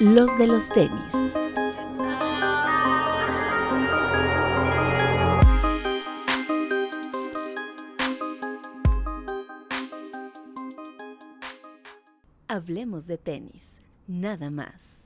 [0.00, 1.12] los de los tenis.
[12.46, 15.04] Hablemos de tenis, nada más.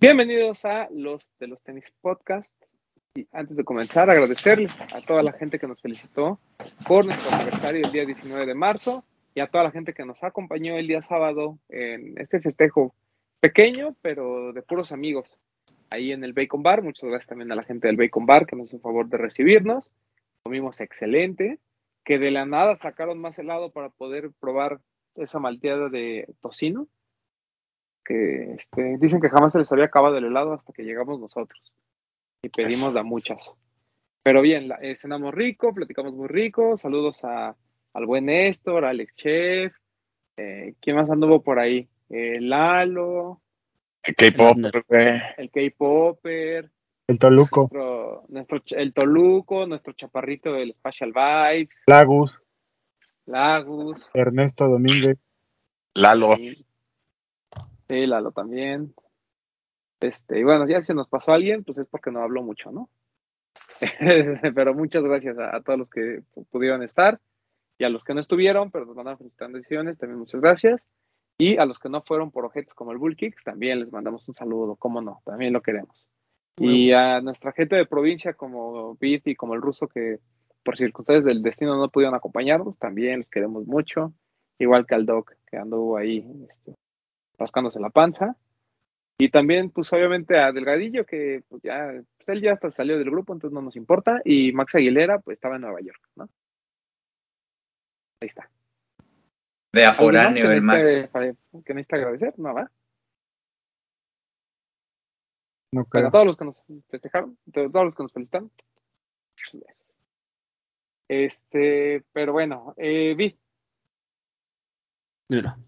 [0.00, 2.54] Bienvenidos a los de los tenis podcast.
[3.14, 6.40] Y antes de comenzar, agradecerle a toda la gente que nos felicitó
[6.88, 9.04] por nuestro aniversario el día 19 de marzo
[9.34, 12.94] y a toda la gente que nos acompañó el día sábado en este festejo
[13.40, 15.38] pequeño, pero de puros amigos,
[15.90, 16.82] ahí en el Bacon Bar.
[16.82, 19.92] Muchas gracias también a la gente del Bacon Bar que nos hizo favor de recibirnos.
[20.42, 21.58] Comimos excelente,
[22.04, 24.80] que de la nada sacaron más helado para poder probar
[25.16, 26.86] esa malteada de tocino,
[28.04, 31.72] que este, dicen que jamás se les había acabado el helado hasta que llegamos nosotros
[32.42, 33.54] y pedimos de muchas.
[34.22, 36.76] Pero bien, la, eh, cenamos rico, platicamos muy rico.
[36.76, 37.56] Saludos a,
[37.94, 39.72] al buen Néstor, Alex Chef.
[40.36, 41.88] Eh, ¿Quién más anduvo por ahí?
[42.10, 43.40] Eh, Lalo.
[44.02, 46.70] El K-Popper, El K-Popper.
[47.06, 47.60] El Toluco.
[47.70, 51.82] Nuestro, nuestro, el Toluco, nuestro chaparrito del Spatial Vibes.
[51.86, 52.40] Lagus.
[53.26, 54.10] Lagus.
[54.12, 55.16] Ernesto Domínguez.
[55.94, 56.36] Lalo.
[56.36, 56.66] Sí,
[57.88, 58.94] sí, Lalo también.
[60.00, 62.72] Este, y bueno, ya si se nos pasó alguien, pues es porque no habló mucho,
[62.72, 62.90] ¿no?
[64.54, 67.20] pero muchas gracias a, a, todos los que pudieron estar
[67.78, 70.86] y a los que no estuvieron, pero nos mandaron felicitaciones, también muchas gracias.
[71.38, 74.28] Y a los que no fueron por objetos como el Bull Kicks, también les mandamos
[74.28, 76.08] un saludo, cómo no, también lo queremos.
[76.56, 80.20] Y a nuestra gente de provincia como Beat y como el ruso que
[80.62, 84.14] por circunstancias del destino no pudieron acompañarnos, también les queremos mucho.
[84.58, 86.74] Igual que al Doc que anduvo ahí este,
[87.36, 88.36] rascándose la panza.
[89.18, 93.10] Y también, pues obviamente a Delgadillo, que pues ya, pues, él ya hasta salió del
[93.10, 94.20] grupo, entonces no nos importa.
[94.24, 96.28] Y Max Aguilera, pues estaba en Nueva York, ¿no?
[98.24, 98.50] Ahí está.
[99.70, 101.10] De aforáneo el Max.
[101.12, 102.32] ¿Que necesita agradecer?
[102.38, 102.70] No, va.
[105.72, 108.50] No Pero a todos los que nos festejaron, a todos los que nos felicitaron.
[111.06, 113.38] Este, pero bueno, eh, Vi.
[115.28, 115.58] Mira.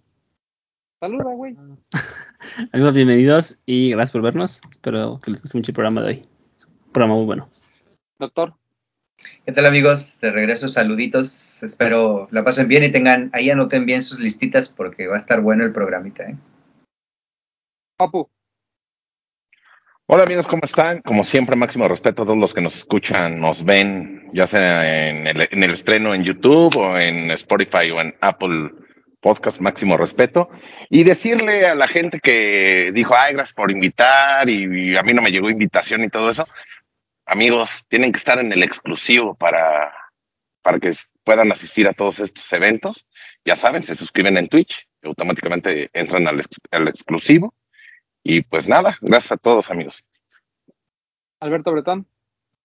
[0.99, 1.55] Saluda, güey.
[2.72, 4.62] Amigos, bienvenidos y gracias por vernos.
[4.71, 6.28] Espero que les guste mucho el programa de hoy.
[6.56, 7.50] Es un programa muy bueno.
[8.19, 8.55] Doctor.
[9.44, 10.21] ¿Qué tal amigos?
[10.21, 11.62] De regreso, saluditos.
[11.62, 15.41] Espero la pasen bien y tengan, ahí anoten bien sus listitas porque va a estar
[15.41, 16.25] bueno el programita.
[16.25, 16.37] ¿eh?
[17.97, 18.28] Papu.
[20.09, 21.00] Hola amigos, ¿cómo están?
[21.03, 25.27] Como siempre, máximo respeto a todos los que nos escuchan, nos ven, ya sea en
[25.27, 28.71] el, en el estreno en YouTube o en Spotify o en Apple
[29.21, 30.48] Podcast, máximo respeto.
[30.91, 35.12] Y decirle a la gente que dijo, ay, gracias por invitar y, y a mí
[35.12, 36.47] no me llegó invitación y todo eso.
[37.27, 39.93] Amigos, tienen que estar en el exclusivo para,
[40.63, 40.93] para que
[41.25, 43.05] puedan asistir a todos estos eventos.
[43.45, 47.53] Ya saben, se suscriben en Twitch y automáticamente entran al, al exclusivo.
[48.23, 50.05] Y pues nada, gracias a todos amigos.
[51.41, 52.07] Alberto Bretón.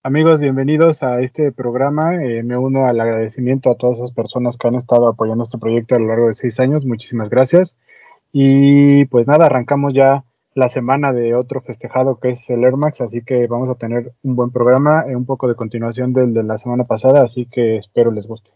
[0.03, 2.23] Amigos, bienvenidos a este programa.
[2.23, 5.95] Eh, me uno al agradecimiento a todas esas personas que han estado apoyando este proyecto
[5.95, 6.85] a lo largo de seis años.
[6.85, 7.77] Muchísimas gracias.
[8.31, 13.01] Y pues nada, arrancamos ya la semana de otro festejado que es el Air Max,
[13.01, 16.43] así que vamos a tener un buen programa, eh, un poco de continuación del de
[16.43, 18.51] la semana pasada, así que espero les guste.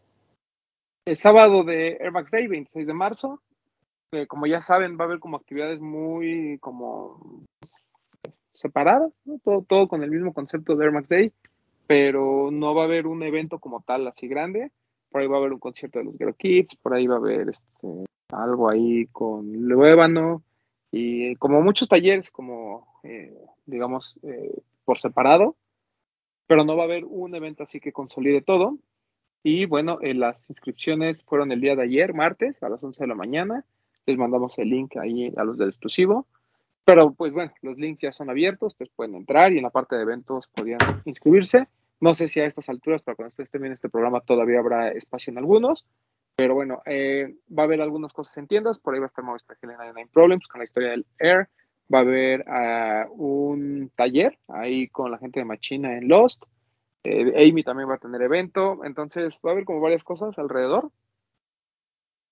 [1.05, 3.41] El sábado de Air Max Day, 26 de marzo,
[4.27, 7.43] como ya saben, va a haber como actividades muy como
[8.53, 9.39] separadas, ¿no?
[9.43, 11.31] todo, todo con el mismo concepto de Air Max Day,
[11.87, 14.71] pero no va a haber un evento como tal así grande.
[15.09, 17.19] Por ahí va a haber un concierto de los Girl Kids, por ahí va a
[17.19, 20.43] haber este, algo ahí con Luébano
[20.97, 25.55] y como muchos talleres, como eh, digamos eh, por separado,
[26.47, 28.77] pero no va a haber un evento así que consolide todo.
[29.43, 33.07] Y bueno, eh, las inscripciones fueron el día de ayer, martes, a las 11 de
[33.07, 33.65] la mañana
[34.05, 36.27] les mandamos el link ahí a los del exclusivo.
[36.83, 39.95] Pero pues bueno, los links ya son abiertos, ustedes pueden entrar y en la parte
[39.95, 41.67] de eventos podrían inscribirse.
[41.99, 45.31] No sé si a estas alturas, para cuando ustedes viendo este programa, todavía habrá espacio
[45.31, 45.87] en algunos.
[46.35, 48.77] Pero bueno, eh, va a haber algunas cosas en tiendas.
[48.79, 51.49] Por ahí va a estar Movistar en 99 Problems con la historia del Air.
[51.93, 56.43] Va a haber uh, un taller ahí con la gente de Machina en Lost.
[57.03, 58.83] Eh, Amy también va a tener evento.
[58.83, 60.91] Entonces va a haber como varias cosas alrededor.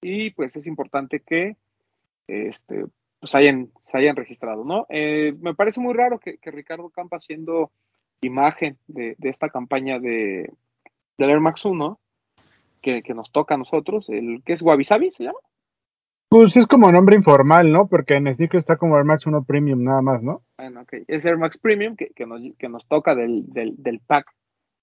[0.01, 1.55] Y pues es importante que
[2.27, 2.85] este,
[3.19, 4.85] pues hayan, se hayan registrado, ¿no?
[4.89, 7.71] Eh, me parece muy raro que, Ricardo Campa haciendo
[8.21, 10.51] imagen de, de esta campaña de,
[11.17, 11.99] del Air Max 1,
[12.83, 15.39] que, que, nos toca a nosotros, el que es Wabi Sabi, ¿se llama?
[16.29, 17.87] Pues es como nombre informal, ¿no?
[17.87, 20.41] Porque en Sneaker está como Air Max 1 Premium nada más, ¿no?
[20.57, 20.93] Bueno, ok.
[21.07, 24.33] Es Air Max Premium que, que, nos, que nos toca del, del, del pack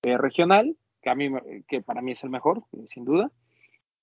[0.02, 1.28] eh, regional, que a mí,
[1.66, 3.32] que para mí es el mejor, eh, sin duda.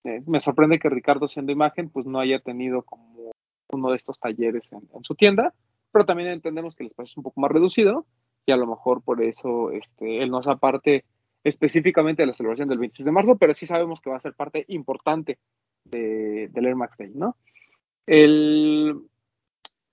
[0.03, 3.31] Eh, me sorprende que Ricardo siendo imagen, pues no haya tenido como
[3.69, 5.53] uno de estos talleres en, en, su tienda,
[5.91, 8.05] pero también entendemos que el espacio es un poco más reducido
[8.45, 11.05] y a lo mejor por eso este, él nos aparte
[11.47, 14.33] específicamente de la celebración del 26 de marzo, pero sí sabemos que va a ser
[14.33, 15.39] parte importante
[15.85, 17.37] de, del Air Max Day, ¿no?
[18.05, 19.01] El,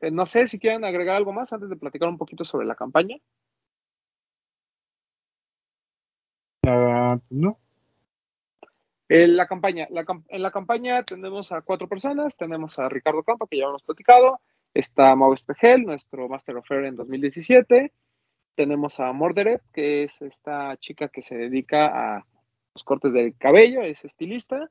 [0.00, 2.74] eh, no sé si quieren agregar algo más antes de platicar un poquito sobre la
[2.74, 3.16] campaña.
[6.66, 7.58] Uh, no.
[9.08, 13.46] En la campaña, la, en la campaña tenemos a cuatro personas, tenemos a Ricardo Campa,
[13.48, 14.40] que ya hemos platicado,
[14.72, 17.92] está Mau Espejel, nuestro Master of Air en 2017,
[18.54, 22.26] tenemos a Morderet, que es esta chica que se dedica a
[22.74, 24.70] los cortes del cabello, es estilista,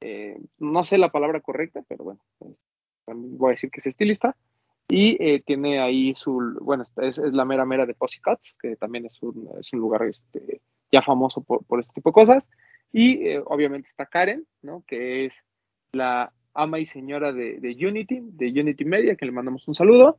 [0.00, 2.20] eh, no sé la palabra correcta, pero bueno,
[3.06, 4.36] voy a decir que es estilista,
[4.88, 9.22] y eh, tiene ahí su, bueno, es, la mera mera de Pussycats, que también es
[9.22, 12.48] un, lugar este, ya famoso por, por, este tipo de cosas.
[12.90, 14.82] Y eh, obviamente está Karen, ¿no?
[14.86, 15.44] Que es
[15.92, 20.18] la ama y señora de, Unity, de Unity Media, que le mandamos un saludo.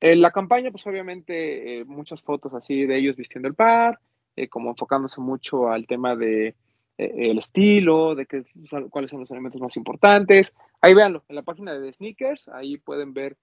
[0.00, 3.98] En la campaña, pues obviamente eh, muchas fotos así de ellos vistiendo el par,
[4.36, 6.54] eh, como enfocándose mucho al tema de
[6.96, 8.44] el estilo, de qué,
[8.88, 10.54] cuáles son los elementos más importantes.
[10.80, 13.36] Ahí véanlo, en la página de Sneakers, ahí pueden ver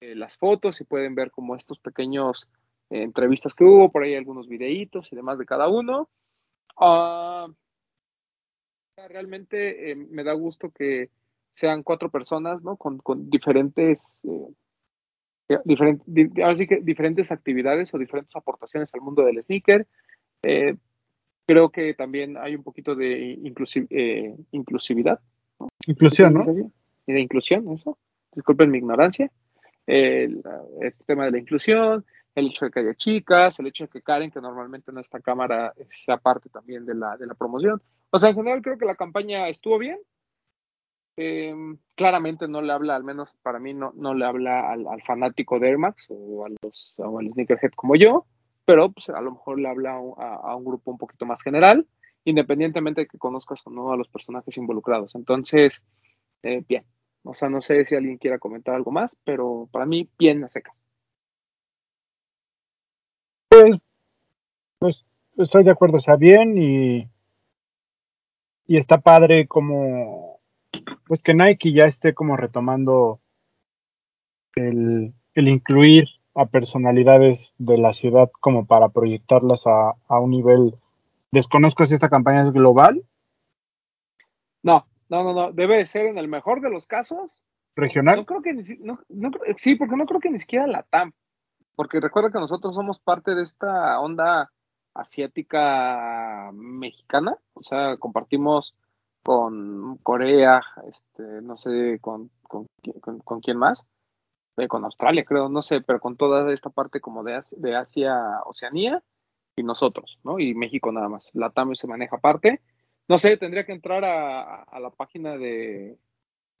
[0.00, 2.48] las fotos y pueden ver como estos pequeños
[2.90, 6.08] eh, entrevistas que hubo, por ahí algunos videitos y demás de cada uno.
[6.76, 7.52] Uh,
[9.08, 11.10] realmente eh, me da gusto que
[11.50, 12.76] sean cuatro personas, ¿no?
[12.76, 14.48] Con, con diferentes, eh,
[15.64, 19.86] di, que diferentes actividades o diferentes aportaciones al mundo del sneaker.
[21.46, 23.86] creo que también hay un poquito de inclusiv
[24.52, 25.20] inclusividad.
[25.60, 25.68] ¿no?
[25.86, 26.42] Inclusión, ¿no?
[27.06, 27.98] Y de inclusión, eso.
[28.34, 29.30] Disculpen mi ignorancia.
[29.86, 30.42] El,
[30.80, 32.04] este tema de la inclusión,
[32.34, 35.20] el hecho de que haya chicas, el hecho de que Karen, que normalmente en esta
[35.20, 37.80] cámara sea parte también de la, de la promoción.
[38.10, 39.98] O sea, en general creo que la campaña estuvo bien.
[41.16, 41.54] Eh,
[41.94, 45.60] claramente no le habla, al menos para mí, no, no le habla al, al, fanático
[45.60, 48.26] de Air Max o, a los, o al sneakerhead como yo,
[48.64, 51.86] pero pues, a lo mejor le habla a, a, un grupo un poquito más general,
[52.24, 55.14] independientemente de que conozcas o no a los personajes involucrados.
[55.14, 55.82] Entonces,
[56.42, 56.84] eh, bien.
[57.22, 60.48] O sea, no sé si alguien quiera comentar algo más, pero para mí, bien a
[60.48, 60.74] secas.
[63.48, 63.76] Pues,
[64.78, 65.04] pues
[65.38, 67.08] estoy de acuerdo, o sea, bien y,
[68.66, 70.33] y está padre como,
[71.06, 73.20] pues que Nike ya esté como retomando
[74.54, 80.74] el, el incluir a personalidades de la ciudad como para proyectarlas a, a un nivel,
[81.30, 83.04] desconozco si esta campaña es global.
[84.62, 87.30] No, no, no, no, debe de ser en el mejor de los casos.
[87.76, 88.18] ¿Regional?
[88.18, 91.12] No creo que ni, no, no, sí, porque no creo que ni siquiera la TAM
[91.74, 94.50] porque recuerda que nosotros somos parte de esta onda
[94.94, 98.76] asiática mexicana, o sea, compartimos
[99.24, 102.66] con Corea, este, no sé, con, con,
[103.00, 103.82] con, con quién más,
[104.58, 107.74] eh, con Australia, creo, no sé, pero con toda esta parte como de Asia, de
[107.74, 109.02] Asia, Oceanía
[109.56, 110.38] y nosotros, ¿no?
[110.38, 111.30] Y México nada más.
[111.32, 112.60] La TAM se maneja aparte.
[113.08, 115.98] No sé, tendría que entrar a, a la página de,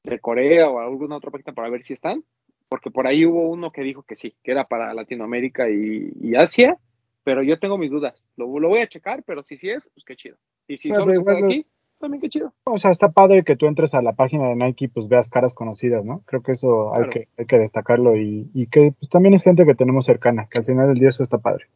[0.02, 2.24] de Corea o a alguna otra página para ver si están,
[2.68, 6.34] porque por ahí hubo uno que dijo que sí, que era para Latinoamérica y, y
[6.34, 6.78] Asia,
[7.24, 8.22] pero yo tengo mis dudas.
[8.36, 10.36] Lo, lo, voy a checar, pero si sí es, pues qué chido.
[10.66, 11.66] Y si solo se queda aquí,
[11.98, 12.52] también qué chido.
[12.64, 15.28] O sea, está padre que tú entres a la página de Nike y pues veas
[15.28, 16.22] caras conocidas, ¿no?
[16.26, 17.04] Creo que eso claro.
[17.04, 20.48] hay, que, hay que destacarlo y, y que pues, también es gente que tenemos cercana,
[20.50, 21.66] que al final del día eso está padre.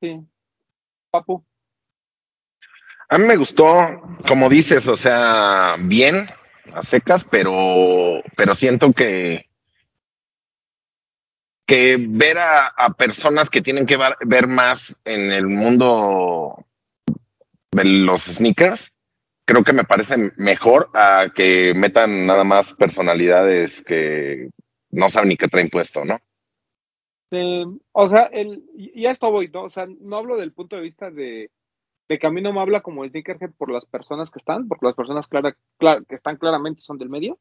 [0.00, 0.20] Sí.
[1.10, 1.44] Papu.
[3.08, 3.66] A mí me gustó,
[4.26, 6.26] como dices, o sea, bien,
[6.72, 9.46] a secas, pero, pero siento que,
[11.66, 16.64] que ver a, a, personas que tienen que ver, ver, más en el mundo
[17.72, 18.94] de los sneakers,
[19.44, 24.48] creo que me parece mejor a que metan nada más personalidades que
[24.90, 26.18] no saben ni qué traen puesto, ¿no?
[27.92, 29.64] O sea, el, y a esto voy, ¿no?
[29.64, 31.50] O sea, no hablo del punto de vista de,
[32.08, 34.84] de que a mí no me habla como sneakerhead por las personas que están, porque
[34.84, 37.38] las personas que están claramente son del medio,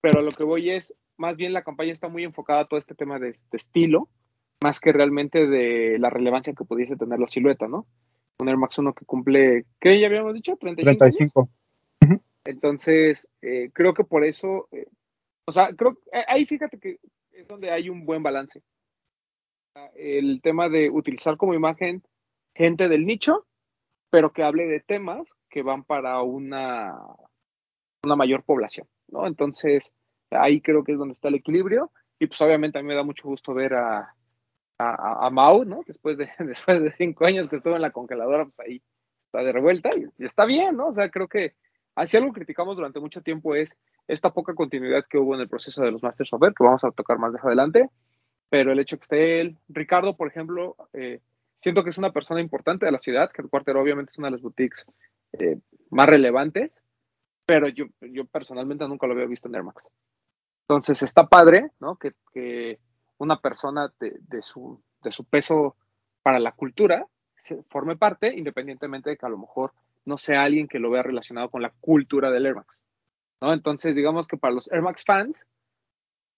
[0.00, 2.94] pero lo que voy es, más bien la campaña está muy enfocada a todo este
[2.94, 4.08] tema de, de, estilo,
[4.62, 7.86] más que realmente de la relevancia que pudiese tener la silueta, ¿no?
[8.40, 10.56] Un Air Max 1 que cumple, ¿qué ya habíamos dicho?
[10.56, 10.98] 35.
[10.98, 11.48] 35.
[12.44, 14.86] Entonces, eh, creo que por eso, eh,
[15.44, 16.98] o sea, creo, eh, ahí fíjate que
[17.32, 18.62] es donde hay un buen balance.
[19.94, 22.02] El tema de utilizar como imagen
[22.54, 23.46] gente del nicho,
[24.10, 26.96] pero que hable de temas que van para una,
[28.04, 29.26] una mayor población, ¿no?
[29.26, 29.92] Entonces,
[30.30, 33.02] ahí creo que es donde está el equilibrio y pues obviamente a mí me da
[33.02, 34.14] mucho gusto ver a,
[34.78, 35.82] a, a Mau, ¿no?
[35.86, 38.82] Después de, después de cinco años que estuvo en la congeladora, pues ahí
[39.26, 40.88] está de revuelta y, está bien, ¿no?
[40.88, 41.54] O sea, creo que
[41.98, 45.48] Así algo que criticamos durante mucho tiempo es esta poca continuidad que hubo en el
[45.48, 47.90] proceso de los Masters of Air, que vamos a tocar más de adelante,
[48.48, 51.20] pero el hecho que esté él, Ricardo, por ejemplo, eh,
[51.60, 54.28] siento que es una persona importante de la ciudad, que el cuartero obviamente es una
[54.28, 54.86] de las boutiques
[55.32, 55.58] eh,
[55.90, 56.80] más relevantes,
[57.44, 59.84] pero yo, yo personalmente nunca lo había visto en Air Max.
[60.68, 61.96] Entonces está padre, ¿no?
[61.96, 62.78] Que
[63.18, 65.76] una persona de, su, de su peso
[66.22, 67.06] para la cultura
[67.36, 69.72] se forme parte, independientemente de que a lo mejor
[70.04, 72.82] no sea alguien que lo vea relacionado con la cultura del Air Max.
[73.40, 73.52] ¿no?
[73.52, 75.46] Entonces, digamos que para los Air Max fans,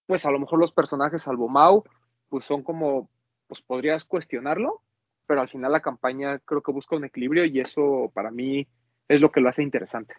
[0.05, 1.83] pues a lo mejor los personajes, salvo Mau,
[2.29, 3.09] pues son como,
[3.47, 4.81] pues podrías cuestionarlo,
[5.25, 8.67] pero al final la campaña creo que busca un equilibrio y eso para mí
[9.07, 10.15] es lo que lo hace interesante.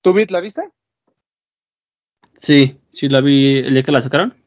[0.00, 0.70] ¿Tú, Bit, la viste?
[2.34, 4.43] Sí, sí la vi el día que la sacaron.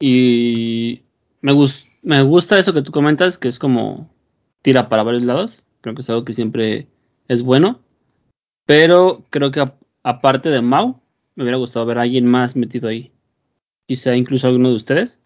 [0.00, 1.02] Y
[1.42, 4.10] me, gust me gusta eso que tú comentas, que es como
[4.62, 5.62] tira para varios lados.
[5.82, 6.88] Creo que es algo que siempre
[7.28, 7.80] es bueno.
[8.66, 9.70] Pero creo que
[10.02, 11.00] aparte de Mau,
[11.34, 13.12] me hubiera gustado ver a alguien más metido ahí.
[13.86, 15.20] Quizá incluso alguno de ustedes.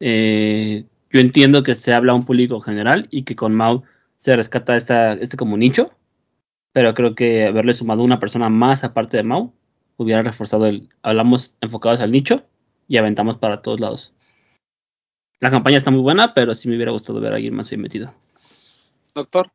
[0.00, 3.82] Eh, yo entiendo que se habla a un público general y que con Mau
[4.18, 5.90] se rescata esta, este como nicho.
[6.72, 9.52] Pero creo que haberle sumado una persona más aparte de Mau
[9.96, 10.88] hubiera reforzado el.
[11.02, 12.44] Hablamos enfocados al nicho
[12.90, 14.12] y aventamos para todos lados.
[15.38, 17.78] La campaña está muy buena, pero sí me hubiera gustado ver a alguien más ahí
[17.78, 18.12] metido.
[19.14, 19.52] Doctor.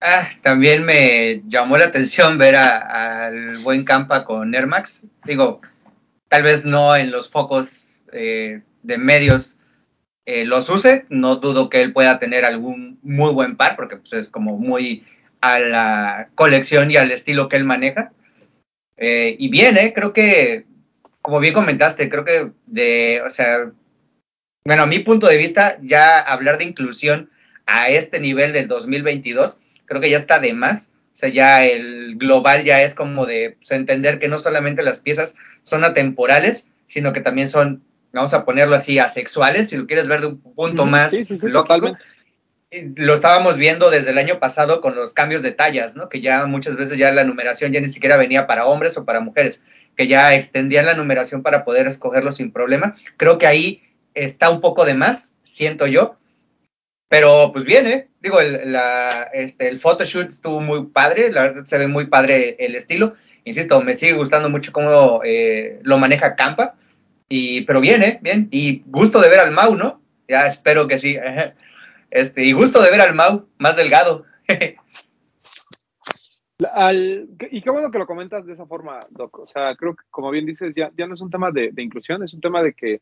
[0.00, 5.06] Ah, también me llamó la atención ver al buen Campa con Nermax.
[5.26, 5.60] Digo,
[6.28, 9.58] tal vez no en los focos eh, de medios
[10.24, 11.04] eh, los use.
[11.10, 15.04] No dudo que él pueda tener algún muy buen par, porque pues, es como muy
[15.42, 18.12] a la colección y al estilo que él maneja.
[18.96, 19.92] Eh, y bien, ¿eh?
[19.94, 20.66] creo que,
[21.22, 23.70] como bien comentaste, creo que de, o sea,
[24.64, 27.30] bueno, a mi punto de vista, ya hablar de inclusión
[27.66, 30.92] a este nivel del 2022, creo que ya está de más.
[31.12, 35.00] O sea, ya el global ya es como de pues, entender que no solamente las
[35.00, 40.08] piezas son atemporales, sino que también son, vamos a ponerlo así, asexuales, si lo quieres
[40.08, 41.96] ver de un punto más sí, lógico.
[42.94, 46.08] Lo estábamos viendo desde el año pasado con los cambios de tallas, ¿no?
[46.08, 49.18] Que ya muchas veces ya la numeración ya ni siquiera venía para hombres o para
[49.18, 49.64] mujeres,
[50.00, 52.96] que ya extendían la numeración para poder escogerlo sin problema.
[53.18, 53.82] Creo que ahí
[54.14, 56.16] está un poco de más, siento yo.
[57.10, 58.08] Pero pues bien, ¿eh?
[58.22, 62.56] Digo, el, la, este, el photoshoot estuvo muy padre, la verdad se ve muy padre
[62.60, 63.12] el estilo.
[63.44, 66.76] Insisto, me sigue gustando mucho cómo eh, lo maneja Campa.
[67.28, 68.20] Y, pero bien, ¿eh?
[68.22, 68.48] Bien.
[68.50, 70.00] Y gusto de ver al Mau, ¿no?
[70.30, 71.18] Ya espero que sí.
[72.10, 74.24] Este, y gusto de ver al Mau más delgado.
[76.72, 79.38] Al, y qué bueno que lo comentas de esa forma, Doc.
[79.38, 82.22] O sea, creo que, como bien dices, ya, ya no es un tema de, inclusión,
[82.22, 83.00] es un tema de que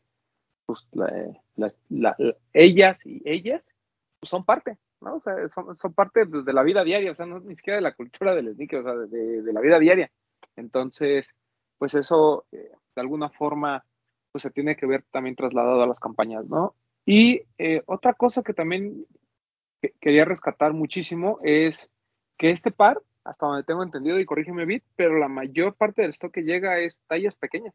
[0.65, 1.11] pues, la,
[1.55, 2.15] la, la,
[2.53, 3.73] ellas y ellas
[4.19, 5.15] pues, son parte, ¿no?
[5.15, 7.83] O sea, son, son parte de, la vida diaria, o sea, no ni siquiera de
[7.83, 10.11] la cultura del sneaker, o sea, de, de la vida diaria.
[10.55, 11.35] Entonces,
[11.77, 13.83] pues eso, eh, de alguna forma,
[14.31, 16.75] pues se tiene que ver también trasladado a las campañas, ¿no?
[17.05, 19.05] Y eh, otra cosa que también
[19.81, 21.89] que quería rescatar muchísimo es
[22.37, 26.11] que este par, hasta donde tengo entendido, y corrígeme Bit, pero la mayor parte del
[26.11, 27.73] stock que llega es tallas pequeñas.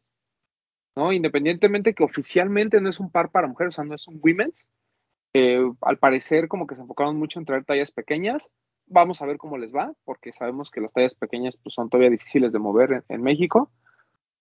[0.95, 1.11] ¿no?
[1.11, 4.65] Independientemente que oficialmente no es un par para mujeres, o sea, no es un women's.
[5.33, 8.51] Eh, al parecer, como que se enfocaron mucho en traer tallas pequeñas.
[8.87, 12.09] Vamos a ver cómo les va, porque sabemos que las tallas pequeñas pues, son todavía
[12.09, 13.71] difíciles de mover en, en México.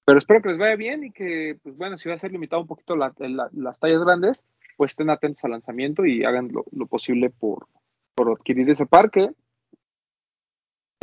[0.04, 2.62] Pero espero que les vaya bien y que, pues bueno, si va a ser limitado
[2.62, 4.44] un poquito la, la, las tallas grandes,
[4.76, 7.66] pues estén atentos al lanzamiento y hagan lo, lo posible por,
[8.14, 9.30] por, adquirir ese par que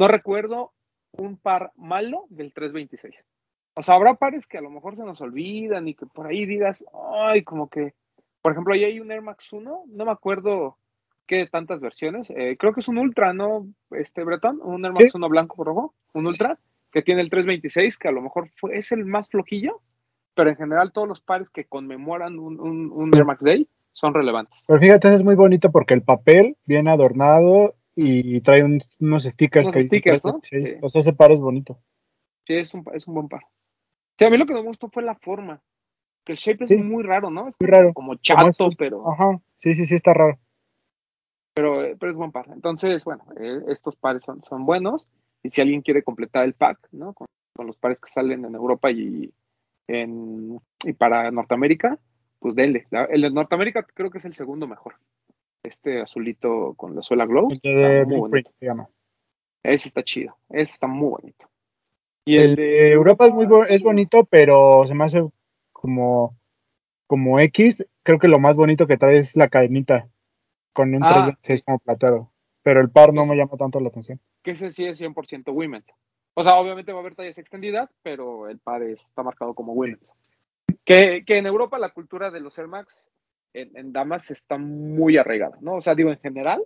[0.02, 0.72] no recuerdo
[1.12, 3.24] un par malo del 326.
[3.76, 6.48] O sea, habrá pares que a lo mejor se nos olvidan y que por ahí
[6.48, 6.84] digas,
[7.28, 7.94] ay, como que,
[8.42, 10.78] por ejemplo, ahí hay un Air Max 1, no me acuerdo
[11.28, 13.68] qué de tantas versiones, eh, creo que es un Ultra, ¿no?
[13.92, 15.12] Este Breton, un Air Max sí.
[15.14, 16.58] 1 blanco rojo, un Ultra,
[16.92, 19.82] que tiene el 326, que a lo mejor fue, es el más flojillo,
[20.34, 24.16] pero en general todos los pares que conmemoran un, un, un Air Max Day son
[24.16, 24.64] relevantes.
[24.66, 29.66] Pero fíjate, es muy bonito porque el papel viene adornado y trae un, unos stickers.
[29.66, 30.40] Unos que stickers, ¿no?
[30.42, 30.64] Sí.
[30.82, 31.80] O sea, ese par es bonito.
[32.48, 33.42] Sí, es un, es un buen par.
[34.18, 35.62] Sí, a mí lo que me gustó fue la forma.
[36.24, 36.76] Que el shape Sí.
[36.76, 37.48] es muy raro, ¿no?
[37.48, 37.94] Es Muy como, raro.
[37.94, 40.38] como chato, Como pero, Ajá, sí, sí, sí, está raro.
[41.54, 42.48] pero, pero es buen par.
[42.54, 45.08] Entonces, bueno, eh, estos pares son, son buenos.
[45.44, 47.14] Y si alguien quiere completar el pack, ¿no?
[47.14, 49.34] Con, con los pares que salen en Europa y,
[49.88, 51.98] en, y para Norteamérica,
[52.40, 52.86] pues denle.
[52.92, 54.96] La- el de Norteamérica creo que es el segundo mejor.
[55.64, 57.50] Este azulito con la suela glow.
[57.52, 58.90] El de Blueprint se llama.
[59.64, 60.36] Ese está chido.
[60.50, 61.48] Ese está muy bonito.
[62.26, 65.24] Y El de Europa es muy es bonito, pero se me hace
[65.72, 66.36] como,
[67.08, 67.84] como X.
[68.04, 70.08] Creo que lo más bonito que trae es la cadenita
[70.74, 72.32] con un Ah, 326 como plateado.
[72.64, 74.20] pero el par no me llama tanto la atención.
[74.44, 75.86] Que ese sí es 100% women's.
[76.36, 79.74] O sea, obviamente va a haber tallas extendidas, pero el par es- está marcado como
[79.74, 80.00] women's.
[80.86, 83.10] Que, que en Europa la cultura de los Air Max
[83.54, 85.76] en, en damas está muy arraigada, ¿no?
[85.76, 86.64] O sea, digo en general,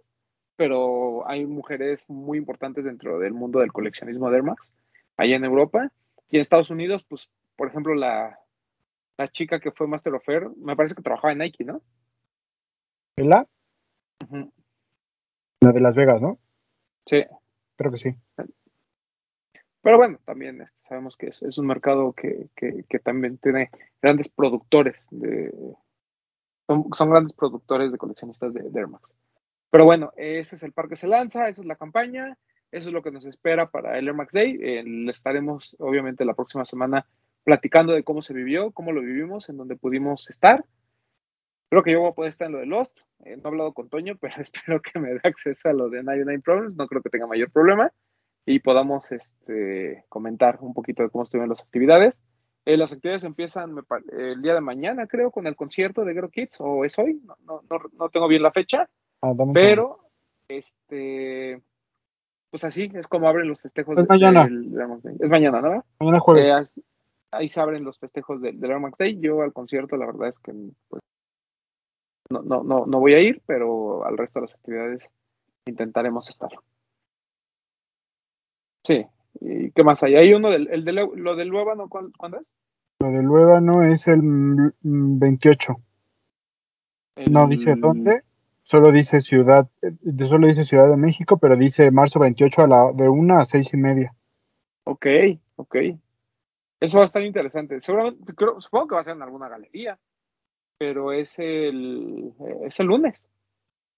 [0.55, 4.71] pero hay mujeres muy importantes dentro del mundo del coleccionismo de Air Max,
[5.17, 5.91] allá en Europa.
[6.29, 8.39] Y en Estados Unidos, pues, por ejemplo, la,
[9.17, 11.81] la chica que fue Master of Air, me parece que trabajaba en Nike, ¿no?
[13.17, 13.47] ¿La?
[15.61, 16.39] La de Las Vegas, ¿no?
[17.05, 17.23] Sí.
[17.77, 18.15] Creo que sí.
[19.81, 23.69] Pero bueno, también este, sabemos que es, es un mercado que, que, que también tiene
[24.01, 25.53] grandes productores de
[26.67, 29.13] son, son grandes productores de coleccionistas de, de Air Max.
[29.69, 32.37] Pero bueno, ese es el par que se lanza, esa es la campaña,
[32.71, 34.57] eso es lo que nos espera para el Air Max Day.
[34.61, 37.05] Eh, estaremos obviamente la próxima semana
[37.43, 40.65] platicando de cómo se vivió, cómo lo vivimos, en donde pudimos estar.
[41.69, 42.97] Creo que yo voy a poder estar en lo de Lost.
[43.23, 46.03] Eh, no he hablado con Toño, pero espero que me dé acceso a lo de
[46.03, 46.75] 99 Problems.
[46.75, 47.91] No creo que tenga mayor problema
[48.45, 52.19] y podamos este, comentar un poquito de cómo estuvieron las actividades.
[52.65, 53.75] Eh, las actividades empiezan
[54.11, 57.37] el día de mañana, creo, con el concierto de Girl Kids, o es hoy, no,
[57.45, 58.89] no, no, no tengo bien la fecha,
[59.21, 59.99] Ah, pero
[60.47, 61.61] este,
[62.49, 63.97] pues así es como abren los festejos.
[63.97, 64.43] Es mañana.
[64.45, 65.17] del- del.
[65.19, 65.83] Es mañana, ¿no?
[65.99, 66.75] Mañana jueves.
[66.77, 66.81] Eh,
[67.31, 69.19] ahí se abren los festejos del, del Day.
[69.19, 70.53] Yo al concierto, la verdad es que
[70.89, 71.01] pues,
[72.29, 75.07] no, no, no, no voy a ir, pero al resto de las actividades
[75.67, 76.49] intentaremos estar.
[78.83, 79.05] Sí.
[79.41, 80.15] ¿Y qué más hay?
[80.15, 82.49] Hay uno del, el de lo, del Luébano, ¿cuál- ¿cuándo es?
[83.01, 85.75] Lo del Luébano es el mm, mm, 28.
[87.29, 88.23] No dice dónde,
[88.63, 92.91] solo dice ciudad, eh, solo dice Ciudad de México, pero dice marzo 28 a la,
[92.93, 94.13] de 1 a 6 y media.
[94.83, 95.05] Ok,
[95.55, 95.75] ok.
[96.81, 97.79] Eso va a estar interesante.
[97.79, 99.97] Seguramente, creo, supongo que va a ser en alguna galería,
[100.77, 103.21] pero es el, es el lunes.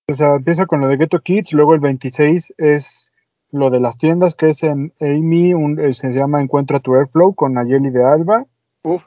[0.09, 3.06] O sea, empieza con lo de Ghetto Kids, luego el 26 es
[3.51, 7.33] lo de las tiendas, que es en Amy, un, eh, se llama Encuentra tu Airflow
[7.33, 8.45] con Nayeli de Alba,
[8.83, 9.03] Uf,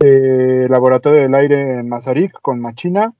[0.00, 3.12] eh, Laboratorio del Aire en Mazarik con Machina,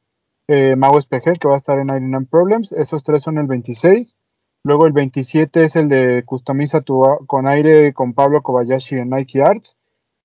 [0.49, 4.17] eh, Mau Espejer, que va a estar en 99 Problems, esos tres son el 26.
[4.65, 9.43] Luego el 27 es el de Customiza tu con aire con Pablo Kobayashi en Nike
[9.43, 9.77] Arts,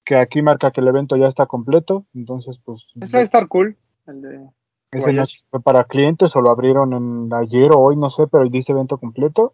[0.05, 3.47] que aquí marca que el evento ya está completo, entonces pues Ese va a estar
[3.49, 3.75] cool.
[4.07, 4.49] El de,
[4.91, 8.43] ese no fue para clientes o lo abrieron en ayer o hoy, no sé, pero
[8.45, 9.53] dice evento completo.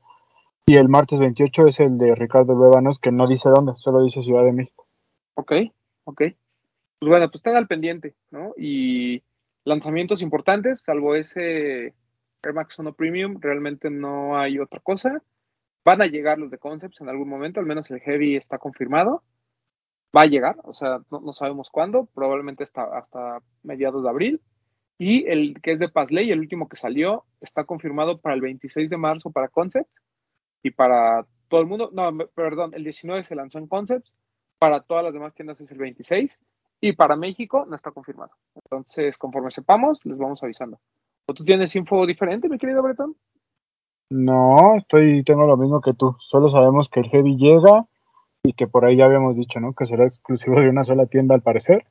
[0.68, 4.24] Y el martes 28 es el de Ricardo Luevanos, que no dice dónde, solo dice
[4.24, 4.88] Ciudad de México.
[5.36, 5.52] Ok,
[6.06, 6.18] ok.
[6.18, 8.54] Pues bueno, pues estén al pendiente, ¿no?
[8.58, 9.22] Y
[9.64, 11.94] lanzamientos importantes, salvo ese
[12.42, 15.22] Air Max 1 Premium, realmente no hay otra cosa.
[15.84, 19.22] Van a llegar los de Concepts en algún momento, al menos el Heavy está confirmado.
[20.18, 24.42] Va a llegar, o sea, no, no sabemos cuándo, probablemente hasta, hasta mediados de abril.
[24.98, 28.90] Y el que es de Pazley, el último que salió, está confirmado para el 26
[28.90, 30.05] de marzo para Concepts
[30.66, 31.92] y para todo el mundo.
[31.94, 34.12] No, perdón, el 19 se lanzó en Concepts,
[34.58, 36.40] para todas las demás tiendas es el 26
[36.82, 38.32] y para México no está confirmado.
[38.56, 40.80] Entonces, conforme sepamos, les vamos avisando.
[41.28, 43.16] ¿O tú tienes info diferente, mi querido Breton?
[44.10, 46.16] No, estoy, tengo lo mismo que tú.
[46.20, 47.86] Solo sabemos que el Heavy llega
[48.42, 49.74] y que por ahí ya habíamos dicho, ¿no?
[49.74, 51.86] Que será exclusivo de una sola tienda al parecer.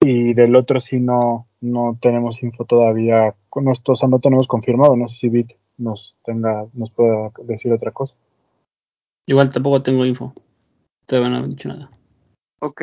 [0.00, 3.36] Y del otro sí no, no tenemos info todavía.
[3.70, 4.96] Esto, o sea, no tenemos confirmado.
[4.96, 8.16] No sé si Bit nos tenga, nos pueda decir otra cosa.
[9.26, 10.32] Igual tampoco tengo info.
[11.06, 11.90] Todavía no han dicho nada.
[12.60, 12.82] Ok,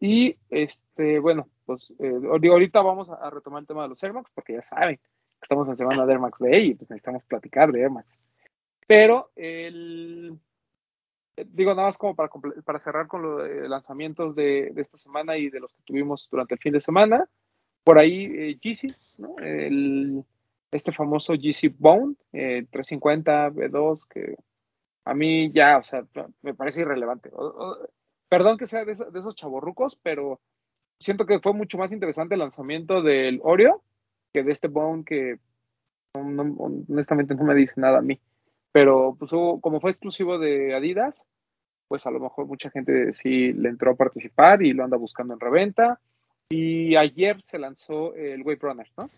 [0.00, 4.02] y este, bueno, pues eh, digo, ahorita vamos a, a retomar el tema de los
[4.02, 5.02] Air Max, porque ya saben que
[5.42, 8.18] estamos en semana de Air Max Day y pues necesitamos platicar de Air Max.
[8.86, 10.38] Pero el
[11.36, 12.30] eh, digo nada más como para,
[12.64, 16.54] para cerrar con los lanzamientos de, de esta semana y de los que tuvimos durante
[16.54, 17.28] el fin de semana.
[17.84, 19.36] Por ahí eh, GC, ¿no?
[19.38, 20.24] El-
[20.76, 24.36] este famoso GC Bone, eh, 350 B2, que
[25.04, 26.04] a mí ya, o sea,
[26.42, 27.30] me parece irrelevante.
[28.28, 30.40] Perdón que sea de, de esos chavorrucos, pero
[30.98, 33.82] siento que fue mucho más interesante el lanzamiento del Oreo
[34.32, 35.38] que de este Bone que
[36.14, 38.20] honestamente no me dice nada a mí.
[38.72, 41.24] Pero pues como fue exclusivo de Adidas,
[41.88, 45.34] pues a lo mejor mucha gente sí le entró a participar y lo anda buscando
[45.34, 46.00] en reventa.
[46.48, 49.08] Y ayer se lanzó el Wave Runner, ¿no?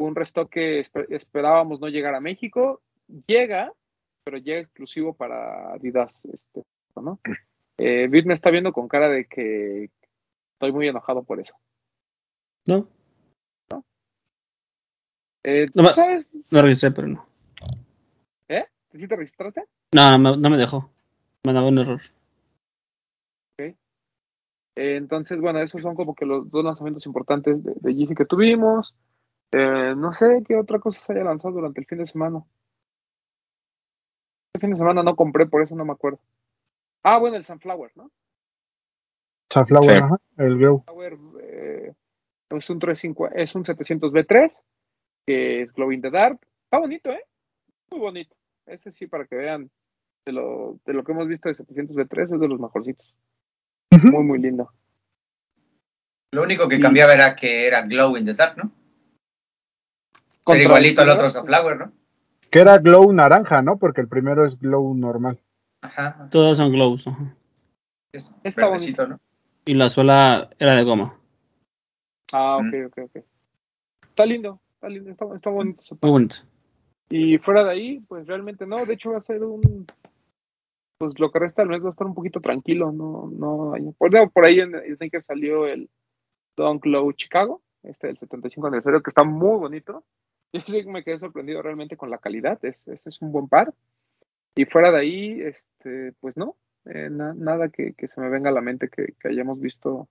[0.00, 2.80] Un restock que esper- esperábamos no llegar a México.
[3.26, 3.72] Llega,
[4.24, 6.62] pero llega exclusivo para Adidas, este,
[6.96, 7.18] ¿no?
[7.78, 9.90] Eh, Bit me está viendo con cara de que
[10.54, 11.54] estoy muy enojado por eso.
[12.66, 12.88] No,
[15.44, 16.48] Eh, ¿tú No sabes?
[16.52, 17.26] lo registré, pero no.
[18.48, 18.66] ¿Eh?
[18.92, 19.64] ¿Sí te registraste?
[19.94, 20.90] No, no, me- no me dejó.
[21.44, 22.00] Me daba un error.
[23.60, 23.74] Eh,
[24.96, 28.94] entonces, bueno, esos son como que los dos lanzamientos importantes de, de Yeezy que tuvimos.
[29.52, 32.44] Eh, no sé qué otra cosa se haya lanzado durante el fin de semana.
[34.54, 36.20] El fin de semana no compré, por eso no me acuerdo.
[37.02, 38.10] Ah, bueno, el Sunflower, ¿no?
[39.52, 40.02] Sunflower, Sí.
[40.02, 40.84] ajá, el Grow.
[40.86, 41.94] Sunflower eh,
[42.50, 44.62] es un 350, es un 700B3,
[45.26, 46.40] que es Glow in the Dark.
[46.64, 47.24] Está bonito, ¿eh?
[47.90, 48.36] Muy bonito.
[48.66, 49.70] Ese sí, para que vean
[50.26, 53.14] de lo, de lo que hemos visto de 700B3, es de los mejorcitos.
[54.02, 54.70] Muy, muy lindo.
[56.32, 58.70] Lo único que Y- cambiaba era que era Glow in the Dark, ¿no?
[60.52, 61.92] Contra igualito al otro Sunflower, ¿no?
[62.50, 63.78] Que era Glow naranja, ¿no?
[63.78, 65.38] Porque el primero es Glow normal.
[65.82, 66.28] Ajá.
[66.30, 67.06] Todos son glows.
[67.06, 67.34] ajá.
[68.12, 69.20] Es Está verdecito, ¿no?
[69.66, 71.14] Y la suela era de goma.
[72.32, 72.86] Ah, ok, Mm.
[72.86, 73.24] ok, ok.
[74.08, 75.82] Está lindo, está lindo, está, está bonito.
[76.02, 76.36] Muy bonito.
[77.10, 78.84] Y fuera de ahí, pues realmente no.
[78.84, 79.86] De hecho, va a ser un.
[80.98, 82.90] Pues lo que resta del mes va a estar un poquito tranquilo.
[82.92, 83.74] No, no.
[83.74, 85.88] hay- Por, no, por ahí en Sneaker salió el
[86.56, 90.02] Don Low Chicago, este del 75 aniversario, que está muy bonito.
[90.52, 92.58] Yo sí me quedé sorprendido realmente con la calidad.
[92.64, 93.72] Es, ese es un buen par.
[94.56, 96.56] Y fuera de ahí, este, pues no.
[96.86, 100.08] eh, na- nada que, que se me venga a la mente que, que hayamos visto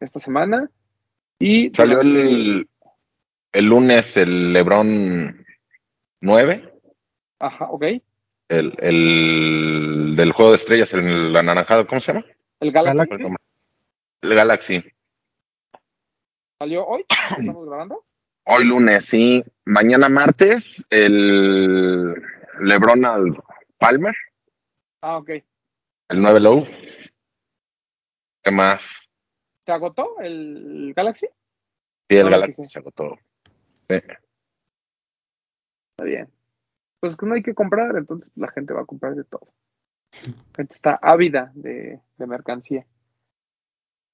[0.00, 0.70] esta semana.
[1.38, 2.66] Y Salió el,
[3.52, 5.44] el lunes el Lebron
[6.22, 6.72] 9,
[7.38, 7.82] Ajá, ok.
[8.48, 12.24] el, el del juego de estrellas, el anaranjado, ¿cómo se llama?
[12.60, 13.14] El Galaxy
[14.22, 14.82] el Galaxy.
[16.58, 17.04] salió hoy.
[17.38, 18.04] Estamos grabando.
[18.46, 19.42] Hoy lunes, sí.
[19.64, 22.14] Mañana martes, el
[22.60, 23.36] Lebron al
[23.78, 24.14] Palmer,
[25.00, 25.30] Ah, ok.
[25.30, 26.66] el 9 Low.
[28.42, 28.80] ¿Qué más?
[29.64, 31.26] ¿Se agotó el Galaxy?
[32.08, 33.18] Sí, el No Galaxy se agotó.
[33.88, 34.18] Está
[36.04, 36.28] bien.
[37.00, 39.48] Pues que no hay que comprar, entonces la gente va a comprar de todo.
[40.12, 40.20] La
[40.56, 42.86] gente está ávida de, de mercancía.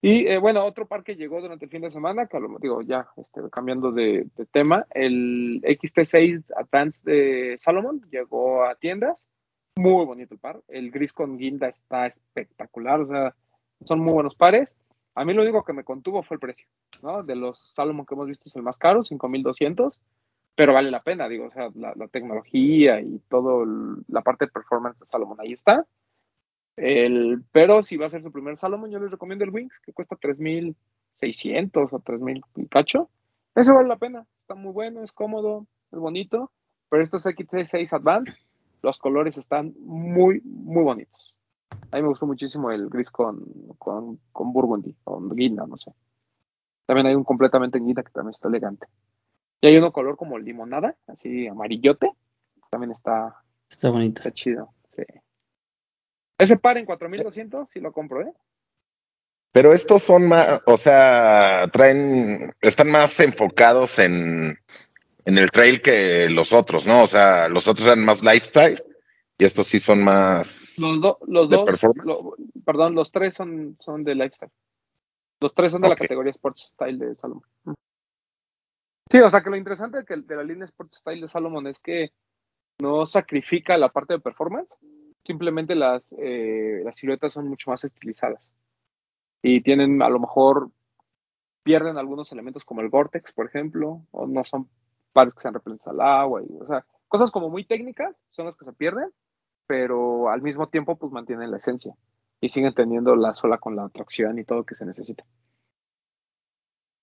[0.04, 2.82] Y eh, bueno, otro par que llegó durante el fin de semana, que lo digo
[2.82, 9.28] ya este, cambiando de, tema, el XT6 Advance de Salomon llegó a tiendas.
[9.76, 10.60] Muy bonito el par.
[10.66, 13.36] El gris con guinda está espectacular, o sea,
[13.84, 14.76] son muy buenos pares.
[15.14, 16.66] A mí lo único que me contuvo fue el precio,
[17.04, 17.22] ¿no?
[17.22, 20.00] De los Salomon que hemos visto es el más caro, 5200
[20.54, 23.64] pero vale la pena, digo, o sea, la, tecnología y todo
[24.08, 25.86] la parte de performance de Salomon ahí está.
[26.76, 29.92] El, pero si va a ser su primer Salomon, yo les recomiendo el Wings, que
[29.92, 33.10] cuesta 3600 o 3000 y cacho.
[33.54, 36.50] Eso vale la pena, está muy bueno, es cómodo, es bonito.
[36.88, 38.36] Pero estos XT6 Advance,
[38.82, 41.34] los colores están muy, muy bonitos.
[41.90, 43.44] A mí me gustó muchísimo el gris con,
[43.78, 45.92] con, con burgundy, con guinda, no sé.
[46.86, 48.86] También hay un completamente en guinda que también está elegante.
[49.60, 52.10] Y hay uno color como limonada, así amarillote.
[52.70, 54.20] También está, Está bonito.
[54.20, 54.70] está chido.
[54.96, 55.02] Sí.
[56.42, 58.32] Ese par en 4200, sí lo compro, ¿eh?
[59.52, 64.58] Pero estos son más, o sea, traen, están más enfocados en,
[65.24, 67.04] en el trail que los otros, ¿no?
[67.04, 68.82] O sea, los otros eran más lifestyle
[69.38, 70.48] y estos sí son más.
[70.78, 72.06] Los, do- los ¿De dos, performance?
[72.06, 74.50] lo- perdón, los tres son, son de lifestyle.
[75.40, 77.44] Los tres son de la categoría Sports Style de Salomon.
[79.10, 81.66] Sí, o sea que lo interesante de, que, de la línea Sports Style de Salomon
[81.66, 82.12] es que
[82.80, 84.74] no sacrifica la parte de performance,
[85.24, 88.50] simplemente las, eh, las siluetas son mucho más estilizadas.
[89.42, 90.70] Y tienen, a lo mejor,
[91.62, 94.68] pierden algunos elementos como el Gore-Tex, por ejemplo, o no son
[95.12, 98.56] pares que sean repelentes al agua, y, o sea, cosas como muy técnicas son las
[98.56, 99.10] que se pierden,
[99.66, 101.94] pero al mismo tiempo pues mantienen la esencia
[102.40, 105.24] y siguen teniendo la sola con la tracción y todo que se necesita.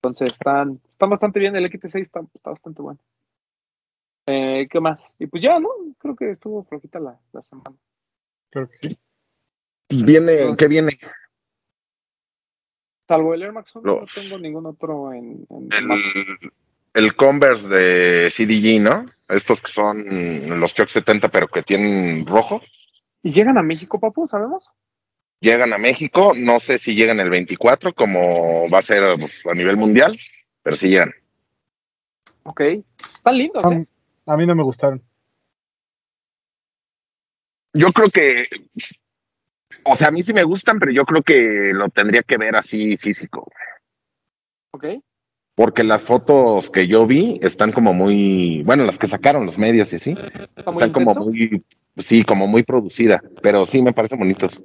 [0.02, 3.00] Entonces están, están bastante bien, el XT6 está, está bastante bueno.
[4.26, 5.04] Eh, ¿Qué más?
[5.18, 5.68] Y pues ya, ¿no?
[5.98, 7.76] Creo que estuvo flojita la, la semana.
[8.50, 8.98] Creo que sí.
[10.04, 10.98] Viene, ¿qué viene?
[13.08, 16.02] Salvo el Air Max 1, no tengo ningún otro en, en El,
[16.94, 19.06] el Converse de CDG, ¿no?
[19.28, 22.60] Estos que son los Chuck 70, pero que tienen rojo.
[23.22, 24.28] ¿Y llegan a México, papu?
[24.28, 24.70] ¿Sabemos?
[25.40, 29.54] Llegan a México, no sé si llegan el 24, como va a ser pues, a
[29.54, 30.18] nivel mundial,
[30.62, 31.10] pero sí llegan.
[32.44, 32.60] Ok.
[32.60, 33.86] Están lindos, A, ¿eh?
[34.26, 35.02] a mí no me gustaron.
[37.72, 38.48] Yo creo que,
[39.84, 42.56] o sea, a mí sí me gustan, pero yo creo que lo tendría que ver
[42.56, 43.46] así físico.
[44.72, 44.86] Ok.
[45.54, 49.92] Porque las fotos que yo vi están como muy, bueno, las que sacaron los medios
[49.92, 50.10] y así,
[50.56, 51.62] Está están como muy,
[51.98, 54.60] sí, como muy producida, pero sí me parecen bonitos.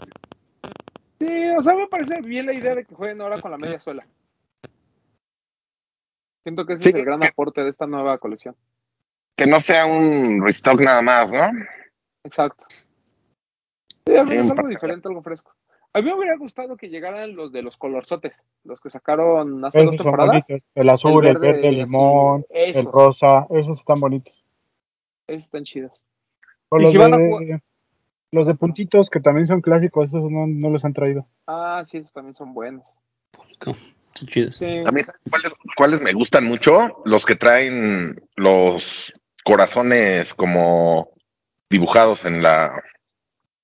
[1.19, 3.79] Sí, o sea, me parece bien la idea de que jueguen ahora con la media
[3.79, 4.05] suela.
[6.43, 8.55] Siento que ese Sí, es el gran aporte de esta nueva colección.
[9.35, 11.51] Que no sea un restock nada más, ¿no?
[12.23, 12.65] Exacto.
[14.07, 15.53] Sí, Sí, menos me algo diferente, algo fresco.
[15.93, 19.79] A mí me hubiera gustado que llegaran los de los colorzotes, los que sacaron hace
[19.79, 20.45] dos Esos son temporadas.
[20.47, 20.69] bonitos.
[20.75, 22.85] El azul, el verde verde, el limón, esos.
[22.85, 24.43] el rosa, esos están bonitos.
[25.27, 25.93] Esos están chidos.
[26.69, 27.61] O Y los, si van a de, jugar-
[28.31, 31.25] los de puntitos que también son clásicos, esos no, no los han traído.
[31.47, 32.83] Ah, sí, esos también son buenos.
[33.63, 34.57] Son chidos.
[34.57, 34.65] Sí.
[34.85, 37.01] A mí, ¿sabes ¿cuáles, cuáles me gustan mucho?
[37.05, 39.13] Los que traen los
[39.45, 41.09] corazones como
[41.69, 42.81] dibujados en la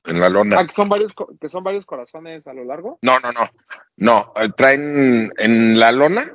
[0.05, 0.59] en la lona.
[0.59, 2.99] Ah, que son varios, que son varios corazones a lo largo.
[3.01, 3.49] No, no, no.
[3.97, 6.31] No, eh, traen en la lona,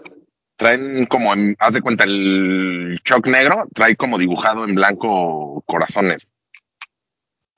[0.56, 6.26] traen como, en- haz de cuenta, el choc negro, trae como dibujado en blanco corazones.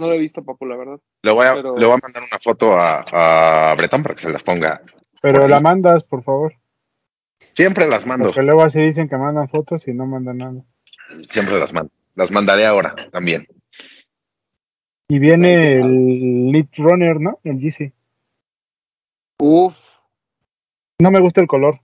[0.00, 0.98] No lo he visto, papu, la verdad.
[1.22, 4.22] Le voy a, Pero- le voy a mandar una foto a, a Bretón para que
[4.22, 4.80] se las ponga.
[5.20, 6.54] Pero la mandas, por favor.
[7.54, 10.64] Siempre las mando, Porque luego así dicen que mandan fotos y no mandan nada.
[11.28, 11.90] siempre las mando.
[12.14, 13.46] Las mandaré ahora también.
[15.08, 17.40] Y viene el Lead Runner, ¿no?
[17.44, 17.92] El GC.
[19.40, 19.74] Uf,
[21.00, 21.80] No me gusta el color.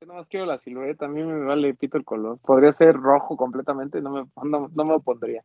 [0.00, 1.04] yo nomás quiero la silueta.
[1.06, 2.38] A mí me vale pito el color.
[2.38, 5.44] Podría ser rojo completamente, no me, no, no me lo pondría.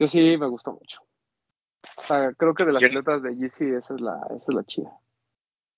[0.00, 1.00] Yo sí me gustó mucho.
[1.98, 2.90] O sea, creo que de las ¿Quién?
[2.92, 4.98] siluetas de GC esa es la, esa es la chida.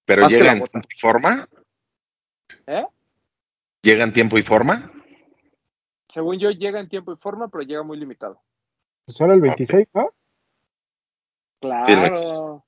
[0.07, 0.71] Pero Más que llega la en bota.
[0.73, 1.49] tiempo y forma.
[2.69, 2.87] ¿Eh?
[3.83, 4.91] Llega en tiempo y forma.
[6.17, 8.41] Según yo, llega en tiempo y forma, pero llega muy limitado.
[9.05, 10.15] Pues ahora el 26, ¿no?
[11.61, 12.65] Claro.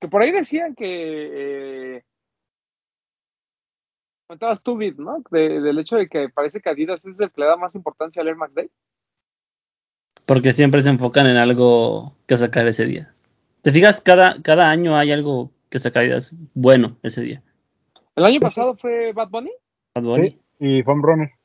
[0.00, 1.96] Que por ahí decían que.
[1.96, 2.04] Eh,
[4.28, 5.24] comentabas tú, Vid, ¿no?
[5.32, 8.22] De- del hecho de que parece que Adidas es el que le da más importancia
[8.22, 8.70] al Air Max Day.
[10.26, 13.12] Porque siempre se enfocan en algo que sacar ese día.
[13.60, 14.00] ¿Te fijas?
[14.00, 17.42] Cada, cada año hay algo que sacar es bueno ese día.
[18.14, 19.50] El año pasado fue Bad Bunny.
[19.96, 20.30] Bad Bunny.
[20.30, 20.40] Sí.
[20.60, 21.39] Y Foam Runner.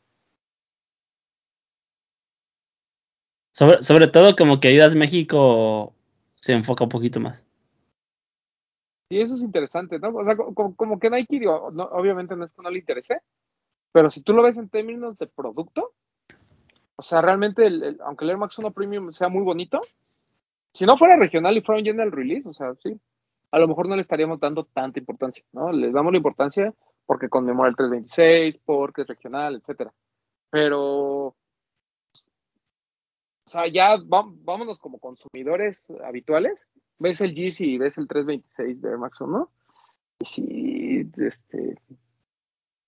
[3.55, 5.93] Sobre, sobre todo como que Adidas México
[6.41, 7.47] se enfoca un poquito más.
[9.09, 10.09] Y eso es interesante, ¿no?
[10.09, 13.21] O sea, co- como, que Nike, obviamente no es que no le interese,
[13.93, 15.93] pero si tú lo ves en términos de producto,
[16.97, 19.79] o sea, realmente, el- aunque el Air Max 1 Premium sea muy bonito,
[20.73, 22.99] si no fuera regional y fuera un general release, o sea, sí,
[23.51, 25.71] a lo mejor no le estaríamos dando tanta importancia, ¿no?
[25.71, 26.73] Les damos la importancia
[27.05, 29.93] porque conmemora el 326, porque es regional, etcétera.
[30.49, 31.37] Pero,
[33.45, 38.89] o sea, ya vámonos como consumidores habituales, ves el Yeezy y ves el 326 de
[38.89, 39.49] Air Max 1,
[40.19, 41.75] y sí, este,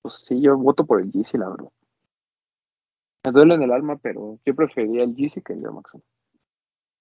[0.02, 1.70] pues sí, yo voto por el Yeezy, la verdad.
[3.26, 6.04] Me duele en el alma, pero yo preferiría el Yeezy que el Air Max 1.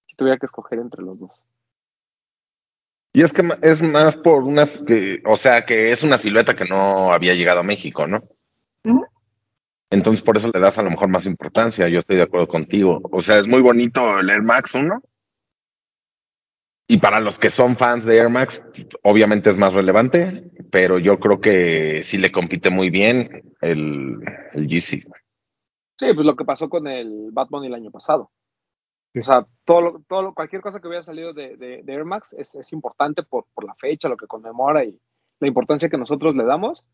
[0.07, 1.45] Si tuviera que escoger entre los dos.
[3.13, 6.65] Y es que es más por unas que, o sea, que es una silueta que
[6.65, 8.21] no había llegado a México, ¿no?
[9.89, 12.99] Entonces por eso le das a lo mejor más importancia, yo estoy de acuerdo contigo.
[13.11, 15.01] O sea, es muy bonito el Air Max 1.
[16.89, 18.63] Y para los que son fans de Air Max,
[19.03, 24.15] obviamente es más relevante, pero yo creo que sí le compite muy bien el,
[24.53, 25.01] el Yeezy.
[25.01, 28.31] Sí, pues lo que pasó con el Batman el año pasado.
[29.17, 33.23] O sea, todo todo cualquier cosa que hubiera salido de Air Max es, es importante
[33.23, 34.97] por, por la fecha, lo que conmemora y
[35.39, 36.85] la importancia que nosotros le damos.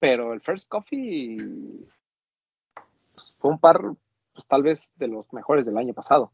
[0.00, 1.36] Pero el First Coffee
[3.20, 3.80] pues, fue un par,
[4.32, 6.32] pues, tal vez de los mejores del año pasado.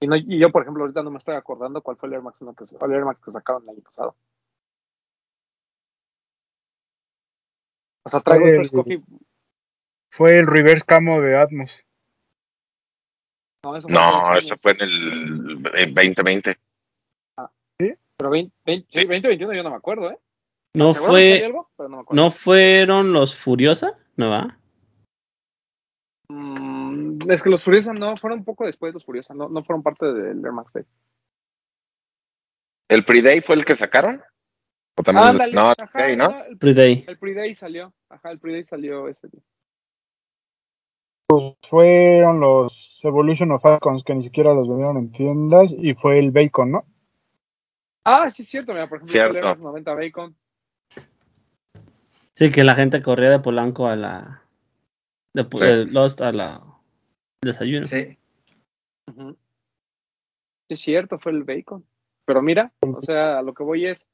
[0.00, 2.22] Y, no, y yo, por ejemplo, ahorita no me estoy acordando cuál fue el Air
[2.22, 4.14] Max, uno que, cuál Air Max que sacaron el año pasado.
[8.04, 9.02] O sea, traigo el Fue First el- Coffee.
[10.10, 11.84] Fue el reverse camo de Atmos.
[13.64, 16.56] No, eso fue No, eso en el en 2020.
[18.16, 19.06] Pero 20, 20, sí, Sí.
[19.06, 20.18] 2021 yo no me acuerdo, ¿eh?
[20.74, 22.22] No fue, algo, pero no me acuerdo.
[22.24, 24.58] no fueron los Furiosa, ¿no va?
[26.28, 29.64] Mm, es que los Furiosa no, fueron un poco después de los Furiosa, no, no
[29.64, 30.84] fueron parte del Air Max Day.
[32.88, 34.22] ¿El Pre-Day fue el que sacaron?
[34.96, 35.28] ¿O también?
[35.28, 36.44] Ándale, no, ajá, Pre-Day, ¿no?
[36.44, 37.04] el, Pre-Day.
[37.06, 39.42] el Pre-Day salió, ajá, el Pre-Day salió ese día.
[41.68, 45.70] Fueron los Evolution of Icons que ni siquiera los vendieron en tiendas.
[45.76, 46.84] Y fue el Bacon, ¿no?
[48.04, 49.36] Ah, sí es cierto, mira, por ejemplo, el Cierto.
[49.36, 50.36] Air Max 90 Bacon.
[52.34, 54.42] Sí, que la gente corría de Polanco a la.
[55.34, 55.58] De, Sí.
[55.64, 56.60] de Lost a la.
[57.42, 57.82] Desayuno.
[57.84, 58.18] Sí.
[59.06, 61.84] Sí es cierto, fue el Bacon.
[62.26, 64.06] Pero mira, o sea, a lo que voy es,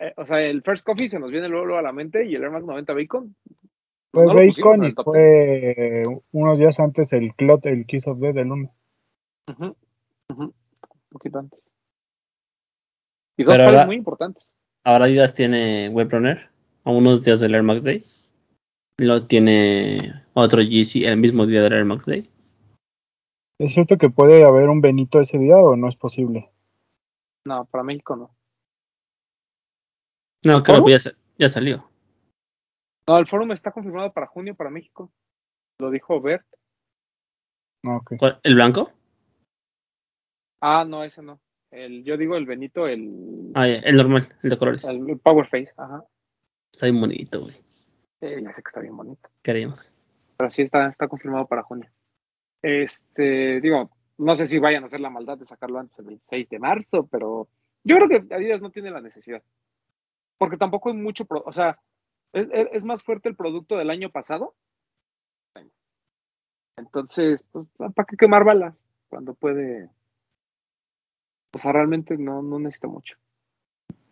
[0.00, 2.34] eh, o sea, el First Coffee se nos viene luego, luego a la mente y
[2.34, 3.36] el Air Max 90 Bacon.
[4.12, 8.50] Fue no Bacon y fue unos días antes el Clot, el Kiss of Death del
[8.50, 8.72] 1.
[9.46, 9.58] 10.
[9.58, 9.76] Ujú,
[10.30, 10.54] ujú, Un
[11.10, 11.60] poquito antes.
[13.36, 14.50] Y dos Pero pares ahora- muy importantes.
[14.84, 16.48] Ahora Adidas tiene Webrunner
[16.84, 18.02] a unos días del Air Max Day.
[19.00, 22.28] Luego tiene otro GC el mismo día del Air Max Day.
[23.58, 26.50] ¿Es cierto que puede haber un Benito ese día o no es posible?
[27.46, 28.34] No, para México no.
[30.44, 30.86] No, creo ¿Cómo?
[30.88, 31.88] que ya, ya salió.
[33.08, 35.10] No, el fórum está confirmado para junio para México.
[35.78, 36.46] Lo dijo Bert.
[38.18, 38.38] ¿Cuál?
[38.42, 38.92] ¿El blanco?
[40.62, 41.40] Ah, no, ese no.
[41.70, 44.84] El, yo digo el Benito, el, Ah, el normal, el de colores.
[44.84, 45.72] el Power Face.
[45.76, 46.04] Ajá.
[46.72, 47.56] Está bien bonito, güey.
[48.20, 49.28] Eh, ya sé que está bien bonito.
[49.42, 49.94] Queríamos.
[50.36, 51.90] Pero sí está, está confirmado para junio.
[52.62, 56.48] Este, digo, no sé si vayan a hacer la maldad de sacarlo antes del 26
[56.50, 57.48] de marzo, pero
[57.84, 59.42] yo creo que Adidas no tiene la necesidad.
[60.38, 61.78] Porque tampoco hay mucho, pro- o sea,
[62.32, 64.54] es, es- es más fuerte el producto del año pasado.
[66.76, 68.74] Entonces, pues, ¿para qué quemar balas?
[69.08, 69.90] Cuando puede.
[71.52, 73.16] O sea, realmente no, no necesita mucho.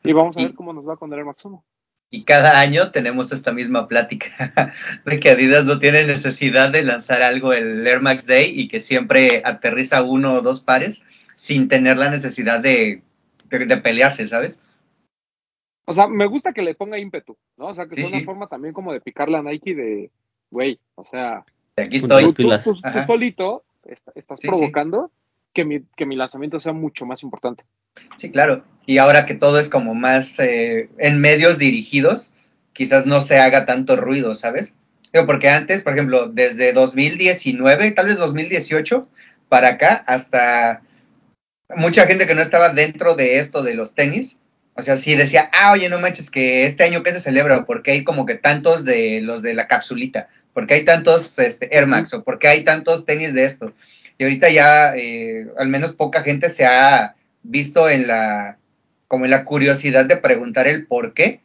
[0.05, 1.65] Y vamos a ver cómo nos va con el Air Max 1.
[2.11, 4.73] Y cada año tenemos esta misma plática
[5.05, 8.81] de que Adidas no tiene necesidad de lanzar algo el Air Max Day y que
[8.81, 13.03] siempre aterriza uno o dos pares sin tener la necesidad de,
[13.51, 14.63] de, de pelearse, ¿sabes?
[15.87, 17.67] O sea, me gusta que le ponga ímpetu, ¿no?
[17.69, 18.25] O sea, que Sí, sea una sí.
[18.25, 20.11] forma también como de picarle a Nike de,
[20.51, 21.45] güey, o sea,
[21.77, 22.25] aquí estoy.
[22.25, 22.65] tú, tú- pilas.
[22.65, 23.07] tú- tú Ajá.
[23.07, 24.49] solito est- estás Sí, sí.
[24.49, 25.11] provocando
[25.55, 27.65] Que, mi, que mi lanzamiento sea mucho más importante.
[28.17, 28.65] Sí, claro.
[28.87, 32.33] Y ahora que todo es como más eh, en medios dirigidos,
[32.73, 34.77] quizás no se haga tanto ruido, ¿sabes?
[35.27, 39.09] Porque antes, por ejemplo, desde 2019, tal vez 2018,
[39.49, 40.83] para acá, hasta
[41.77, 44.39] mucha gente que no estaba dentro de esto de los tenis,
[44.75, 47.91] o sea, sí decía, ah, oye, no manches, que este año que se celebra, porque
[47.91, 52.15] hay como que tantos de los de la capsulita, porque hay tantos este, Air Max,
[52.15, 53.75] o porque hay tantos tenis de esto.
[54.19, 58.59] Y ahorita ya, eh, al menos poca gente se ha visto en la,
[59.07, 61.41] como en la curiosidad de preguntar el por qué,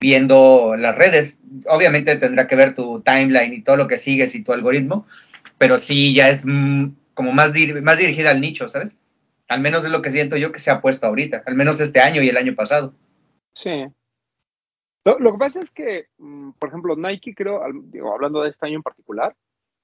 [0.00, 1.40] viendo las redes.
[1.66, 5.06] Obviamente tendrá que ver tu timeline y todo lo que sigues y tu algoritmo,
[5.56, 8.96] pero sí ya es mm, como más, más dirigida al nicho, ¿sabes?
[9.48, 12.00] Al menos es lo que siento yo que se ha puesto ahorita, al menos este
[12.00, 12.94] año y el año pasado.
[13.54, 13.86] Sí.
[15.04, 18.76] Lo, que pasa es que, mm, por ejemplo, Nike, creo, digo, hablando de este año
[18.76, 19.34] en particular,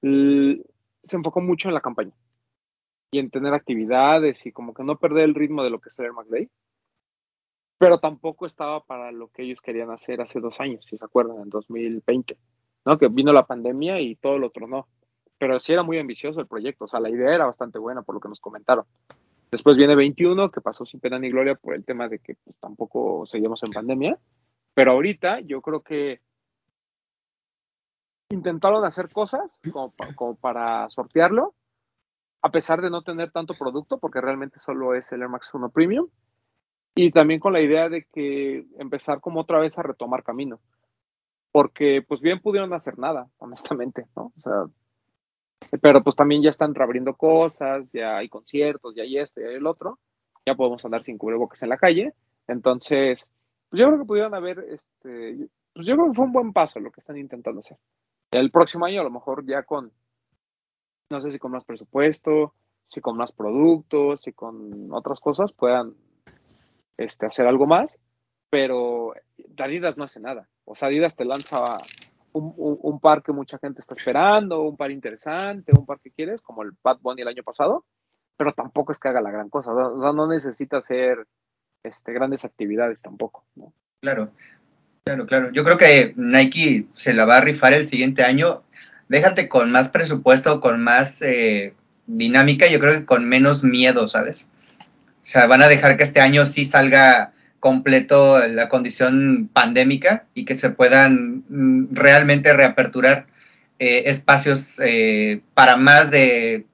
[0.01, 2.11] se enfocó mucho en la campaña
[3.15, 5.97] y en tener actividades y como que no perder el ritmo de lo que es
[5.99, 6.49] el Air.
[7.77, 11.37] Pero tampoco estaba para lo que ellos querían hacer hace dos años, si se acuerdan,
[11.41, 12.37] en 2020,
[12.83, 12.97] ¿no?
[12.97, 14.89] Que vino la pandemia y todo lo tronó.
[15.37, 18.15] Pero sí era muy ambicioso el proyecto, o sea, la idea era bastante buena por
[18.15, 18.83] lo que nos comentaron.
[19.49, 22.57] Después viene 21, que pasó sin pena ni gloria por el tema de que pues,
[22.59, 24.19] tampoco seguimos en pandemia.
[24.73, 26.19] Pero ahorita yo creo que
[28.29, 31.55] intentaron hacer cosas como para sortearlo,
[32.45, 35.71] a pesar de no tener tanto producto, porque realmente solo es el Air Max 1
[35.71, 36.07] Premium.
[36.93, 40.59] Y también con la idea de que empezar como otra vez a retomar camino.
[41.51, 44.31] Porque pues bien pudieron hacer nada, honestamente, ¿no?
[44.37, 44.65] O sea,
[45.81, 49.55] pero pues también ya están reabriendo cosas, ya hay conciertos, ya hay esto, ya hay
[49.55, 49.97] el otro,
[50.45, 52.13] ya podemos andar sin cubrebocas en la calle.
[52.47, 53.27] Entonces,
[53.69, 56.79] pues yo creo que pudieron haber, este, pues yo creo que fue un buen paso
[56.79, 57.79] lo que están intentando hacer.
[58.29, 59.91] El próximo año a lo mejor ya con,
[61.09, 62.53] no sé si con más presupuesto,
[62.87, 65.93] si con más productos, si con otras cosas puedan
[66.97, 67.99] este, hacer algo más,
[68.49, 69.13] pero
[69.57, 70.47] Adidas no hace nada.
[70.65, 71.77] O sea, Adidas te lanza
[72.33, 76.41] un, un, par que mucha gente está esperando, un par interesante, un par que quieres,
[76.41, 77.85] como el Bad Bunny el año pasado,
[78.37, 79.73] pero tampoco es que haga la gran cosa.
[79.73, 81.25] O sea, no necesita hacer
[81.83, 83.45] este, grandes actividades tampoco.
[84.01, 84.29] Claro,
[85.03, 85.51] claro, claro.
[85.51, 88.63] Yo creo que Nike se la va a rifar el siguiente año.
[89.07, 91.73] Déjate con más presupuesto, con más eh,
[92.07, 94.47] dinámica, yo creo que con menos miedo, ¿sabes?
[94.79, 100.45] O sea, van a dejar que este año sí salga completo la condición pandémica y
[100.45, 103.25] que se puedan mm, realmente reaperturar
[103.79, 106.65] eh, espacios eh, para más de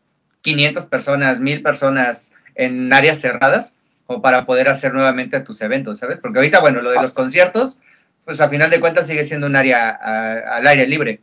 [0.41, 6.20] 500 personas, 1000 personas en áreas cerradas o para poder hacer nuevamente tus eventos, ¿sabes?
[6.20, 7.80] Porque ahorita, bueno, lo de los conciertos,
[8.26, 11.22] pues a final de cuentas sigue siendo un área al aire libre.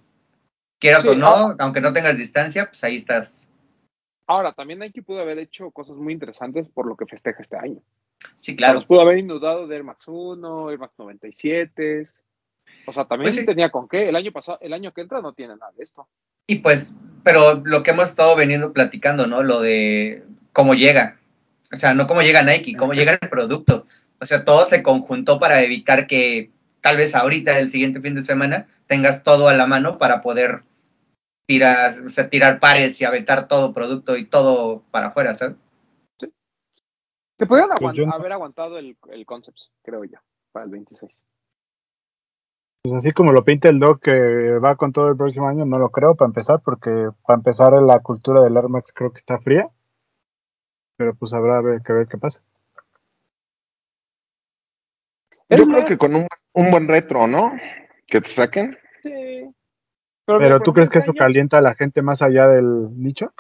[0.79, 3.49] Quieras Sí, o no, aunque no tengas distancia, pues ahí estás.
[4.27, 7.81] Ahora, también Nike pudo haber hecho cosas muy interesantes por lo que festeja este año.
[8.21, 8.75] Sí, O sea, claro.
[8.75, 12.07] nos pudo haber inundado de Air Max 1, Air Max 97.
[12.87, 13.47] O sea, también Pues sí.
[13.47, 14.09] tenía con qué.
[14.09, 16.07] El año pasado, el año que entra no tiene nada de esto.
[16.47, 19.43] Y pues, pero lo que hemos estado veniendo platicando, ¿no?
[19.43, 20.23] Lo de
[20.53, 21.19] cómo llega.
[21.73, 23.87] O sea, no cómo llega Nike, cómo llega el producto.
[24.21, 26.51] O sea, todo se conjuntó para evitar que
[26.81, 30.63] tal vez ahorita, el siguiente fin de semana, tengas todo a la mano para poder
[31.47, 35.57] tirar, o sea, tirar pares y aventar todo producto y todo para afuera, ¿sabes?
[37.39, 40.19] Que pudieran Pues aguant- yo no- haber aguantado el, el Concepts, creo yo,
[40.53, 41.13] para el 26.
[42.83, 45.79] Pues así como lo pinta el Doc que va con todo el próximo año, no
[45.79, 46.91] lo creo para empezar, porque
[47.27, 49.69] para empezar la cultura del Air Max creo que está fría.
[50.97, 52.41] Pero pues habrá que ver qué pasa.
[55.51, 57.53] Yo creo que con un, un buen retro, ¿no?
[58.07, 58.77] Que te saquen.
[59.03, 59.45] sí.
[60.25, 63.33] Pero mira, ¿tú crees que eso calienta a la gente más allá del nicho?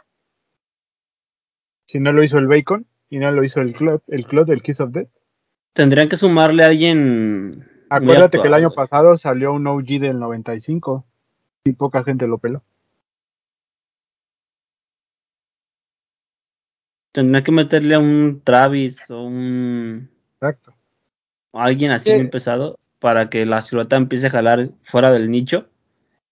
[1.86, 4.62] Si no lo hizo el Bacon y no lo hizo el Club, el Club del
[4.62, 5.11] Kiss of Death.
[5.74, 7.68] Tendrían que sumarle a alguien.
[7.90, 11.04] Acuérdate que el año pasado salió un OG del 95
[11.64, 12.62] y poca gente lo peló.
[17.12, 20.11] Tendrían que meterle a un Travis o un.
[20.34, 20.74] Exacto.
[21.50, 22.16] o alguien así Sí.
[22.16, 25.68] muy pesado para que la silueta empiece a jalar fuera del nicho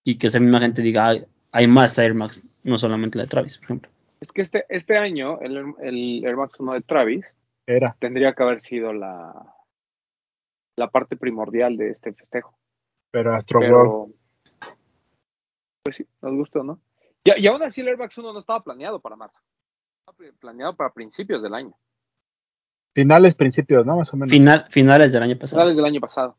[0.04, 3.30] y que esa misma gente diga, "Ay, hay más Air Max, no solamente la de
[3.30, 3.90] Travis, por ejemplo.
[4.20, 7.26] Es que este, este año el, el Air Max 1 de Travis
[7.66, 7.96] Era.
[8.00, 9.54] tendría que haber sido la,
[10.76, 12.56] la parte primordial de este festejo.
[13.12, 14.14] Pero Astro World.
[15.84, 16.80] Pues sí, nos gustó, ¿no?
[17.24, 19.40] Y, y aún así el Air Max 1 no estaba planeado para marzo.
[20.00, 21.74] Estaba pl- planeado para principios del año,
[22.94, 23.96] Finales, principios, ¿no?
[23.98, 24.30] Más o menos.
[24.32, 25.60] Final, finales del año pasado.
[25.60, 26.36] finales del año pasado.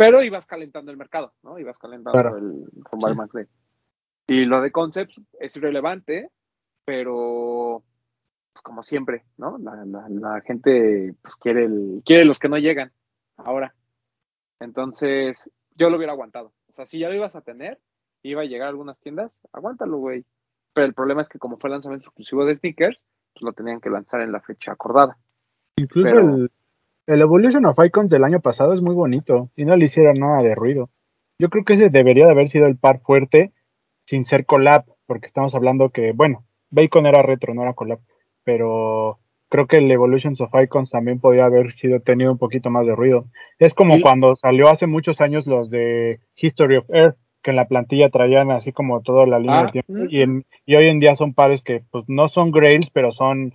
[0.00, 1.58] Pero ibas calentando el mercado, ¿no?
[1.58, 2.36] Ibas calentando Claro.
[2.38, 3.48] el rumbo al Sí.
[4.28, 6.30] Y lo de Concepts es irrelevante,
[6.84, 7.82] pero
[8.52, 9.58] pues, como siempre, ¿no?
[9.58, 12.92] La, la- la gente pues quiere el, quiere los que no llegan
[13.36, 13.74] ahora.
[14.58, 16.52] Entonces, yo lo hubiera aguantado.
[16.68, 17.78] O sea, si ya lo ibas a tener,
[18.22, 20.24] iba a llegar a algunas tiendas, aguántalo, güey.
[20.72, 22.98] Pero el problema es que como fue lanzamiento exclusivo de sneakers,
[23.32, 25.16] pues lo tenían que lanzar en la fecha acordada.
[25.76, 26.50] Incluso pero- el,
[27.06, 30.42] el Evolution of Icons del año pasado es muy bonito y no le hicieron nada
[30.42, 30.90] de ruido.
[31.38, 33.52] Yo creo que ese debería de haber sido el par fuerte
[33.98, 38.00] sin ser collab, porque estamos hablando que, bueno, Bacon era retro, no era collab,
[38.44, 42.86] pero creo que el Evolutions of Icons también podría haber sido tenido un poquito más
[42.86, 43.26] de ruido.
[43.58, 44.02] Es como Sí.
[44.02, 48.50] cuando salió hace muchos años los de History of Air, que en la plantilla traían
[48.50, 51.32] así como toda la línea Ah, de tiempo, y, en- y hoy en día son
[51.34, 53.54] pares que pues no son grails, pero son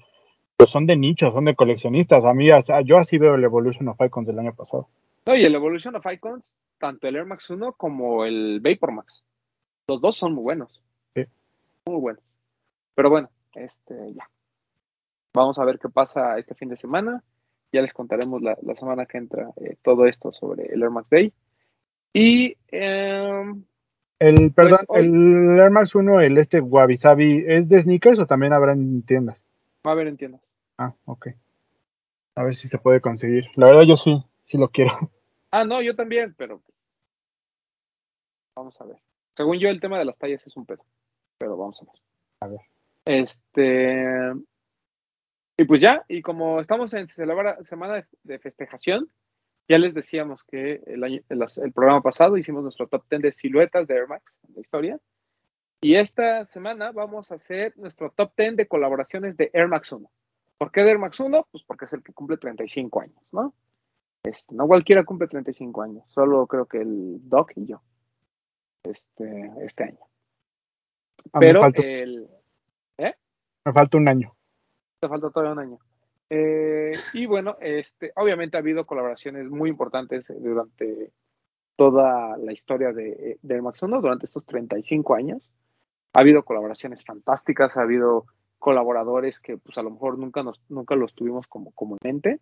[0.58, 2.24] pues son de nicho, son de coleccionistas.
[2.26, 2.50] A mí,
[2.86, 4.88] yo así veo el Evolution of Icons del año pasado.
[5.28, 6.46] No, y el Evolution of Icons,
[6.78, 9.24] tanto el Air Max 1 como el Vapor Max.
[9.88, 10.82] Los dos son muy buenos.
[11.16, 11.26] Sí.
[11.88, 12.24] Muy buenos.
[12.96, 14.30] Pero bueno, este ya.
[15.34, 17.22] Vamos a ver qué pasa este fin de semana.
[17.74, 21.10] Ya les contaremos la, la semana que entra eh, todo esto sobre el Air Max
[21.10, 21.34] Day.
[22.14, 23.64] Y em,
[24.20, 28.26] El, perdón, hoy- el Air Max 1, el este Wabi Sabi, ¿es de sneakers o
[28.26, 29.46] también habrá en tiendas?
[29.86, 30.42] va a haber en tiendas.
[30.78, 31.28] Ah, ok.
[32.36, 33.46] A ver si se puede conseguir.
[33.56, 34.92] La verdad yo sí, sí lo quiero.
[35.52, 36.62] Ah, no, yo también, pero
[38.58, 38.98] vamos a ver.
[39.38, 40.84] Según yo, el tema de las tallas es un pedo,
[41.38, 42.02] pero vamos a ver.
[42.42, 42.60] A ver.
[43.06, 44.34] Este.
[45.58, 49.10] Y pues ya, y como estamos en celebra semana de, festejación,
[49.70, 53.32] ya les decíamos que el, año, el, el programa pasado hicimos nuestro top 10 de
[53.32, 55.00] siluetas de Air Max en la historia.
[55.80, 60.12] Y esta semana vamos a hacer nuestro top 10 de colaboraciones de Air Max 1.
[60.58, 61.48] ¿Por qué Air Max 1?
[61.52, 63.54] Pues porque es el que cumple 35 años, ¿no?
[64.24, 67.82] Este, no cualquiera cumple 35 años, solo creo que el Doc y yo.
[68.84, 70.00] Este, este año.
[71.34, 72.30] A mí Pero me falta, el,
[73.66, 74.36] me falta un año.
[75.00, 75.80] te falta todavía un año.
[76.30, 81.12] Eh, y bueno, este, obviamente ha habido colaboraciones muy importantes durante
[81.76, 85.52] toda la historia de, de Air Max 1, durante estos 35 años.
[86.14, 88.26] Ha habido colaboraciones fantásticas, ha habido
[88.60, 92.40] colaboradores que pues a lo mejor nunca, nos, nunca los tuvimos como, como en mente,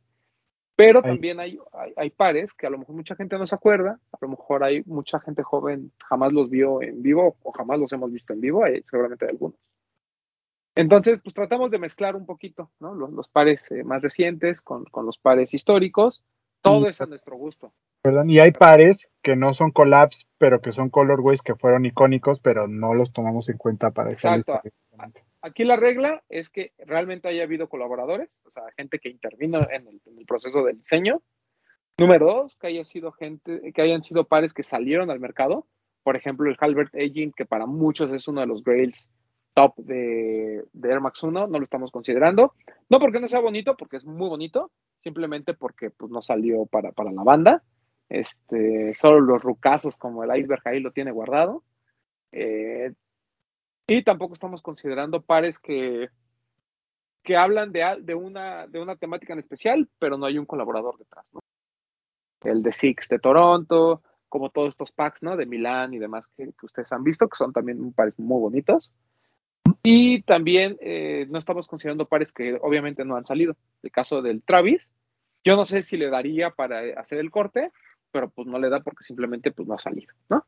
[0.76, 1.12] pero Ay.
[1.12, 4.18] también hay, hay, hay pares que a lo mejor mucha gente no se acuerda, a
[4.22, 8.12] lo mejor hay mucha gente joven jamás los vio en vivo o jamás los hemos
[8.12, 9.58] visto en vivo, hay, seguramente hay algunos.
[10.76, 12.96] Entonces, pues tratamos de mezclar un poquito, ¿no?
[12.96, 16.24] Los, los pares eh, más recientes con, con, los pares históricos.
[16.62, 17.74] Todo Y- es a nuestro gusto.
[18.02, 22.40] Perdón, y hay pares que no son collabs, pero que son colorways que fueron icónicos,
[22.40, 24.60] pero no los tomamos en cuenta para Exacto.
[24.64, 25.12] lista.
[25.44, 29.88] Aquí la regla es que realmente haya habido colaboradores, o sea, gente que intervino en
[29.90, 31.22] el, proceso del diseño.
[32.00, 35.68] Número dos, que haya sido gente, que hayan sido pares que salieron al mercado.
[36.02, 39.12] Por ejemplo, el Halbert Aging, que para muchos es uno de los grails
[39.54, 42.54] top de, de Air Max 1, no lo estamos considerando.
[42.88, 46.94] No porque no sea bonito, porque es muy bonito, simplemente porque pues, no salió para,
[46.94, 47.62] para la banda.
[48.08, 51.66] Este, solo los rucazos como el iceberg ahí lo tiene guardado.
[52.32, 52.94] Eh,
[53.88, 56.10] y tampoco estamos considerando pares que,
[57.24, 60.98] que hablan de, de, una, de una temática en especial, pero no hay un colaborador
[60.98, 61.26] detrás.
[62.42, 65.38] El de Six de Toronto, como todos estos packs ¿no?
[65.38, 68.92] de Milán y demás que, ustedes han visto, que son también pares muy bonitos.
[69.84, 73.56] Y también eh, no estamos considerando pares que obviamente no han salido.
[73.82, 74.94] El caso del Travis,
[75.44, 77.72] yo no sé si le daría para hacer el corte,
[78.12, 80.46] pero pues no le da porque simplemente pues no ha salido, ¿no?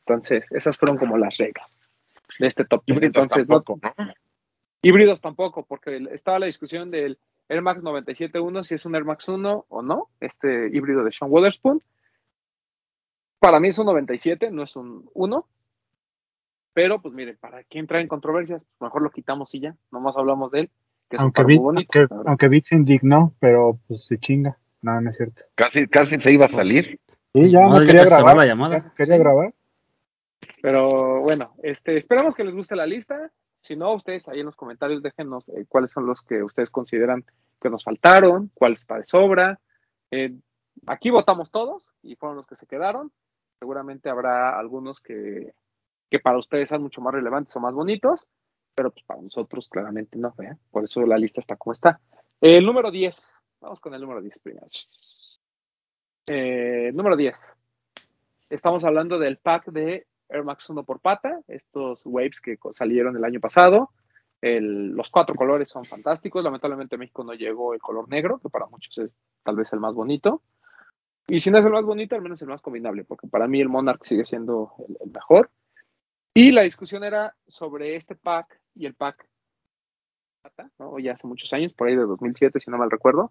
[0.00, 1.79] Entonces, esas fueron como las reglas
[2.38, 2.96] de este top 10.
[2.96, 4.12] Híbridos Entonces, tampoco, ¿no?
[4.82, 7.18] Híbridos tampoco, porque estaba la discusión del
[7.48, 11.30] Air Max 97.1, si es un Air Max 1 o no, este híbrido de Sean
[11.30, 11.82] Wotherspoon.
[13.40, 15.46] Para mí es un 97, no es un 1.
[16.72, 20.16] Pero, pues miren, para quien trae en controversias, pues, mejor lo quitamos y ya, nomás
[20.16, 20.70] hablamos de él,
[21.08, 21.98] que es Aunque un Bit, bonito.
[21.98, 24.56] aunque, aunque Bit se indignó, pero pues se chinga.
[24.82, 25.42] No, no es cierto.
[25.56, 26.98] Casi, casi se iba a salir.
[27.34, 28.36] Sí, ya no quería grabar.
[28.36, 28.92] la llamada.
[28.96, 29.20] quería Sí.
[29.22, 29.52] grabar.
[30.62, 33.30] Pero bueno, este, esperamos que les guste la lista.
[33.62, 37.24] Si no, ustedes ahí en los comentarios déjenos eh, cuáles son los que ustedes consideran
[37.60, 39.60] que nos faltaron, cuál está de sobra.
[40.10, 40.34] Eh,
[40.86, 43.12] aquí votamos todos y fueron los que se quedaron.
[43.58, 45.52] Seguramente habrá algunos que,
[46.10, 48.26] que para ustedes sean mucho más relevantes o más bonitos,
[48.74, 50.34] pero pues para nosotros claramente no.
[50.42, 50.56] ¿eh?
[50.70, 52.00] Por eso la lista está como está.
[52.40, 53.16] El número 10.
[53.60, 54.66] Vamos con el número 10 primero.
[56.26, 57.54] Eh, número 10.
[58.48, 63.24] Estamos hablando del pack de Air Max 1 por pata, estos waves que salieron el
[63.24, 63.90] año pasado.
[64.40, 66.42] El- los cuatro colores son fantásticos.
[66.42, 69.10] Lamentablemente en México no llegó el color negro, que para muchos es
[69.42, 70.42] tal vez el más bonito.
[71.28, 73.60] Y si no es el más bonito, al menos el más combinable, porque para mí
[73.60, 75.50] el Monarch sigue siendo el, mejor.
[76.34, 79.28] Y la discusión era sobre este pack y el pack
[80.42, 83.30] pata, ya hace muchos años, por ahí de 2007, si no mal recuerdo,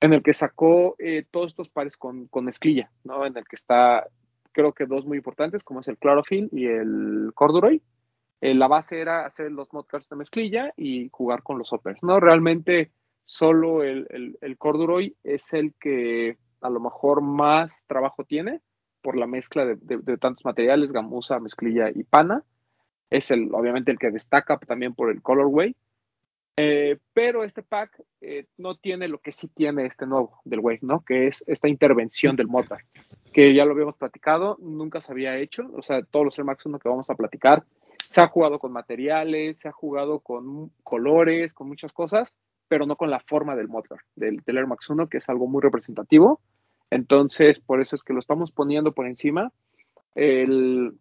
[0.00, 3.26] en el que sacó eh, todos estos pares con, con mezclilla, ¿no?
[3.26, 4.08] en el que está
[4.56, 7.82] creo que dos muy importantes, como es el Chlorophyll y el Corduroy.
[8.40, 12.20] Eh, la base era hacer los modcards de mezclilla y jugar con los hoppers, ¿no?
[12.20, 12.90] Realmente
[13.26, 18.62] solo el, el, el Corduroy es el que a lo mejor más trabajo tiene
[19.02, 22.42] por la mezcla de, de, de tantos materiales, gamuza, mezclilla y pana.
[23.10, 25.76] Es el, obviamente el que destaca también por el colorway.
[26.58, 30.78] Eh, pero este pack eh, no tiene lo que sí tiene este nuevo del Wave,
[30.82, 31.04] ¿no?
[31.04, 32.86] Que es esta intervención del Mozart
[33.36, 36.64] que ya lo habíamos platicado, nunca se había hecho, o sea, todos los Air Max
[36.64, 37.64] 1 que vamos a platicar,
[38.08, 42.32] se ha jugado con materiales, se ha jugado con colores, con muchas cosas,
[42.66, 45.46] pero no con la forma del Mozart, del, del Air Max 1, que es algo
[45.48, 46.40] muy representativo.
[46.88, 49.52] Entonces, por eso es que lo estamos poniendo por encima.
[50.14, 50.94] El,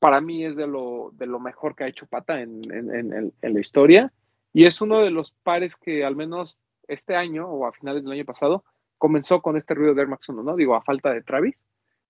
[0.00, 3.32] para mí es de lo, de lo mejor que ha hecho Pata en, en, en,
[3.40, 4.12] en la historia
[4.52, 8.12] y es uno de los pares que al menos este año o a finales del
[8.12, 8.64] año pasado
[8.96, 10.56] comenzó con este ruido de Air Max 1, ¿no?
[10.56, 11.56] Digo, a falta de Travis,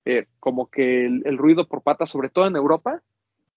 [0.05, 3.03] eh, como que el, ruido por patas, sobre todo en Europa,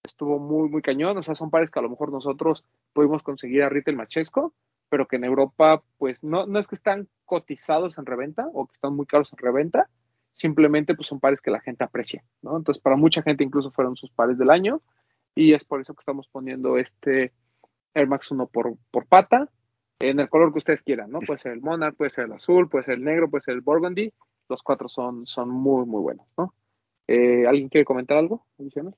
[0.03, 1.17] estuvo muy, muy cañón.
[1.17, 4.53] O sea, son pares que a lo mejor nosotros pudimos conseguir a Retail Machesco,
[4.89, 8.73] pero que en Europa, pues no, no es que están cotizados en reventa o que
[8.73, 9.89] están muy caros en reventa,
[10.33, 12.57] simplemente pues son pares que la gente aprecia, ¿no?
[12.57, 14.81] Entonces, para mucha gente incluso fueron sus pares del año
[15.35, 17.31] y es por eso que estamos poniendo este
[17.93, 19.49] Air Max 1 por, por pata
[19.99, 21.19] en el color que ustedes quieran, ¿no?
[21.19, 23.61] Puede ser el Monarch, puede ser el azul, puede ser el negro, puede ser el
[23.61, 24.11] Burgundy.
[24.49, 26.53] Los cuatro son, son muy, muy buenos, ¿no?
[27.07, 28.95] Eh, ¿Alguien quiere comentar algo adicional?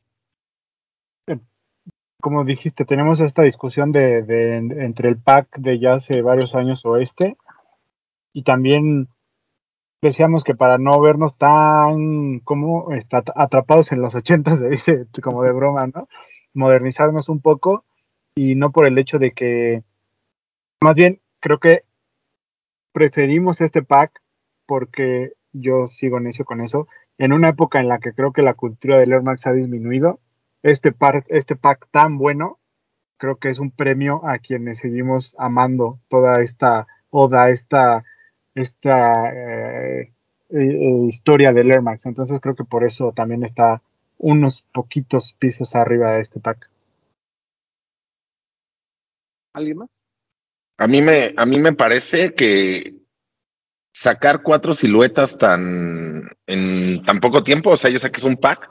[2.21, 6.85] Como dijiste, tenemos esta discusión de, de, entre el pack de ya hace varios años
[6.85, 7.35] o este,
[8.31, 9.09] y también
[10.01, 12.87] decíamos que para no vernos tan como
[13.35, 16.07] atrapados en los ochentas, dice como de broma, ¿no?
[16.53, 17.83] Modernizarnos un poco
[18.35, 19.83] y no por el hecho de que
[20.83, 21.85] más bien, creo que
[22.91, 24.21] preferimos este pack
[24.65, 26.89] porque yo sigo necio con eso.
[27.17, 30.19] En una época en la que creo que la cultura del Air Max ha disminuido,
[30.61, 32.59] este, par, este pack tan bueno,
[33.15, 38.03] creo que es un premio a quienes seguimos amando toda esta oda, esta,
[38.53, 40.11] esta eh,
[40.49, 42.05] eh, historia del Air Max.
[42.05, 43.81] Entonces creo que por eso también está
[44.17, 46.72] unos poquitos pisos arriba de este pack.
[49.53, 49.89] ¿Alguien más?
[50.77, 52.95] A mí me, a mí me parece que
[53.93, 58.37] sacar cuatro siluetas tan en tan poco tiempo, o sea, yo sé que es un
[58.37, 58.69] pack,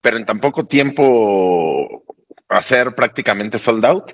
[0.00, 2.04] pero en tan poco tiempo
[2.48, 4.12] hacer prácticamente sold out.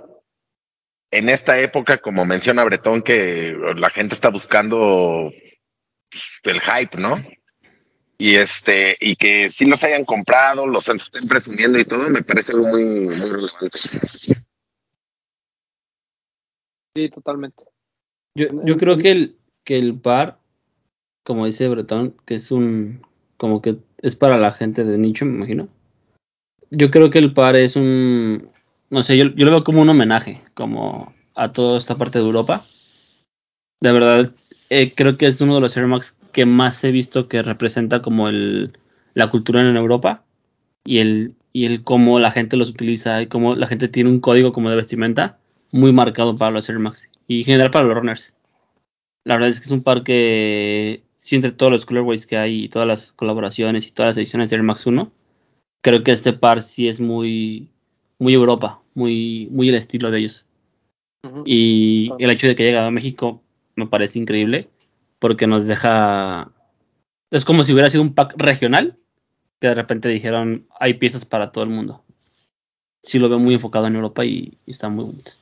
[1.10, 5.30] En esta época, como menciona Bretón, que la gente está buscando
[6.42, 7.22] el hype, ¿no?
[8.18, 12.52] Y este, y que sí los hayan comprado, los estén presumiendo y todo, me parece
[12.52, 13.78] algo muy, muy relevante.
[16.94, 17.64] Sí, totalmente.
[18.34, 20.38] Yo, yo creo que el, que el par,
[21.24, 23.02] como dice Bretón, que es un,
[23.36, 25.68] como que es para la gente de nicho, me imagino.
[26.70, 28.48] Yo creo que el par es un,
[28.90, 32.24] no sé, yo, yo lo veo como un homenaje, como a toda esta parte de
[32.24, 32.64] Europa.
[33.80, 34.32] De verdad,
[34.70, 38.00] eh, creo que es uno de los Air Max que más he visto que representa
[38.02, 38.78] como el,
[39.14, 40.24] la cultura en Europa
[40.84, 44.20] y el, y el cómo la gente los utiliza y cómo la gente tiene un
[44.20, 45.38] código como de vestimenta
[45.72, 48.34] muy marcado para los Air Max y en general para los runners.
[49.24, 52.64] La verdad es que es un par que sí, entre todos los colorways que hay
[52.64, 55.10] y todas las colaboraciones y todas las ediciones de Air Max 1,
[55.80, 57.68] creo que este par sí es muy,
[58.18, 60.46] muy Europa, muy, muy el estilo de ellos.
[61.24, 61.44] Ujú.
[61.46, 63.42] Y el hecho de que llegue a México
[63.76, 64.68] me parece increíble
[65.18, 66.50] porque nos deja...
[67.30, 68.98] Es como si hubiera sido un pack regional
[69.60, 72.04] que de repente dijeron hay piezas para todo el mundo.
[73.04, 75.32] Sí lo veo muy enfocado en Europa y, y está muy bonito.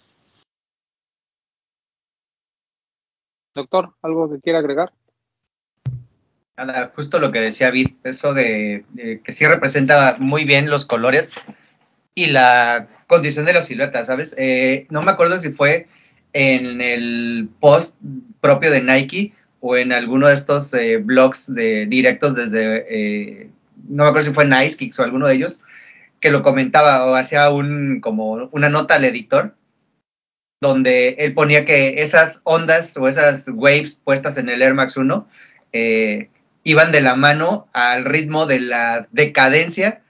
[3.54, 4.92] Doctor, ¿algo que quiera agregar?
[6.56, 8.84] Nada, justo lo que decía Vid, eso de,
[9.24, 11.34] que sí representa muy bien los colores
[12.14, 14.34] y la condición de la silueta, ¿sabes?
[14.38, 15.88] Eh, no me acuerdo si fue
[16.32, 17.96] en el post
[18.40, 23.50] propio de Nike o en alguno de estos eh, blogs de directos desde, eh,
[23.88, 25.60] no me acuerdo si fue Nice Kicks o alguno de ellos,
[26.20, 29.54] que lo comentaba o hacía un, como una nota al editor
[30.60, 35.26] donde él ponía que esas ondas o esas waves puestas en el Air Max 1
[35.72, 36.28] eh,
[36.64, 40.02] iban de la mano al ritmo de la decadencia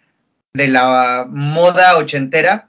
[0.53, 2.69] de la moda ochentera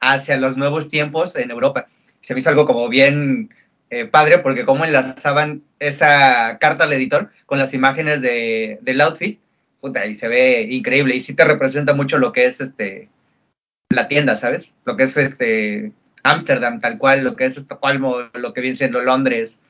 [0.00, 1.88] hacia los nuevos tiempos en Europa.
[2.22, 3.50] Se me hizo algo como bien
[3.90, 9.38] eh, padre porque como enlazaban esa carta al editor con las imágenes de, del outfit,
[9.80, 13.10] puta, y se ve increíble y sí te representa mucho lo que es este
[13.90, 14.74] la tienda, ¿sabes?
[14.86, 15.92] Lo que es este
[16.22, 19.60] Ámsterdam, tal cual, lo que es Estocolmo, lo que viene siendo Londres,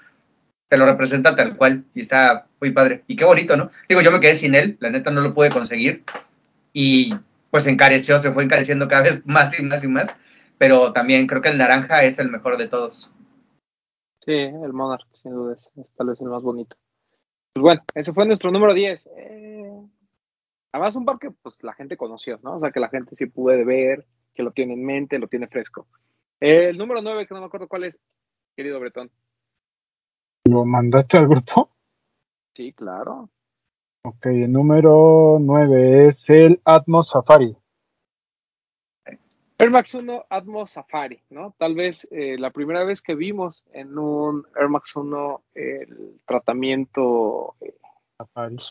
[0.69, 3.05] te lo representa tal cual y está muy padre.
[3.07, 3.71] Y qué bonito, ¿no?
[3.89, 6.05] Digo, yo me quedé sin él, la neta no lo pude conseguir
[6.73, 7.15] y
[7.51, 10.17] pues encareció, se fue encareciendo cada vez más y más y más,
[10.57, 13.13] pero también creo que el naranja es el mejor de todos.
[14.25, 16.77] Sí, el Monarch, sin duda, es, tal vez el más bonito.
[17.53, 19.09] Pues bueno, ese fue nuestro número 10.
[19.17, 19.83] Eh,
[20.73, 22.57] además, un par que pues, la gente conoció, ¿no?
[22.57, 25.49] O sea, que la gente sí puede ver, que lo tiene en mente, lo tiene
[25.49, 25.87] fresco.
[26.43, 27.97] El número 9, que no me acuerdo cuál es,
[28.57, 29.13] querido Bretón.
[30.51, 31.71] ¿Lo mandaste al grupo?
[32.57, 33.31] Sí, claro.
[34.05, 37.57] Ok, el número 9 es el Atmos Safari.
[39.57, 41.55] Air Max 1 Atmos Safari, ¿no?
[41.57, 47.55] Tal vez eh, la primera vez que vimos en un Air Max 1 el tratamiento,
[47.61, 47.73] eh,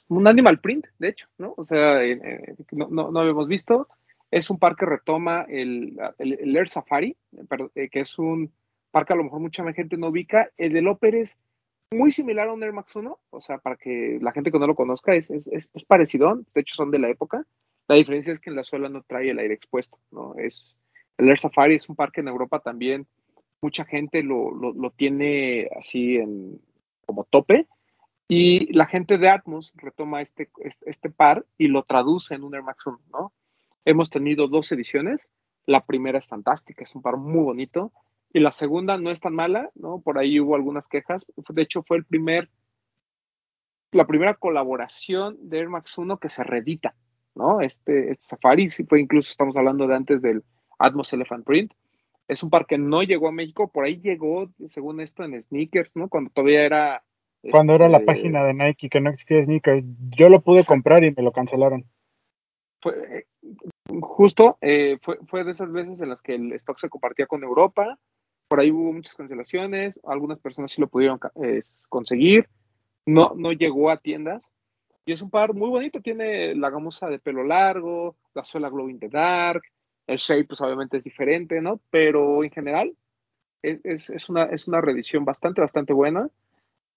[0.09, 1.53] un animal print, de hecho, ¿no?
[1.55, 3.87] O sea, eh, no, no, no habíamos visto.
[4.31, 7.15] Es un par que retoma el, Air Safari,
[7.75, 8.51] eh, que es un
[8.89, 10.49] par que a lo mejor mucha gente no ubica.
[10.57, 11.37] El del Oper es
[11.91, 14.67] muy similar a un Air Max 1, o sea, para que la gente que no
[14.67, 17.45] lo conozca, es, es, es, parecido, de hecho son de la época.
[17.87, 20.33] La diferencia es que en la suela no trae el aire expuesto, ¿no?
[20.35, 23.05] El Air Safari es un parque en Europa también,
[23.61, 26.61] mucha gente lo, lo, lo tiene así en,
[27.05, 27.67] como tope,
[28.29, 32.55] y la gente de Atmos retoma este, este, este, par y lo traduce en un
[32.55, 33.33] Air Max 1, ¿no?
[33.85, 35.29] Hemos tenido dos ediciones,
[35.65, 37.91] la primera es fantástica, es un par muy bonito,
[38.33, 39.99] y la segunda no es tan mala, ¿no?
[39.99, 42.49] Por ahí hubo algunas quejas, de hecho fue el primer,
[43.91, 46.95] la primera colaboración de Air Max 1 que se reedita,
[47.35, 47.61] ¿no?
[47.61, 50.43] Este, este Safari, sí fue incluso, estamos hablando de antes del
[50.79, 51.73] Atmos Elephant Print.
[52.27, 55.95] Es un par que no llegó a México, por ahí llegó, según esto, en sneakers,
[55.95, 56.07] ¿no?
[56.07, 57.03] Cuando todavía era.
[57.49, 59.83] Cuando este, era la página de Nike que no existía sneakers.
[60.11, 61.85] Yo lo pude comprar y me lo cancelaron.
[62.81, 63.27] Fue,
[64.01, 67.43] justo, eh, fue, fue de esas veces en las que el stock se compartía con
[67.43, 67.97] Europa.
[68.47, 69.99] Por ahí hubo muchas cancelaciones.
[70.03, 72.49] Algunas personas sí lo pudieron eh, conseguir.
[73.05, 74.51] No, no llegó a tiendas.
[75.05, 76.01] Y es un par muy bonito.
[76.01, 79.61] Tiene la gamuza de pelo largo, la suela glow in the dark.
[80.07, 81.79] El shape, pues obviamente es diferente, ¿no?
[81.89, 82.95] Pero en general
[83.61, 86.29] es, es, es, una, es una reedición bastante, bastante buena.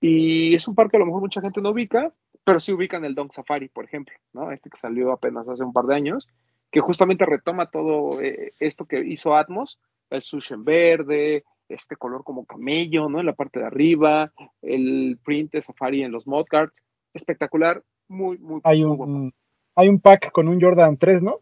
[0.00, 2.12] Y es un par que a lo mejor mucha gente no ubica,
[2.44, 4.50] pero sí ubican el Dunk Safari, por ejemplo, ¿no?
[4.52, 6.28] Este que salió apenas hace un par de años,
[6.70, 9.78] que justamente retoma todo eh, esto que hizo Atmos,
[10.10, 13.20] el sushi en verde, este color como camello, ¿no?
[13.20, 14.32] En la parte de arriba,
[14.62, 16.84] el print de Safari en los modcards,
[17.14, 19.34] espectacular, muy, muy, hay muy un,
[19.74, 21.40] hay un pack con un Jordan 3, ¿no?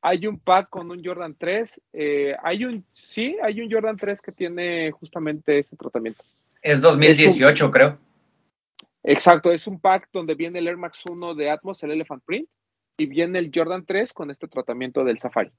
[0.00, 1.80] Hay un pack con un Jordan 3.
[1.94, 6.22] Eh, hay un, sí, hay un Jordan 3 que tiene justamente ese tratamiento.
[6.60, 7.98] Es 2018, es un, creo.
[9.04, 12.48] Exacto, es un pack donde viene el Air Max 1 de Atmos, el Elephant Print,
[12.96, 15.52] y viene el Jordan 3 con este tratamiento del Safari.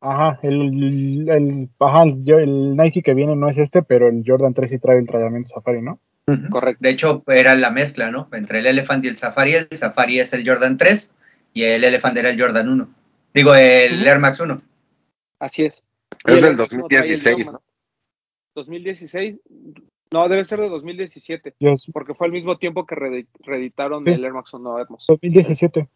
[0.00, 4.52] Ajá, el, el, ajá, el, el Nike que viene no es este, pero el Jordan
[4.52, 6.00] 3 sí trae el tratamiento Safari, ¿no?
[6.26, 6.48] Uh -huh.
[6.50, 6.80] Correcto.
[6.82, 8.28] De hecho, era la mezcla, ¿no?
[8.32, 9.54] Entre el Elephant y el Safari.
[9.54, 11.14] El Safari es el Jordan 3
[11.54, 12.88] y el Elephant era el Jordan 1.
[13.32, 14.08] Digo, el uh -huh.
[14.08, 14.60] Air Max 1.
[15.38, 15.82] Así es.
[16.26, 17.46] Es del 2016.
[18.54, 19.36] 2016.
[20.12, 21.54] No, debe ser de 2017.
[21.58, 21.86] Yes.
[21.92, 24.10] Porque fue al mismo tiempo que re reeditaron sí.
[24.12, 25.04] el Air Max 1 Atmos.
[25.08, 25.88] 2017.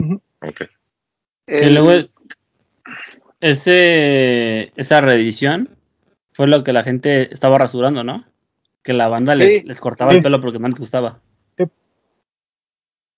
[0.00, 0.20] Uh -huh.
[0.42, 0.60] Ok.
[1.46, 2.08] El, que luego,
[3.40, 5.70] ese, esa reedición
[6.32, 8.24] fue lo que la gente estaba rasurando, ¿no?
[8.82, 9.42] Que la banda Sí.
[9.42, 10.18] les, les cortaba Sí.
[10.18, 11.20] el pelo porque no les gustaba.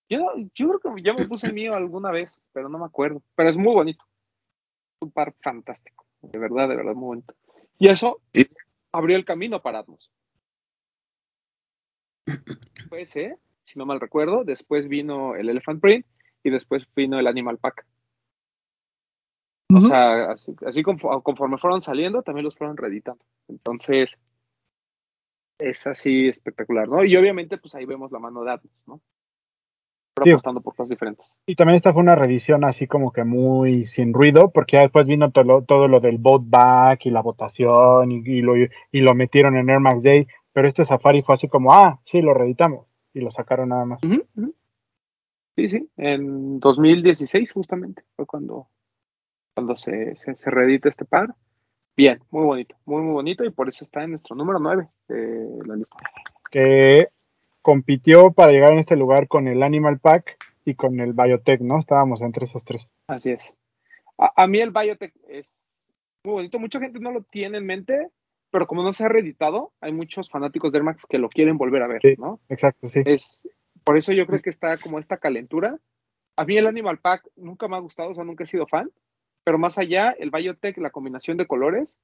[0.08, 0.18] Yo,
[0.56, 3.22] yo creo que ya me puse el mío alguna vez, pero no me acuerdo.
[3.36, 4.04] Pero es muy bonito.
[5.00, 6.04] Un par fantástico.
[6.22, 7.34] De verdad, de verdad, muy bonito.
[7.78, 8.42] Y eso Y-
[8.92, 10.10] abrió el camino para Atmos.
[12.88, 14.44] Fue ese, si no mal recuerdo.
[14.44, 16.06] Después vino el Elephant Print
[16.42, 17.86] y después vino el Animal Pack.
[19.72, 23.24] O sea, así, así confo- conforme fueron saliendo, también los fueron reeditando.
[23.46, 24.10] Entonces,
[25.58, 27.04] es así espectacular, ¿no?
[27.04, 29.00] Y obviamente, pues ahí vemos la mano de Atmos, ¿no?
[30.24, 31.28] Apostando por cosas diferentes.
[31.46, 35.06] Y también esta fue una revisión así como que muy sin ruido, porque ya después
[35.06, 39.00] vino todo lo, todo lo del vote back y la votación y, y lo, y
[39.00, 42.34] lo metieron en Air Max Day, pero este Safari fue así como, ah, sí, lo
[42.34, 44.00] reeditamos y lo sacaron nada más.
[45.56, 48.68] Sí, sí, en 2016 justamente fue cuando,
[49.54, 51.34] cuando se, se, se reedita este par.
[51.96, 55.66] Bien, muy bonito, muy, muy bonito y por eso está en nuestro número 9 de
[55.66, 55.96] la lista.
[56.50, 57.08] Que
[57.62, 61.78] compitió para llegar en este lugar con el Animal Pack y con el Biotech, ¿no?
[61.78, 62.92] Estábamos entre esos tres.
[63.06, 63.56] Así es.
[64.18, 65.78] A, a mí el Biotech es
[66.24, 68.08] muy bonito, mucha gente no lo tiene en mente,
[68.50, 71.56] pero como no se ha reeditado, hay muchos fanáticos de Air Max que lo quieren
[71.56, 72.14] volver a ver, Sí.
[72.18, 72.40] ¿no?
[72.48, 73.00] Exacto, sí.
[73.06, 73.40] Es,
[73.84, 75.78] por eso yo creo que está como esta calentura.
[76.36, 78.90] A mí el Animal Pack nunca me ha gustado, o sea, nunca he sido fan,
[79.44, 81.98] pero más allá, el Biotech, la combinación de colores,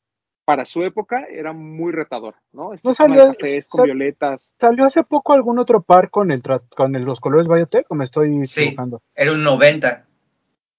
[0.47, 2.73] para su época era muy retador, ¿no?
[2.73, 4.53] Este No salió- cafés con sal- violetas.
[4.59, 6.43] ¿Salió hace poco algún otro par con el
[6.75, 8.63] con el- los colores Biotech o me estoy Sí.
[8.63, 9.03] equivocando?
[9.15, 10.07] Era un 90.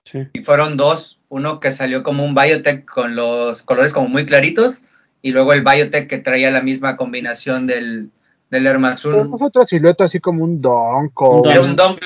[0.06, 0.20] Sí.
[0.34, 1.22] Y fueron dos.
[1.30, 4.86] Uno que salió como un Biotech con los colores como muy claritos.
[5.22, 8.10] Y luego el Biotech que traía la misma combinación del,
[8.50, 9.30] del Air Max Pero 1.
[9.32, 11.76] no es otra silueta así como un Donk o Un un Low.
[11.76, 12.00] Dunk.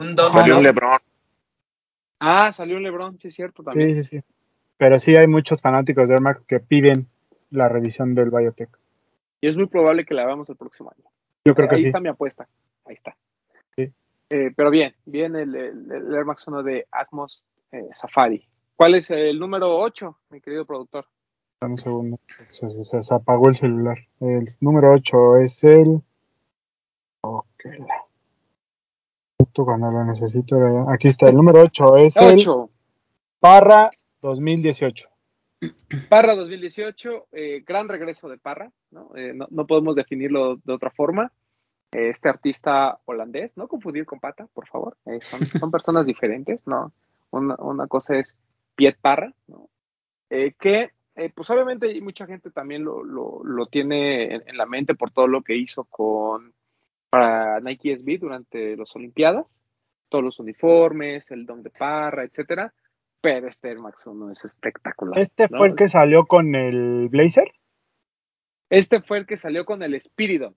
[0.00, 0.98] Un Dunk Salió un Lebron.
[2.20, 3.94] Ah, salió un Lebron, sí es cierto Sí, también.
[3.94, 4.20] sí, sí.
[4.76, 7.06] Pero sí hay muchos fanáticos de Air Max que piden
[7.50, 8.70] la revisión del Biotech.
[9.40, 11.08] Y es muy probable que la veamos el próximo año.
[11.44, 11.86] Yo creo que Ahí sí.
[11.86, 12.48] está mi apuesta.
[12.86, 13.16] Ahí está.
[13.76, 13.92] Sí.
[14.30, 18.46] Eh, pero bien, bien el, el, el Air Max 1 de Atmos eh, Safari.
[18.76, 21.06] ¿Cuál es el número 8, mi querido productor?
[21.60, 22.20] Dame un segundo.
[22.50, 23.98] Se, se- se- se apagó el celular.
[24.20, 26.00] El número 8 es el.
[27.22, 27.44] Ok.
[29.38, 30.56] Justo cuando lo necesito.
[30.90, 31.28] Aquí está.
[31.28, 32.70] El número 8 es el 8.
[33.40, 33.90] Parra
[34.24, 35.06] 2018.
[36.08, 39.14] Parra 2018, eh, gran regreso de Parra, ¿no?
[39.14, 41.30] Eh, no, no podemos definirlo de otra forma.
[41.92, 46.92] Eh, este artista holandés, no confundir con Pata, por favor, son, son personas diferentes, ¿no?
[47.30, 48.34] Una, una cosa es
[48.74, 49.68] Piet Parra, ¿no?
[50.30, 50.90] Que,
[51.34, 55.28] pues obviamente mucha gente también lo, lo, lo tiene en, en, la mente por todo
[55.28, 56.52] lo que hizo con
[57.08, 59.46] para Nike SB durante las Olimpiadas,
[60.08, 62.74] todos los uniformes, el don de Parra, etcétera
[63.24, 65.18] pero este Air Max 1 es espectacular.
[65.18, 65.56] ¿Este ¿no?
[65.56, 67.50] fue el que salió con el Blazer?
[68.68, 70.54] Este fue el que salió con el Spiridon.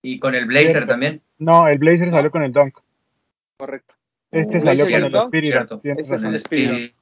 [0.00, 1.22] Y con el Blazer también.
[1.38, 2.12] No, el Blazer ¿No?
[2.12, 2.78] salió con el Dunk.
[3.58, 3.94] Correcto.
[4.30, 5.30] Este Uh, salió con el.
[5.32, 6.92] Tienes Este es el Spiridon.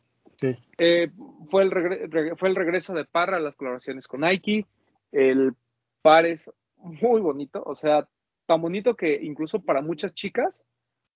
[0.40, 0.56] Sí.
[0.78, 1.10] Eh,
[1.50, 4.64] fue, el regre- fue el regreso de Parra a las colaboraciones con Nike.
[5.12, 5.52] El
[6.00, 8.08] par es muy bonito, o sea,
[8.46, 10.62] tan bonito que incluso para muchas chicas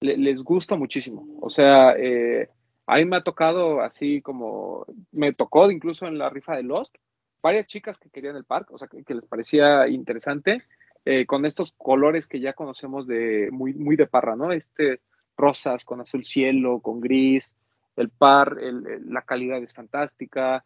[0.00, 1.26] le- les gusta muchísimo.
[1.40, 2.50] O sea, eh,
[2.86, 6.96] a mí me ha tocado así como, me tocó incluso en la rifa de Lost,
[7.42, 10.62] varias chicas que querían el parque, o sea, que, les parecía interesante,
[11.04, 14.52] eh, con estos colores que ya conocemos de muy, muy de parra, ¿no?
[14.52, 15.00] Este
[15.36, 17.56] rosas con azul cielo, con gris,
[17.96, 20.64] el par, la calidad es fantástica.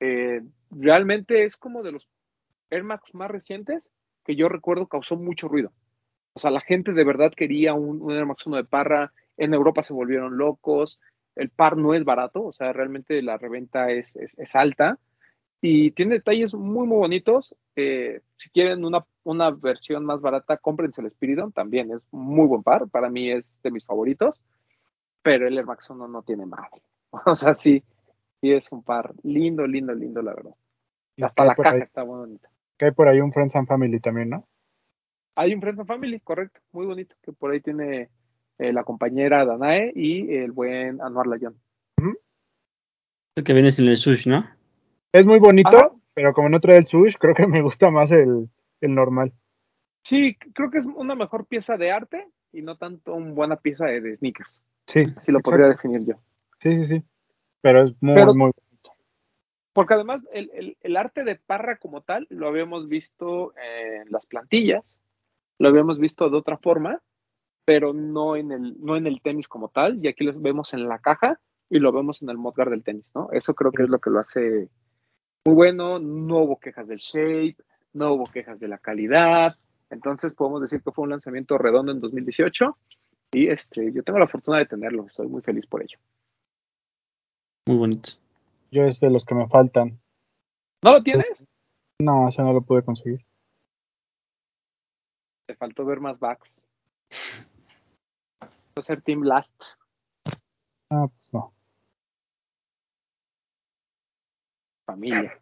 [0.00, 2.08] Eh, realmente es como de los
[2.70, 3.90] Air Max más recientes
[4.24, 5.72] que yo recuerdo causó mucho ruido.
[6.32, 9.54] O sea, la gente de verdad quería un, un Air Max 1 de parra, en
[9.54, 10.98] Europa se volvieron locos,
[11.36, 14.98] el par no es barato, o sea, realmente la reventa es, es, es alta
[15.60, 17.54] y tiene detalles muy, muy bonitos.
[17.76, 22.62] Eh, si quieren una, una versión más barata, cómprense el Spiridon, también es muy buen
[22.62, 24.40] par, para mí es de mis favoritos,
[25.22, 26.82] pero el Air Max 1 no tiene madre.
[27.26, 27.82] O sea, sí,
[28.40, 30.54] sí es un par lindo, lindo, lindo, la verdad.
[31.16, 32.48] Y Hasta la caja ahí- está muy bonita.
[32.76, 34.46] que hay por ahí un Friends and Family también, ¿no?
[35.34, 38.10] Hay un Friends and Family, correcto, muy bonito, que por ahí tiene
[38.58, 41.56] eh, la compañera Danae y el buen Anuar Layón.
[43.36, 44.44] El que viene sin el sush, ¿no?
[45.12, 45.90] Es muy bonito, Ajá.
[46.14, 48.48] pero como no trae el sush, creo que me gusta más el,
[48.80, 49.32] el normal.
[50.04, 53.86] Sí, creo que es una mejor pieza de arte y no tanto una buena pieza
[53.86, 54.62] de, de sneakers.
[54.86, 55.50] Sí, Así lo exacto.
[55.50, 56.14] podría definir yo.
[56.60, 57.02] Sí, sí, sí.
[57.60, 58.50] Pero es muy, Pero- muy.
[59.74, 64.24] Porque además el, el- el arte de Parra como tal lo habíamos visto en las
[64.24, 64.96] plantillas,
[65.58, 67.02] lo habíamos visto de otra forma,
[67.66, 70.88] pero no en el, no en el tenis como tal, y aquí lo vemos en
[70.88, 71.38] la caja
[71.68, 73.28] y lo vemos en el modgar del tenis, ¿no?
[73.32, 74.70] Eso creo que es lo que lo hace
[75.44, 77.56] muy bueno, no hubo quejas del shape,
[77.92, 79.56] no hubo quejas de la calidad,
[79.90, 82.78] entonces podemos decir que fue un lanzamiento redondo en 2018
[83.32, 85.98] y este, yo tengo la fortuna de tenerlo, estoy muy feliz por ello.
[87.66, 88.10] Muy bonito.
[88.70, 90.00] Yo es de los que me faltan.
[90.84, 91.44] ¿No lo tienes?
[92.00, 93.24] No, ese no lo pude conseguir.
[95.46, 96.64] Te faltó ver más backs.
[98.82, 99.54] ser Team Last.
[100.90, 101.52] Ah, pues no.
[104.86, 105.32] Familia.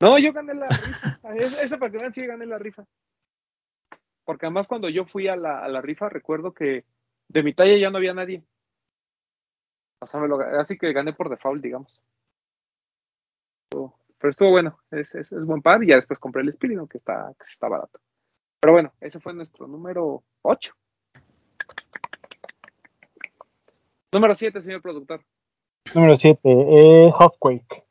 [0.00, 1.18] No, yo gané la rifa.
[1.34, 2.84] Esa esa para que vean, sí gané la rifa.
[4.24, 6.84] Porque además cuando yo fui a la, a la rifa, recuerdo que
[7.28, 8.42] de mi talla ya no había nadie.
[10.00, 12.02] O sea, me lo ga- así que gané por default, digamos.
[13.70, 16.98] Pero estuvo bueno, es, es, es buen par y ya después compré el Spirino que
[16.98, 18.00] está, que está barato.
[18.60, 20.74] Pero bueno, ese fue nuestro número 8.
[24.14, 25.24] Número 7, señor productor.
[25.92, 27.84] Número 7, eh, Hawkquake.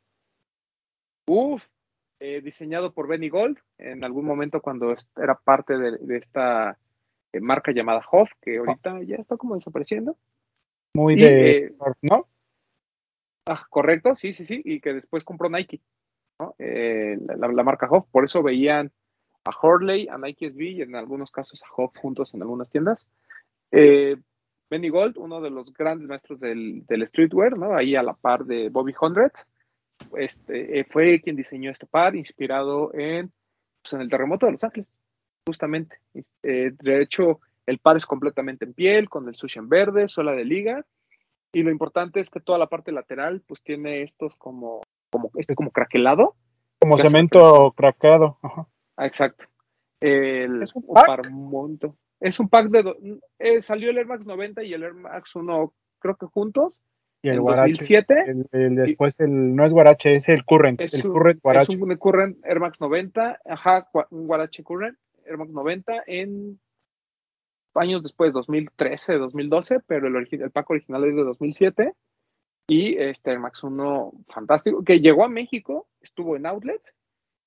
[1.28, 1.62] Uf,
[2.18, 6.78] eh, diseñado por Benny Gold en algún momento cuando era parte de, de esta
[7.32, 10.16] eh, marca llamada Hoff, que ahorita ya está como desapareciendo.
[10.94, 11.70] Muy Y, de eh,
[12.00, 12.26] ¿no?
[13.46, 15.82] Ah, correcto, sí, sí, sí, y que después compró Nike,
[16.40, 16.54] ¿no?
[16.58, 18.90] La, la marca Hoff, por eso veían
[19.44, 23.06] a Hurley, a Nike SB y en algunos casos a Hoff juntos en algunas tiendas.
[23.70, 24.16] Eh,
[24.70, 27.74] Benny Gold, uno de los grandes maestros del, del streetwear, ¿no?
[27.74, 29.32] Ahí a la par de Bobby Hundred,
[30.16, 33.32] este, eh, fue quien diseñó este par, inspirado en,
[33.82, 34.92] pues, en el terremoto de Los Ángeles,
[35.46, 35.98] justamente.
[36.42, 40.32] Eh, de hecho, el par es completamente en piel, con el sushi en verde, suela
[40.32, 40.84] de liga,
[41.52, 45.54] y lo importante es que toda la parte lateral, pues tiene estos como, como, este
[45.54, 46.34] como craquelado.
[46.80, 48.38] Como cemento craqueado.
[48.42, 48.66] Ajá.
[48.96, 49.44] Ah, exacto.
[50.00, 51.06] El, ¿Es un pack?
[51.06, 51.96] par monto.
[52.24, 53.20] Es un pack de.
[53.38, 56.80] eh, salió el Air Max 90 y el Air Max 1, creo que juntos,
[57.20, 57.72] Y el en guarache.
[57.72, 58.14] 2007.
[58.26, 60.80] El, el después, el, no es guarache, es el current.
[60.80, 61.76] Es el un, current es guarache.
[61.76, 64.96] un Current Air Max 90, ajá, un Guarache Current
[65.26, 66.58] Air Max 90 en
[67.74, 71.92] años después, 2013, 2012, pero el, el pack original es de 2007.
[72.68, 76.94] Y este Air Max 1 fantástico, que llegó a México, estuvo en outlets,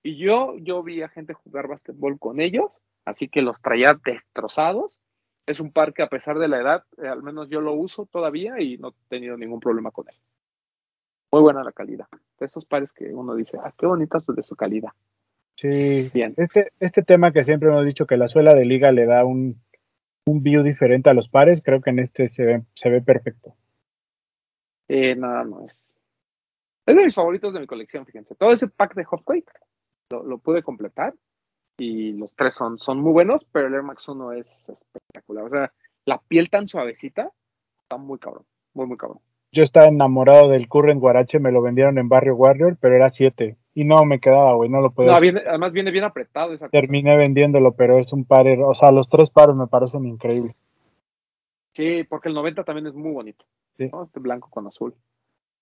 [0.03, 2.71] y yo, yo vi a gente jugar básquetbol con ellos,
[3.08, 4.99] así que los traía destrozados.
[5.47, 8.05] Es un par que a pesar de la edad, eh, al menos yo lo uso
[8.05, 10.16] todavía y no he tenido ningún problema con él.
[11.32, 12.08] Muy buena la calidad.
[12.38, 14.91] De esos pares que uno dice, ah, qué bonitas de su calidad.
[15.55, 16.12] Sí.
[16.14, 16.34] Bien.
[16.36, 19.62] Este, este tema que siempre hemos dicho que la suela de liga le da un,
[20.26, 23.55] un view diferente a los pares, creo que en este se ve, se ve perfecto.
[24.89, 25.95] Eh, nada, no es.
[26.86, 28.36] Es de mis favoritos de mi colección, fíjense.
[28.36, 29.51] Todo ese pack de Hopquake
[30.12, 31.14] lo, lo pude completar
[31.78, 35.45] y los tres son, son muy buenos, pero el Air Max 1 es espectacular.
[35.45, 35.73] O sea,
[36.05, 37.32] la piel tan suavecita
[37.84, 39.19] está muy cabrón, muy, muy cabrón.
[39.51, 43.55] Yo estaba enamorado del current guarache, me lo vendieron en Barrio Warrior, pero era 7.
[43.75, 46.65] Y no me quedaba, güey, no lo podía No, viene, además viene bien apretado esa
[46.65, 46.71] cosa.
[46.71, 50.55] Terminé vendiéndolo, pero es un par, o sea, los tres pares me parecen increíbles.
[51.73, 53.45] Sí, porque el 90 también es muy bonito.
[53.78, 53.89] Sí.
[53.91, 54.03] ¿no?
[54.03, 54.95] Este blanco con azul.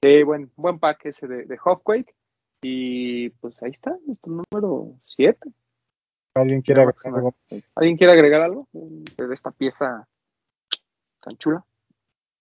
[0.02, 2.16] Sí, buen, buen pack ese de, de Hopquake.
[2.62, 5.38] Y pues ahí está, nuestro número 7.
[6.36, 7.36] ¿Alguien quiere agregar algo?
[7.76, 10.06] ¿Alguien quiere agregar algo de esta pieza
[11.22, 11.66] tan chula?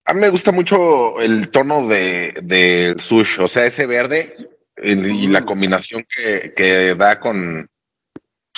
[0.07, 4.37] A mí me gusta mucho el tono de, del sush, o sea, ese verde
[4.77, 5.47] el- y la Mm.
[5.47, 7.67] combinación que, que da con,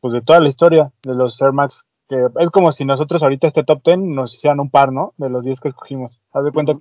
[0.00, 3.46] pues de toda la historia de los Air Max, que es como si nosotros ahorita
[3.46, 5.12] este top 10 nos hicieran un par, ¿no?
[5.18, 6.18] De los 10 que escogimos.
[6.32, 6.80] Haz de cuenta que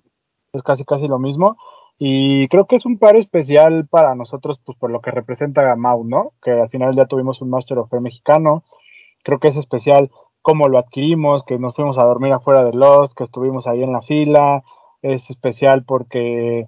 [0.58, 1.58] es casi casi lo mismo.
[1.98, 5.76] Y creo que es un par especial para nosotros, pues por lo que representa a
[5.76, 6.32] Mau, ¿no?
[6.42, 8.64] Que al final ya tuvimos un Master of Fair mexicano.
[9.24, 10.10] Creo que es especial
[10.42, 13.92] cómo lo adquirimos, que nos fuimos a dormir afuera de Lost, que estuvimos ahí en
[13.92, 14.64] la fila.
[15.02, 16.68] Es especial porque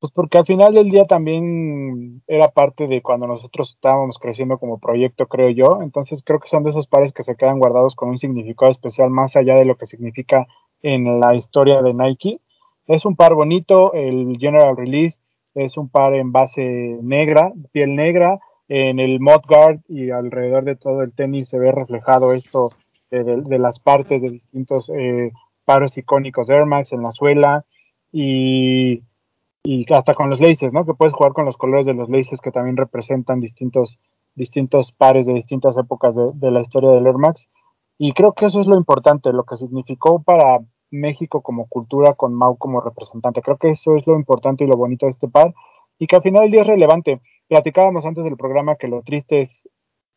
[0.00, 4.78] pues porque al final del día también era parte de cuando nosotros estábamos creciendo como
[4.78, 5.80] proyecto, creo yo.
[5.80, 9.08] Entonces creo que son de esos pares que se quedan guardados con un significado especial
[9.08, 10.46] más allá de lo que significa
[10.82, 12.40] en la historia de Nike.
[12.86, 15.18] Es un par bonito, el General Release
[15.54, 18.38] es un par en base negra, piel negra.
[18.68, 22.70] En el Guard y alrededor de todo el tenis se ve reflejado esto
[23.10, 25.32] de, las partes de distintos eh,
[25.64, 27.64] paros icónicos de Air Max en la suela.
[28.12, 29.02] Y
[29.64, 30.84] y hasta con los laces, ¿no?
[30.84, 33.98] Que puedes jugar con los colores de los laces que también representan distintos,
[34.34, 37.48] distintos pares de distintas épocas de, la historia del Air Max.
[37.96, 40.60] Y creo que eso es lo importante, lo que significó para
[40.90, 43.40] México como cultura con Mau como representante.
[43.40, 45.54] Creo que eso es lo importante y lo bonito de este par
[45.98, 47.22] y que al final del día es relevante.
[47.48, 49.68] Platicábamos antes del programa que lo triste es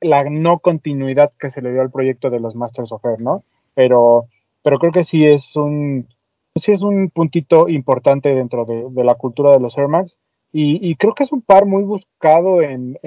[0.02, 3.44] la no continuidad que se le dio al proyecto de los Masters of Air, ¿no?
[3.74, 4.26] Pero,
[4.68, 6.10] pero creo que sí es un,
[6.58, 10.20] sí es un puntito importante dentro de, la cultura de los Air Max.
[10.52, 12.98] Y, creo que es un par muy buscado en,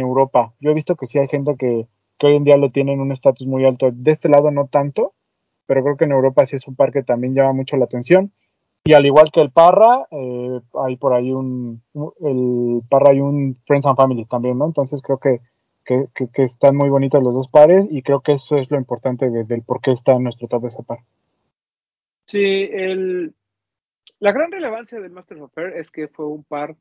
[0.00, 0.54] Europa.
[0.58, 1.86] Yo he visto que sí hay gente que,
[2.22, 3.90] hoy en día lo tiene en un estatus muy alto.
[3.92, 5.12] De este lado no tanto,
[5.66, 8.32] pero creo que en Europa sí es un par que también llama mucho la atención.
[8.82, 11.82] Y al igual que el Parra, eh, hay por ahí un,
[12.22, 14.64] el Parra hay un Friends and Family también, ¿no?
[14.64, 15.42] Entonces creo que,
[15.84, 19.62] que, están muy bonitos los dos pares y creo que eso es lo importante del
[19.62, 20.98] por qué está en nuestro top ese par.
[22.26, 23.34] Sí, el,
[24.20, 26.76] la gran relevancia del Masters of Fair es que fue un par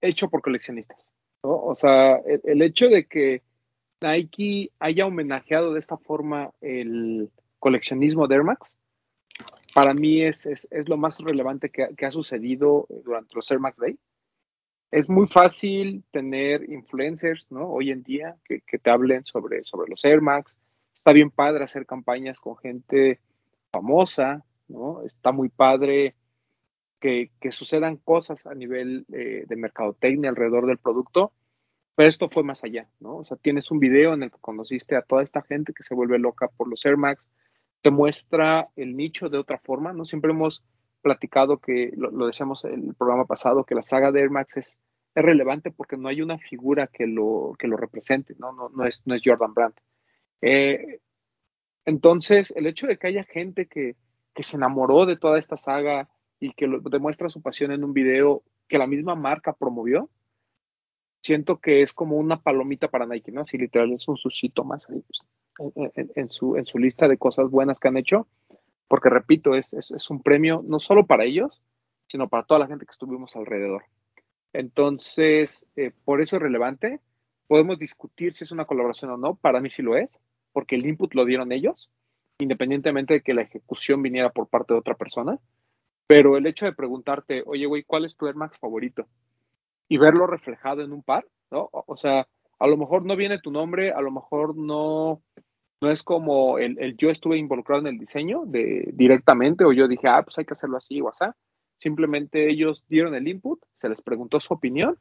[0.00, 0.98] hecho por coleccionistas.
[1.42, 3.42] O sea, el, hecho de que
[4.02, 8.74] Nike haya homenajeado de esta forma el coleccionismo de Air Max,
[9.74, 13.98] para mí es, es, lo más relevante que, ha sucedido durante los Air Max Day.
[14.90, 17.68] Es muy fácil tener influencers, ¿no?
[17.68, 20.56] Hoy en día que, que te hablen sobre, sobre los Air Max.
[20.94, 23.20] Está bien padre hacer campañas con gente
[23.72, 25.02] famosa, ¿no?
[25.02, 26.14] Está muy padre
[27.00, 31.32] que, sucedan cosas a nivel eh, de mercadotecnia alrededor del producto,
[31.94, 33.16] pero esto fue más allá, ¿no?
[33.16, 35.94] O sea, tienes un video en el que conociste a toda esta gente que se
[35.94, 37.28] vuelve loca por los Air Max,
[37.82, 40.04] te muestra el nicho de otra forma, ¿no?
[40.04, 40.62] Siempre hemos
[41.02, 44.78] platicado que, lo, decíamos en el programa pasado, que la saga de Air Max es,
[45.12, 48.52] relevante porque no hay una figura que lo, que lo represente, ¿no?
[48.52, 49.80] No, no, es, no es Jordan Brandt.
[50.40, 51.00] Eh,
[51.84, 53.96] entonces, el hecho de que haya gente que,
[54.42, 58.78] se enamoró de toda esta saga y que demuestra su pasión en un video que
[58.78, 60.08] la misma marca promovió,
[61.20, 63.42] siento que es como una palomita para Nike, ¿no?
[63.42, 65.20] Así literal es un suscito más ahí, pues,
[66.14, 68.28] en, su, en su lista de cosas buenas que han hecho,
[68.90, 71.62] porque repito, es, es, un premio no solo para ellos,
[72.08, 73.84] sino para toda la gente que estuvimos alrededor.
[74.52, 76.98] Entonces, eh, por eso es relevante.
[77.46, 80.12] Podemos discutir si es una colaboración o no, para mí sí lo es,
[80.50, 81.88] porque el input lo dieron ellos,
[82.40, 85.38] independientemente de que la ejecución viniera por parte de otra persona.
[86.08, 89.06] Pero el hecho de preguntarte, oye, güey, ¿cuál es tu Air Max favorito?
[89.88, 91.70] Y verlo reflejado en un par, ¿no?
[91.70, 92.26] O sea,
[92.58, 95.22] a lo mejor no viene tu nombre, a lo mejor no,
[95.80, 100.08] no es como el, yo estuve involucrado en el diseño de, directamente o yo dije,
[100.08, 101.24] ah, pues hay que hacerlo así o así.
[101.76, 104.98] Simplemente ellos dieron el input, se les preguntó su opinión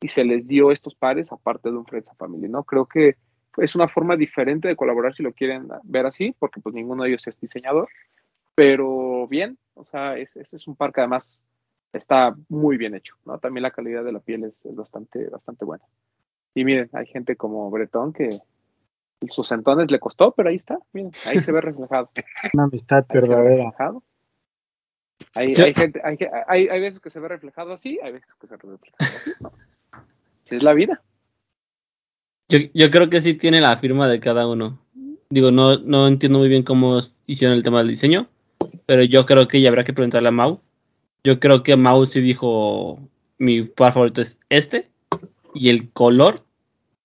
[0.00, 2.64] y se les dio estos pares aparte de un Friends Family, ¿no?
[2.64, 3.16] Creo que
[3.56, 7.10] es una forma diferente de colaborar si lo quieren ver así, porque pues ninguno de
[7.10, 7.88] ellos es diseñador,
[8.54, 11.26] pero bien, o sea, es, es, un par que además
[11.92, 13.38] está muy bien hecho, ¿no?
[13.38, 15.84] También la calidad de la piel es, bastante, bastante buena.
[16.54, 18.28] Y miren, hay gente como Bretón que
[19.28, 22.10] sus centones le costó, pero ahí está, miren, ahí se ve reflejado.
[22.54, 23.72] Una amistad verdadera.
[25.34, 26.16] Hay, hay, gente, hay,
[26.48, 29.32] hay, hay, veces que se ve reflejado así, hay veces que se ve reflejado así,
[29.40, 29.52] ¿no?
[30.44, 31.02] Si es la vida.
[32.48, 34.80] Yo, yo creo que sí tiene la firma de cada uno.
[35.28, 38.28] Digo, no, no entiendo muy bien cómo hicieron el tema del diseño,
[38.86, 40.60] pero yo creo que ya habrá que preguntarle a Mau.
[41.22, 42.98] Yo creo que Mau sí dijo,
[43.38, 44.90] mi par favorito es este,
[45.54, 46.44] y el color,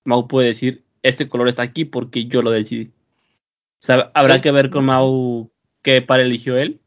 [0.05, 2.85] Mau puede decir, este color está aquí porque yo lo decidí.
[2.87, 5.51] O sea, habrá que ver con Mau
[5.83, 6.81] qué par eligió él,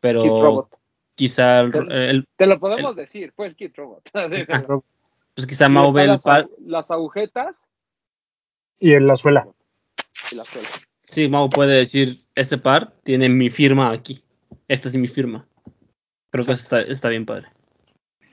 [0.00, 0.68] pero
[1.14, 4.02] quizá el, te, lo podemos decir, fue el Kit Robot.
[5.34, 6.48] Pues quizá Mau ve el par.
[6.58, 7.68] Las agujetas.
[8.80, 9.46] Y en la suela.
[10.32, 10.68] Y la suela.
[11.04, 14.20] Sí, Mau puede decir, este par tiene mi firma aquí.
[14.66, 15.46] Esta es mi firma.
[16.30, 17.46] Creo que está, está bien padre.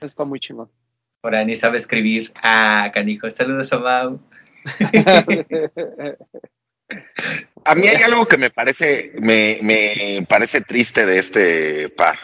[0.00, 0.68] Está muy chingón.
[1.22, 2.32] Ahora ni sabe escribir.
[2.42, 3.30] Ah, canijo.
[3.30, 4.20] Saludos a Mau.
[7.64, 12.18] A mí hay algo que me parece, me, me parece triste de este par.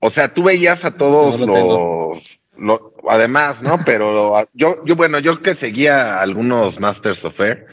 [0.00, 2.12] O sea, tú veías a todos No lo tengo.
[2.14, 3.78] los, lo- además, ¿no?
[3.84, 7.66] Pero yo, yo, bueno, yo que seguía algunos Masters of Air,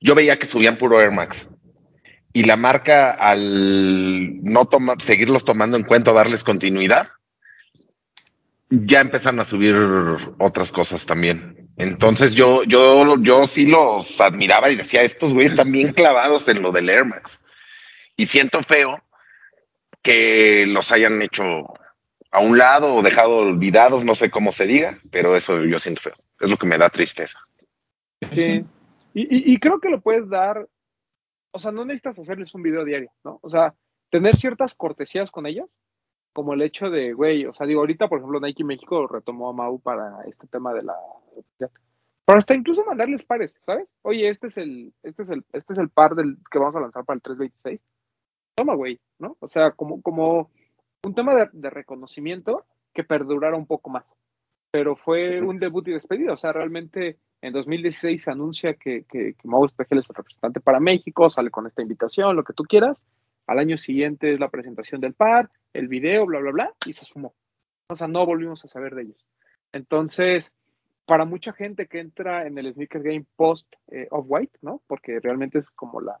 [0.00, 1.46] yo veía que subían puro Air Max.
[2.34, 7.08] Y la marca, al no toma, seguirlos tomando en cuenta, darles continuidad,
[8.70, 9.74] ya empezaron a subir
[10.38, 11.61] otras cosas también.
[11.82, 16.62] Entonces yo, yo, yo sí los admiraba y decía, estos güeyes están bien clavados en
[16.62, 17.40] lo del Air Max.
[18.16, 19.02] Y siento feo
[20.02, 21.42] que los hayan hecho
[22.30, 26.02] a un lado o dejado olvidados, no sé cómo se diga, pero eso yo siento
[26.02, 26.14] feo.
[26.40, 27.38] Es lo que me da tristeza.
[28.32, 28.64] Sí.
[29.14, 30.66] Y, y- y creo que lo puedes dar,
[31.50, 33.38] o sea, no necesitas hacerles un video diario, ¿no?
[33.42, 33.74] O sea,
[34.10, 35.68] tener ciertas cortesías con ellos,
[36.32, 39.52] como el hecho de, güey, o sea, digo, ahorita, por ejemplo, Nike México retomó a
[39.52, 40.94] Mau para este tema de la...
[41.58, 43.88] Pero hasta incluso mandarles pares, ¿sabes?
[44.02, 46.80] Oye, este es el, este es el, este es el par del que vamos a
[46.80, 47.80] lanzar para el 326.
[48.54, 49.36] Toma, güey, ¿no?
[49.40, 50.50] O sea, como, como
[51.04, 52.64] un tema de, de reconocimiento
[52.94, 54.04] que perdurara un poco más.
[54.70, 59.34] Pero fue un debut y despedida, o sea, realmente en 2016 se anuncia que, que,
[59.34, 62.62] que Mau Espejel es el representante para México, sale con esta invitación, lo que tú
[62.62, 63.02] quieras.
[63.48, 67.04] Al año siguiente es la presentación del par, el video, bla, bla, bla, y se
[67.04, 67.34] sumó.
[67.90, 69.26] O sea, no volvimos a saber de ellos.
[69.72, 70.54] Entonces,
[71.12, 74.80] para mucha gente que entra en el sneaker game post eh, Off-White, ¿no?
[74.86, 76.18] Porque realmente es como la,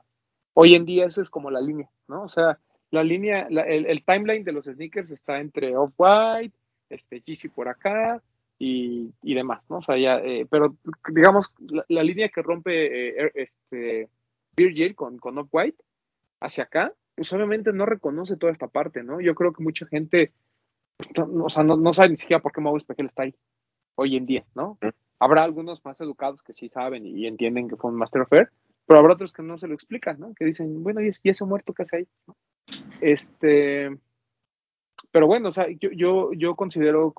[0.52, 2.24] hoy en día esa es como la línea, ¿no?
[2.24, 2.58] O sea,
[2.90, 6.54] la línea, la- el, el timeline de los sneakers está entre Off-White,
[6.90, 8.22] este, Yeezy por acá
[8.58, 9.78] y, y demás, ¿no?
[9.78, 10.76] O sea, ya, eh, pero
[11.08, 11.54] digamos,
[11.88, 14.10] la, línea que rompe eh, er- este,
[14.54, 15.82] Virgil con, con Off-White
[16.40, 19.22] hacia acá, pues obviamente no reconoce toda esta parte, ¿no?
[19.22, 20.34] Yo creo que mucha gente,
[20.98, 23.34] pues, o sea, no, no sabe ni siquiera por qué Mau Espejel está ahí
[23.94, 24.78] hoy en día, ¿no?
[25.18, 28.50] Habrá algunos más educados que sí saben y entienden que fue un Master of Air,
[28.86, 30.34] pero habrá otros que no se lo explican, ¿no?
[30.34, 32.08] Que dicen, bueno, ¿y ese- muerto qué hace ahí?
[32.26, 32.36] ¿No?
[33.00, 33.96] Este,
[35.10, 37.12] pero bueno, o sea, yo, yo, yo considero,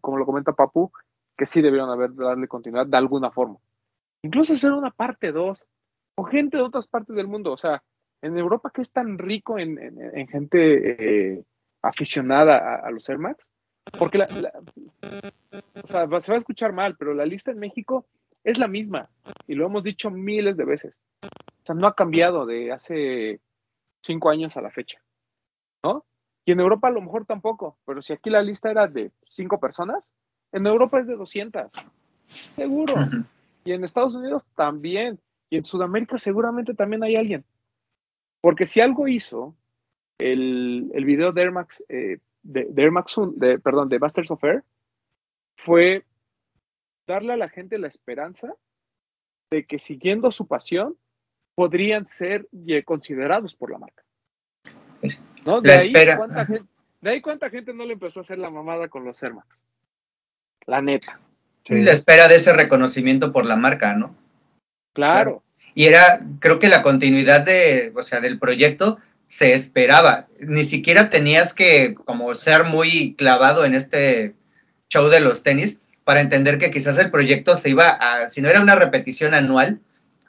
[0.00, 0.90] como lo comenta Papu,
[1.36, 3.56] que sí debieron haber darle continuidad de alguna forma.
[4.22, 5.66] Incluso hacer una parte 2
[6.14, 7.52] con gente de otras partes del mundo.
[7.52, 7.82] O sea,
[8.22, 11.44] en Europa que es tan rico en, en- en gente eh,
[11.82, 13.48] aficionada a, a los Air Max,
[13.98, 14.52] porque la, la-
[15.82, 18.06] o sea, se va a escuchar mal, pero la lista en México
[18.44, 19.10] es la misma
[19.46, 20.94] y lo hemos dicho miles de veces.
[21.22, 23.40] O sea, no ha cambiado de hace
[24.02, 25.00] cinco años a la fecha,
[25.82, 26.04] ¿no?
[26.44, 29.58] Y en Europa a lo mejor tampoco, pero si aquí la lista era de cinco
[29.58, 30.12] personas,
[30.52, 31.72] en Europa es de 200,
[32.54, 32.94] seguro.
[33.64, 35.18] Y en Estados Unidos también.
[35.50, 37.44] Y en Sudamérica seguramente también hay alguien.
[38.40, 39.56] Porque si algo hizo
[40.18, 44.30] el, el video de Air Max, eh, de, de Air Max de, perdón, de Masters
[44.30, 44.62] of Air,
[45.56, 46.04] fue
[47.06, 48.54] darle a la gente la esperanza
[49.50, 50.96] de que siguiendo su pasión
[51.54, 54.02] podrían ser eh, considerados por la marca.
[55.44, 55.60] ¿No?
[55.60, 56.16] De, La ahí, espera.
[56.16, 56.64] ¿cuánta gente,
[57.00, 59.60] de ahí cuánta gente no le empezó a hacer la mamada con los Air Max.
[60.66, 61.20] La neta.
[61.64, 61.80] Sí.
[61.80, 64.14] La espera de ese reconocimiento por la marca, ¿no?
[64.92, 65.42] Claro.
[65.74, 70.26] Y era, creo que la continuidad de, o sea, del proyecto se esperaba.
[70.40, 74.34] Ni siquiera tenías que como ser muy clavado en este
[74.88, 78.48] show de los tenis para entender que quizás el proyecto se iba a, si no
[78.48, 79.80] era una repetición anual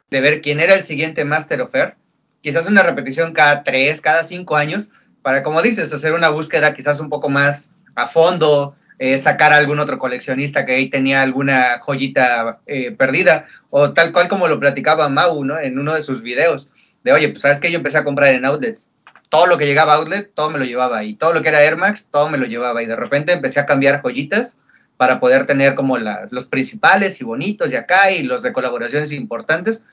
[0.10, 1.95] de ver quién era el siguiente Master of Air,
[2.41, 4.91] quizás una repetición cada tres, cada cinco años,
[5.22, 9.58] para, como dices, hacer una búsqueda quizás un poco más a fondo, eh, sacar a
[9.58, 14.60] algún otro coleccionista que ahí tenía alguna joyita eh, perdida, o tal cual como lo
[14.60, 15.60] platicaba Mau, ¿no?
[15.60, 16.72] En uno de sus videos,
[17.03, 18.89] de oye, pues sabes que yo empecé a comprar en outlets.
[19.30, 21.03] Todo lo que llegaba a outlet, todo me lo llevaba.
[21.03, 22.82] Y todo lo que era Air Max, todo me lo llevaba.
[22.82, 24.57] Y de repente empecé a cambiar joyitas
[24.95, 29.12] para poder tener como la- los principales y bonitos de acá y los de colaboraciones
[29.12, 29.86] importantes.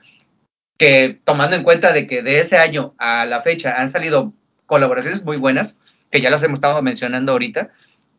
[0.77, 4.33] Que tomando en cuenta de que de ese año a la fecha han salido
[4.65, 5.77] colaboraciones muy buenas,
[6.11, 7.69] que ya las hemos estado mencionando ahorita,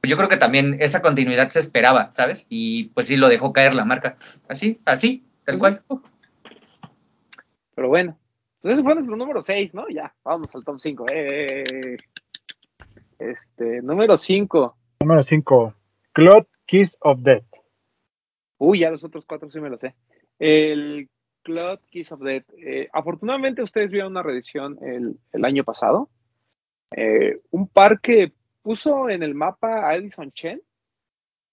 [0.00, 2.46] pues yo creo que también esa continuidad se esperaba, ¿sabes?
[2.48, 4.16] Y pues sí lo dejó caer la marca.
[4.48, 5.82] Así, así, tal cual.
[7.74, 8.18] Pero bueno.
[8.66, 9.88] Entonces ese fue nuestro número 6, ¿no?
[9.88, 11.06] Ya, vamos al top 5.
[13.16, 14.76] Este, número 5.
[14.98, 15.74] Número 5.
[16.10, 17.46] Cloud Kiss of Death.
[18.58, 19.94] Uy, ya los otros cuatro sí me los sé.
[20.40, 21.08] El
[21.44, 22.46] Cloud Kiss of Death.
[22.58, 26.10] Eh, afortunadamente ustedes vieron una reedición el, el año pasado.
[26.90, 28.32] Eh, un par que
[28.62, 30.60] puso en el mapa a Edison Chen,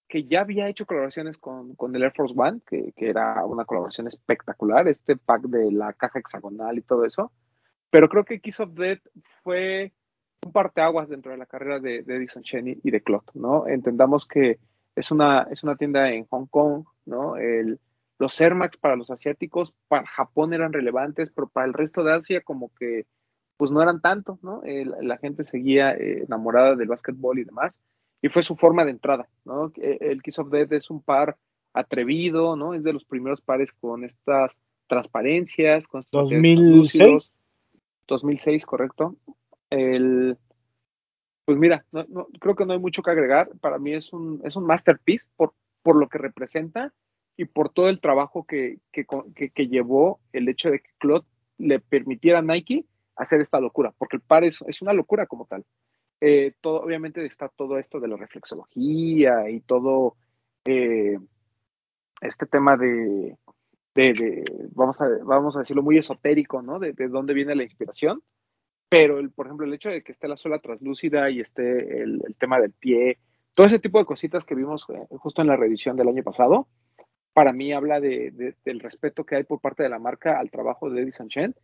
[0.08, 3.64] que ya había hecho colaboraciones con, con el Air Force One, que, que era una
[3.64, 7.32] colaboración espectacular, este pack de la caja hexagonal y todo eso.
[7.90, 9.02] Pero creo que Kiss of Death
[9.42, 9.92] fue
[10.44, 13.66] un parteaguas dentro de la carrera de, Edison Chen y, de Clot, ¿no?
[13.66, 14.58] Entendamos que
[14.94, 17.36] es una, es una tienda en Hong Kong, ¿no?
[17.36, 17.80] El,
[18.18, 22.12] los Air Max para los asiáticos, para Japón eran relevantes, pero para el resto de
[22.12, 23.06] Asia como que
[23.56, 24.62] pues no eran tanto, ¿no?
[24.64, 27.80] La, la gente seguía eh, enamorada del básquetbol y demás,
[28.24, 29.70] y fue su forma de entrada, ¿no?
[29.76, 31.36] Eh, El Kiss of Death es un par
[31.74, 32.72] atrevido, ¿no?
[32.72, 36.90] Es de los primeros pares con estas transparencias, con estos materiales 2006.
[37.02, 37.36] translúcidos.
[38.08, 39.16] 2006, correcto.
[39.68, 40.38] El,
[41.44, 43.50] pues mira, no, no- creo que no hay mucho que agregar.
[43.60, 45.52] Para mí es un, es un masterpiece por,
[45.82, 46.94] por lo que representa
[47.36, 49.04] y por todo el trabajo que, que-
[49.52, 51.26] que llevó el hecho de que Claude
[51.58, 52.86] le permitiera a Nike
[53.16, 55.62] hacer esta locura, porque el par es, es una locura como tal.
[56.20, 60.16] Eh, todo, obviamente está todo esto de la reflexología y todo
[60.64, 61.18] eh,
[62.20, 63.36] este tema de,
[64.72, 66.78] vamos, a, vamos a decirlo, muy esotérico, ¿no?
[66.78, 68.22] De, de dónde viene la inspiración.
[68.88, 72.22] Pero, el, por ejemplo, el hecho de que esté la suela translúcida y esté el,
[72.38, 73.18] tema del pie,
[73.54, 76.68] todo ese tipo de cositas que vimos eh, justo en la reedición del año pasado,
[77.32, 80.88] para mí habla de- del respeto que hay por parte de la marca al trabajo
[80.90, 81.54] de Eddie Sanchen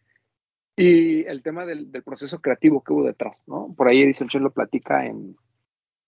[0.81, 3.74] y el tema del, del proceso creativo que hubo detrás, ¿no?
[3.77, 5.36] Por ahí Eddie Sanchen lo platica en,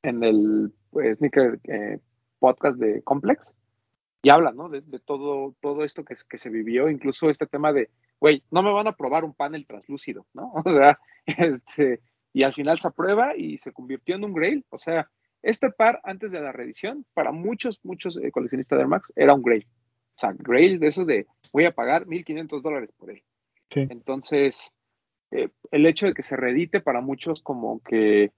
[0.03, 1.99] en el pues, eh,
[2.39, 3.53] podcast de Complex
[4.23, 4.70] y habla, ¿no?
[4.70, 8.62] De, de todo, todo esto que, que se vivió, incluso este tema de, güey, no
[8.62, 10.53] me van a probar un panel translúcido, ¿no?
[10.65, 12.01] O sea, este,
[12.32, 15.11] y al final se aprueba y se convirtió en un grail, o sea,
[15.43, 19.35] este par antes de la reedición, para muchos, muchos eh, coleccionistas de Air Max, era
[19.35, 19.66] un grail.
[20.16, 23.23] O sea, grail de esos de, voy a pagar 1.500 dólares por él.
[23.74, 24.73] Entonces,
[25.31, 28.32] eh, el hecho de que se reedite para muchos como que,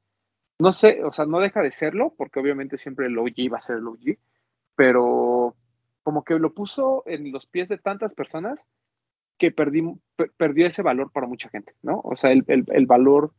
[0.59, 3.61] no sé, o sea, no deja de serlo, porque obviamente siempre el OG va a
[3.61, 4.19] ser el OG,
[4.77, 5.56] pero
[6.02, 8.66] como que lo puso en los pies de tantas personas
[9.39, 12.01] que perdió ese valor para mucha gente, ¿no?
[12.05, 13.32] O sea, el, el- el valor,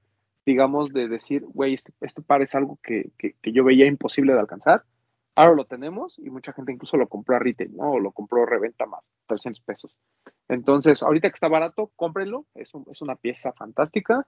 [0.45, 4.33] digamos, de decir, güey, este, este par es algo que, que- que yo veía imposible
[4.33, 4.83] de alcanzar,
[5.35, 7.91] ahora lo tenemos y mucha gente incluso lo compró a retail, ¿no?
[7.93, 9.95] O lo compró reventa más, 300 pesos.
[10.47, 14.27] Entonces, ahorita que está barato, cómprenlo, es, un- es una pieza fantástica,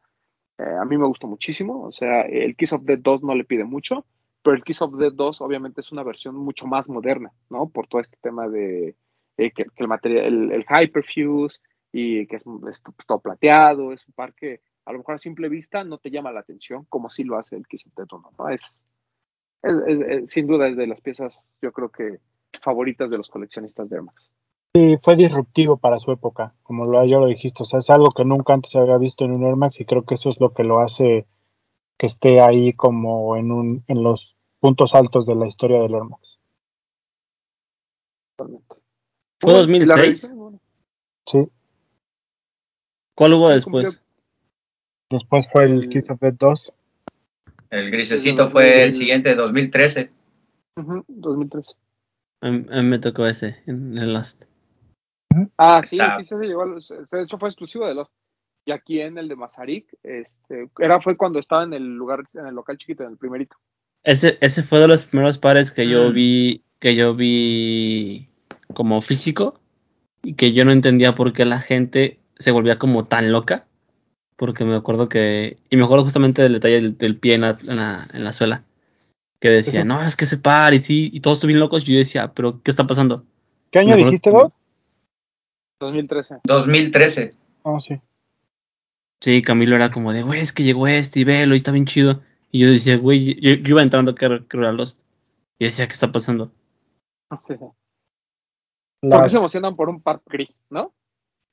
[0.57, 3.43] eh, a mí me gustó muchísimo, o sea, el Kiss of Death 2 no le
[3.45, 4.05] pide mucho,
[4.43, 7.69] pero el Kiss of Death 2 obviamente es una versión mucho más moderna, ¿no?
[7.69, 8.95] Por todo este tema de
[9.38, 11.59] eh, que, el material, el, el Hyperfuse
[11.91, 12.43] y que es,
[13.07, 16.31] todo plateado, es un par que a lo mejor a simple vista no te llama
[16.31, 18.49] la atención, como sí lo hace el Kiss of Death 1, ¿no?
[18.49, 18.81] Es,
[19.63, 22.19] es, es- es- sin duda es de las piezas, yo creo que
[22.61, 24.29] favoritas de los coleccionistas de Air Max.
[24.75, 28.11] Sí, fue disruptivo para su época, como lo, ya lo dijiste, o sea, es algo
[28.11, 30.39] que nunca antes se había visto en un Air Max y creo que eso es
[30.39, 31.25] lo que lo hace
[31.97, 36.03] que esté ahí como en, un, en los puntos altos de la historia del Air
[36.03, 36.39] Max.
[38.35, 38.75] Totalmente.
[39.39, 39.88] ¿Fue Bueno, 2006?
[39.89, 40.59] la reedición, bueno,
[41.25, 41.39] Sí,
[43.15, 44.01] ¿Cuál hubo después?
[45.09, 46.73] después fue el El- Kiss of Death 2.
[47.69, 50.11] El grisecito fue el siguiente, 2013.
[50.77, 51.73] ujú, 2013.
[52.41, 54.45] A mí, a mí me tocó ese en el Lost.
[55.57, 56.18] Ah, sí, Está.
[56.18, 58.07] sí, se llevó, a se- hecho fue exclusivo de los.
[58.65, 62.48] Y aquí en el de Mazarik, este, era fue cuando estaba en el lugar, en
[62.48, 63.56] el local chiquito, en el primerito.
[64.03, 66.14] Ese, ese fue de los primeros pares que yo Mm.
[66.14, 68.30] vi, que yo vi
[68.73, 69.60] como físico
[70.22, 73.65] y que yo no entendía por qué la gente se volvía como tan loca.
[74.38, 77.57] Porque me acuerdo que, y me acuerdo justamente del detalle del, del pie en la,
[77.68, 78.64] en la, en la suela.
[79.39, 81.88] Que decía, no, es que se par y sí, y todos estuvieron locos.
[81.88, 83.26] Y yo decía, pero ¿qué está pasando?
[83.72, 84.53] ¿Qué año dijiste, que- Doc?
[85.80, 86.38] 2013.
[86.43, 87.34] 2013.
[87.64, 87.99] Ah, sí.
[89.22, 91.85] Sí, Camilo era como de, güey, es que llegó este y velo y está bien
[91.85, 92.22] chido.
[92.51, 95.01] Y yo decía, güey, yo, yo iba entrando que era, que era Lost.
[95.59, 96.51] Y decía, ¿qué está pasando?
[97.30, 97.59] ¿Por qué
[99.01, 100.93] Las, se emocionan por un par gris, no?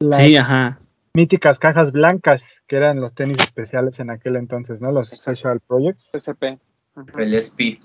[0.01, 0.81] las Sí, ajá.
[1.15, 4.91] Míticas cajas blancas que eran los tenis especiales en aquel entonces, ¿no?
[4.93, 5.37] Los Exacto.
[5.37, 6.11] Special Projects.
[6.13, 6.59] SP.
[7.17, 7.79] El SP.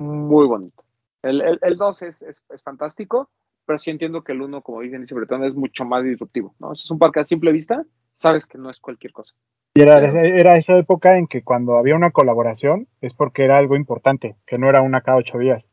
[0.00, 0.84] Muy bonito.
[1.22, 3.30] El, el, el 2 es, es, es fantástico,
[3.66, 6.72] pero sí entiendo que el 1, como bien dice Bretón, es mucho más disruptivo, ¿no?
[6.72, 7.84] Es un par que a simple vista
[8.16, 9.34] sabes que no es cualquier cosa.
[9.74, 13.74] Y era, era esa época en que cuando había una colaboración es porque era algo
[13.74, 15.68] importante, que no era una cada ocho días.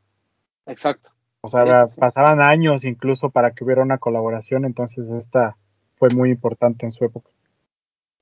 [0.66, 1.12] Exacto.
[1.42, 2.00] O sea, Sí, sí, sí.
[2.00, 5.58] pasaban años incluso para que hubiera una colaboración, entonces esta
[6.02, 7.30] fue muy importante en su época.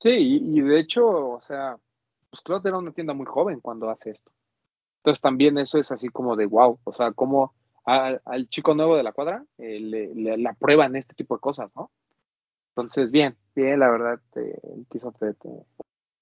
[0.02, 1.78] Sí, y, y de hecho, o sea,
[2.30, 4.30] pues Cloud era una tienda muy joven cuando hace esto.
[4.98, 7.54] Entonces también eso es así como de wow, o sea, como
[7.86, 11.40] a- al chico nuevo de la cuadra eh, le, le, le aprueban este tipo de
[11.40, 11.90] cosas, ¿no?
[12.76, 15.14] Entonces, bien, bien, la verdad, eh, el quiso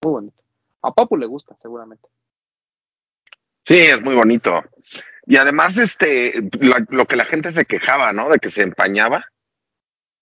[0.03, 0.43] muy bonito.
[0.83, 2.07] A Papu le gusta, seguramente.
[3.65, 4.61] Sí, es muy bonito.
[5.25, 8.29] Y además, este, la- lo que la gente se quejaba, ¿no?
[8.29, 9.25] De que se empañaba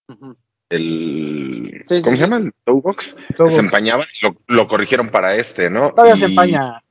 [0.08, 0.38] Ujú.
[0.70, 2.18] El, Sí, sí, ¿cómo sí.
[2.18, 2.38] se llama?
[2.38, 3.16] El toe box.
[3.36, 5.92] Todo- Que se empañaba, lo, lo corrigieron para este, ¿no?
[5.92, 6.82] todavía Y- se empaña.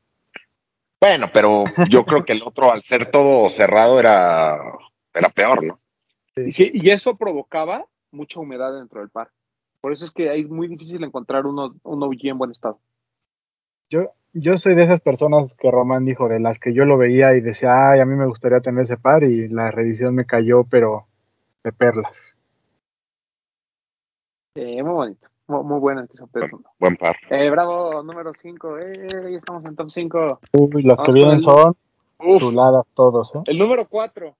[1.01, 4.59] Bueno, pero yo creo que el otro, al ser todo cerrado, era,
[5.13, 5.75] era peor, ¿no?
[6.37, 9.29] Y, sí, y eso provocaba mucha humedad dentro del par.
[9.81, 12.79] Por eso es que es muy difícil encontrar uno, un OG en buen estado.
[13.91, 17.35] Yo, yo soy de esas personas que Román dijo, de las que yo lo veía
[17.37, 20.65] y decía, ay, a mí me gustaría tener ese par y la revisión me cayó,
[20.65, 21.07] pero
[21.63, 22.17] de perlas.
[24.57, 26.69] Eh, muy bonito, muy, muy bueno esa Buen, persona.
[26.79, 27.17] buen par.
[27.29, 28.79] Eh, bravo, número 5.
[28.79, 30.41] Eh, estamos en top 5.
[30.53, 31.75] Uy, los que vienen el- son
[32.21, 33.41] Uf, chuladas todos, ¿eh?
[33.47, 34.37] el número 4.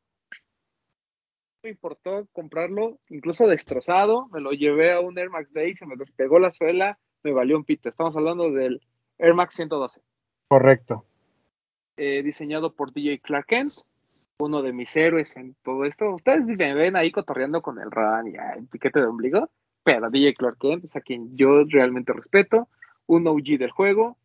[1.65, 4.29] Me importó comprarlo, incluso destrozado.
[4.29, 7.57] Me lo llevé a un Air Max Day, se me despegó la suela, me valió
[7.57, 7.89] un pito.
[7.89, 8.81] Estamos hablando del
[9.19, 10.01] Air Max 112.
[10.49, 11.05] Correcto.
[11.97, 13.71] eh, diseñado por DJ Clark Kent,
[14.41, 16.11] uno de mis héroes en todo esto.
[16.13, 19.49] Ustedes me ven ahí cotorreando con el Ran y el piquete de ombligo,
[19.85, 22.69] pero DJ Clark Kent es a quien yo realmente respeto,
[23.07, 24.17] un OG del juego.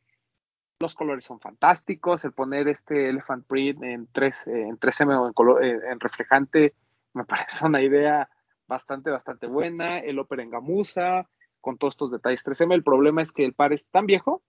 [0.82, 5.28] Los colores son fantásticos, el poner este Elephant Print en 3, eh, en 3M o
[5.28, 6.74] en, color, eh, en reflejante
[7.14, 8.30] me parece una idea
[8.68, 10.00] bastante, bastante buena.
[10.00, 11.28] El Opera en gamuza,
[11.60, 12.74] con todos estos detalles 3M.
[12.74, 14.42] El problema es que el par es tan viejo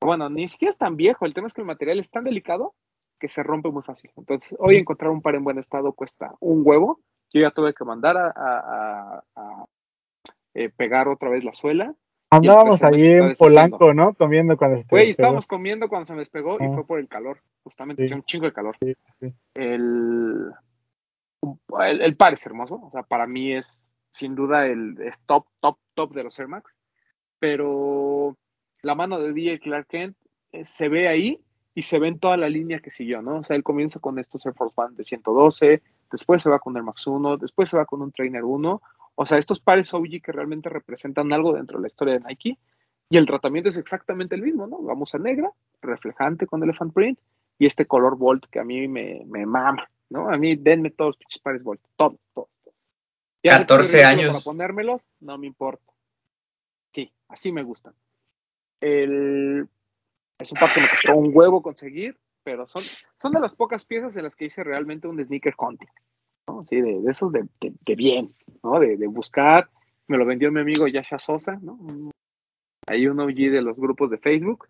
[0.00, 2.72] bueno, ni siquiera es tan viejo, el tema es que el material es tan delicado
[3.18, 4.12] que se rompe muy fácil.
[4.16, 7.00] Entonces, hoy encontrar un par en buen estado cuesta un huevo.
[7.32, 8.32] Yo ya tuve que mandar a, a-
[9.16, 9.64] a- a,
[10.64, 11.94] eh, pegar otra vez la suela.
[12.30, 13.32] Andábamos ahí en.
[13.38, 14.12] Polanco, ¿no?
[14.14, 16.72] Comiendo cuando se Güey, estábamos comiendo cuando se me despegó y Ah.
[16.74, 18.04] fue por el calor, justamente, Sí.
[18.06, 18.76] hacía un chingo de calor.
[18.82, 19.32] Sí, sí.
[19.54, 20.52] El,
[21.80, 23.80] el, el par es hermoso, o sea, para mí es
[24.12, 26.70] sin duda el es top, top, top de los Air Max,
[27.38, 28.36] pero
[28.82, 30.16] la mano de DJ Clark Kent
[30.52, 31.40] eh, se ve ahí
[31.74, 33.38] y se ve en toda la línea que siguió, ¿no?
[33.38, 36.76] O sea, él comienza con estos Air Force One de 112, después se va con
[36.76, 38.82] Air Max 1, después se va con un Trainer 1,
[39.20, 42.56] o sea, estos pares OG que realmente representan algo dentro de la historia de Nike,
[43.10, 44.80] y el tratamiento es exactamente el mismo, ¿no?
[44.80, 45.50] Vamos a negra,
[45.82, 47.18] reflejante con Elephant Print,
[47.58, 50.30] y este color Volt que a mí me, me mama, ¿no?
[50.30, 52.48] A mí denme todos los pares Volt, todos, todos.
[52.62, 52.76] todos.
[53.42, 54.44] Ya sé que 14 soy ridículo años.
[54.44, 55.92] Para ponérmelos, no me importa.
[56.92, 57.94] Sí, así me gustan.
[58.80, 59.68] El,
[60.38, 62.84] es un par que me costó un huevo conseguir, pero son,
[63.20, 65.88] son de las pocas piezas en las que hice realmente un sneaker hunting,
[66.48, 66.64] ¿no?
[66.64, 68.78] Sí, de, de esos de, de- de bien, ¿no?
[68.80, 69.68] De, de buscar.
[70.06, 71.78] Me lo vendió mi amigo Yasha Sosa, ¿no?
[72.86, 74.66] Hay un OG de los grupos de Facebook.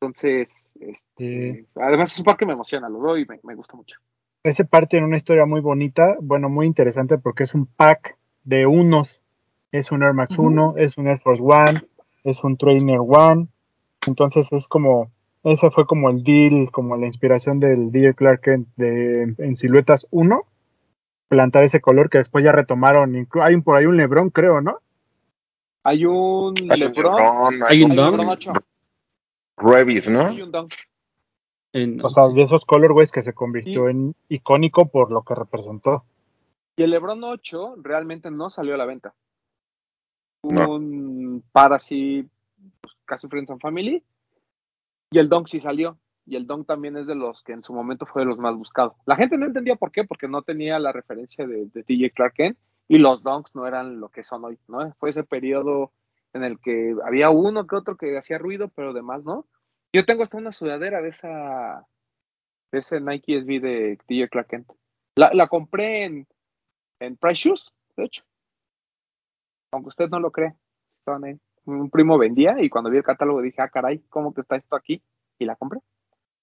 [0.00, 3.76] Entonces, este, además es un par que me emociona, lo veo y me, me gusta
[3.76, 3.98] mucho.
[4.42, 8.66] Ese par tiene una historia muy bonita, bueno, muy interesante porque es un pack de
[8.66, 9.22] unos.
[9.72, 10.48] Es un Air Max Ujú.
[10.48, 11.74] 1, es un Air Force One,
[12.24, 13.48] es un Trainer One.
[14.06, 15.10] Entonces es como,
[15.44, 20.06] ese fue como el deal, como la inspiración del DJ Clark Kent de, en Siluetas
[20.10, 20.42] 1,
[21.30, 23.14] plantar ese color que después ya retomaron.
[23.40, 24.80] Hay un, por ahí un Lebron, creo, ¿no?
[25.84, 28.52] Hay un Hay LeBron, LeBron, Hay hay un 8,
[29.56, 30.22] Revis, ¿no?
[30.26, 30.68] hay un.
[31.72, 36.04] En- O sea, de esos colorways que se convirtió en icónico por lo que representó.
[36.76, 39.14] Y el LeBron 8 realmente no salió a la venta.
[40.42, 40.68] No.
[40.72, 42.28] Un par así,
[42.80, 44.02] pues, casi Friends and Family.
[45.12, 45.96] Y el Dunk sí salió.
[46.26, 48.54] Y el Dunk también es de los que en su momento fue de los más
[48.54, 48.94] buscados.
[49.06, 52.56] La gente no entendía por qué, porque no tenía la referencia de, de DJ Clark.
[52.88, 54.92] Y los Dunks no eran lo que son hoy, ¿no?
[54.94, 55.92] Fue ese periodo
[56.32, 59.46] en el que había uno que otro que hacía ruido, pero demás no.
[59.92, 61.86] Yo tengo hasta una sudadera de esa
[62.72, 64.64] de ese Nike SB de DJ Clark.
[65.16, 66.26] La, la compré en,
[67.00, 68.22] en Price Shoes, de hecho.
[69.72, 70.54] Aunque usted no lo cree.
[71.64, 74.76] Un primo vendía y cuando vi el catálogo dije, ah, caray, ¿cómo que está esto
[74.76, 75.02] aquí?
[75.38, 75.80] Y la compré.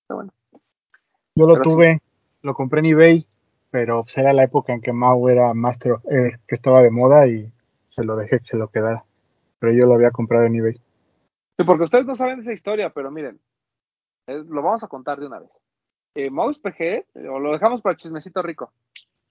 [0.08, 0.34] Pero bueno.
[1.36, 1.70] Yo lo Pero sí.
[1.70, 2.02] tuve,
[2.42, 3.28] lo compré en eBay,
[3.72, 6.90] pero pues, era la época en que Mau era Master of Air, que estaba de
[6.92, 7.52] moda y
[7.88, 9.04] se lo dejé que se lo quedara.
[9.60, 10.74] Pero yo lo había comprado en eBay.
[10.74, 13.40] Sí, porque ustedes no saben esa historia, pero miren,
[14.28, 15.50] eh, lo vamos a contar de una vez.
[16.16, 18.72] Eh, Mouse PG, eh, o lo dejamos para el chismecito rico.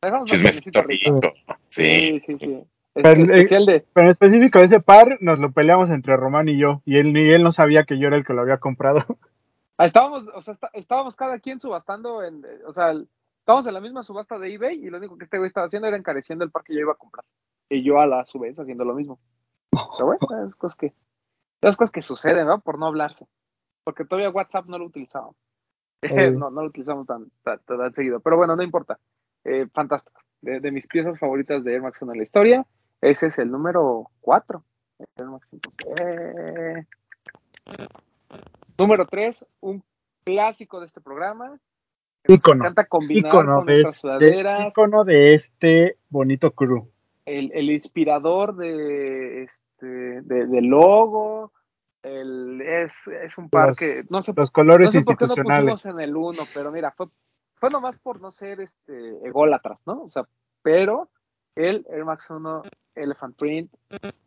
[0.03, 1.21] Lo dejamos para el Chismecito rico.
[1.69, 2.21] Sí, Sí.
[2.21, 2.63] sí, sí.
[2.95, 3.85] Es- Pero, eh, especial de.
[3.93, 7.29] Pero en específico ese par nos lo peleamos entre Román y yo, y él, ni
[7.31, 9.05] él no sabía que yo era el que lo había comprado.
[9.79, 13.09] Ah, estábamos, o sea, está- estábamos cada quien subastando, en, o sea, el-
[13.41, 15.87] estábamos en la misma subasta de eBay y lo único que este güey estaba haciendo
[15.89, 17.25] era encareciendo el par que yo iba a comprar.
[17.69, 19.19] Y yo a la su vez haciendo lo mismo.
[19.71, 20.95] Pero bueno, es cosas que,
[21.63, 22.61] es cosas que suceden, ¿no?
[22.61, 23.27] Por no hablarse.
[23.85, 25.37] Porque todavía WhatsApp no lo utilizábamos.
[26.03, 26.31] Eh.
[26.31, 28.21] no, no lo utilizamos tan, tan, tan seguido.
[28.21, 28.99] Pero bueno, no importa.
[29.45, 30.21] Eh, fantástico.
[30.41, 32.67] De, de mis piezas favoritas de Air Max 1 en la historia,
[33.01, 34.63] ese es el número 4.
[35.17, 35.71] Air Max 5.
[36.01, 36.87] Eh.
[38.79, 39.83] Número 3, un
[40.25, 41.59] clásico de este programa.
[42.25, 44.67] que nos Ícono, encanta combinar Ícono con de, nuestras este, sudaderas.
[44.73, 46.91] ícono de este bonito crew.
[47.25, 49.87] el, el inspirador de este
[50.23, 51.53] de, de logo
[52.03, 55.25] el, es, es un par Los- que no sé, Los colores no sé por qué
[55.27, 55.73] no institucionales.
[55.75, 57.07] pusimos en el 1 pero mira fue,
[57.57, 60.25] fue nomás por no ser este ególatras no o sea
[60.63, 61.09] pero
[61.57, 62.63] el Air Max 1
[62.95, 63.73] Elephant Print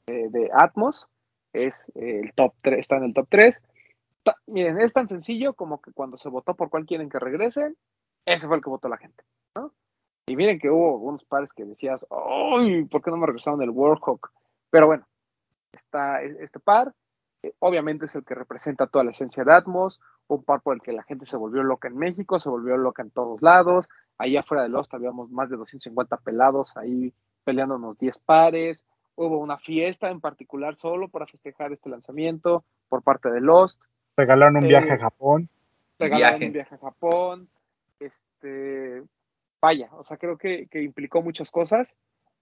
[0.07, 1.07] eh, de Atmos,
[1.53, 3.61] es el top 3, está en el top 3.
[4.48, 7.78] Miren, es tan sencillo como que cuando se votó por cuál quieren que regresen,
[8.26, 9.24] ese fue el que votó la gente,
[9.56, 9.74] ¿no?
[10.28, 12.86] Y miren que hubo algunos pares que decías, ¡ay!
[12.86, 14.32] ¿Por qué no me regresaron el Warhawk?
[14.70, 15.08] Pero bueno,
[15.72, 16.94] está e-, este par.
[17.41, 20.82] Eh, obviamente es el que representa toda la esencia de Atmos, un par por el
[20.82, 23.90] que la gente se volvió loca en México, se volvió loca en todos lados.
[24.18, 27.14] Ahí afuera de Lost habíamos más de 250 pelados ahí
[27.44, 28.86] peleándonos 10 pares.
[29.16, 33.82] Hubo una fiesta en particular solo para festejar este lanzamiento por parte de Lost.
[34.20, 35.50] Regalaron un viaje a eh, Japón.
[35.98, 37.48] Regalaron un viaje a Japón.
[38.02, 39.02] Este,
[39.62, 41.96] vaya, o sea, creo que, implicó muchas cosas.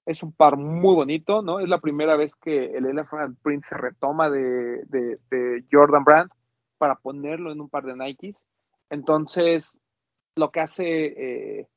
[0.08, 1.60] Es un par muy bonito, ¿no?
[1.60, 5.20] Es la primera vez que el Elephant Print se retoma de,
[5.72, 6.32] Jordan Brand
[6.80, 8.44] para ponerlo en un par de Nikes.
[8.90, 9.78] Entonces,
[10.36, 11.68] lo que hace eh,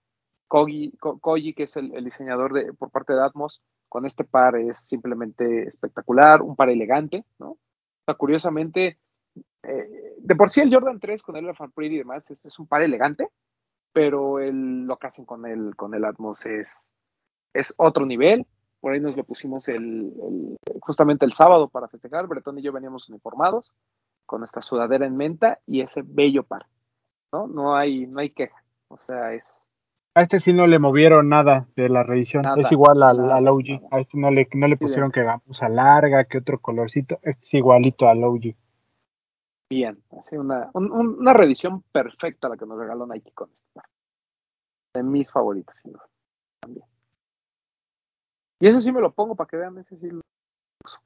[0.48, 3.60] Koji, que es el, diseñador de, por parte de Atmos,
[3.90, 7.50] con este par es simplemente espectacular, un par elegante, ¿no?
[7.50, 7.58] O
[8.06, 8.96] sea, curiosamente,
[9.62, 12.66] eh, de por sí el Jordan 3 con el Elephant Print y demás es un
[12.66, 13.28] par elegante,
[13.92, 16.76] pero el, lo que hacen con el, con el Atmos es,
[17.54, 18.46] es otro nivel.
[18.80, 20.12] Por ahí nos lo pusimos el,
[20.80, 22.26] justamente el sábado para festejar.
[22.26, 23.72] Bretón y yo veníamos uniformados
[24.26, 26.66] con esta sudadera en menta y ese bello par.
[27.32, 27.46] ¿no?
[27.46, 28.62] No hay, no hay queja.
[28.88, 29.62] O sea, es.
[30.14, 32.42] A este sí no le movieron nada de la reedición.
[32.58, 33.80] es igual al, al OG.
[33.90, 37.18] A este no le, no le pusieron que gamuza larga, que otro colorcito.
[37.22, 38.54] Este es igualito al OG.
[39.70, 43.80] Bien, así una, una reedición perfecta la que nos regaló Nike con esto.
[44.94, 45.80] De mis favoritos,
[46.60, 46.84] también.
[48.60, 50.20] Y ese sí me lo pongo para que vean, ese sí lo
[50.84, 51.00] uso.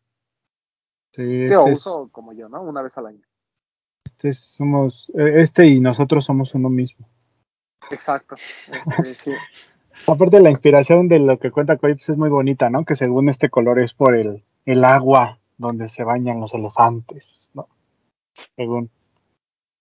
[1.14, 2.62] Sí, este uso como yo, ¿no?
[2.62, 3.22] Una vez al año.
[4.04, 7.06] Este somos, eh, este y nosotros somos uno mismo.
[7.90, 8.34] Exacto.
[8.34, 9.32] Este, sí.
[10.06, 12.84] Aparte la inspiración de lo que cuenta Coy pues, es muy bonita, ¿no?
[12.84, 17.68] Que según este color es por el, el agua donde se bañan los elefantes, ¿no?
[18.34, 18.90] Según.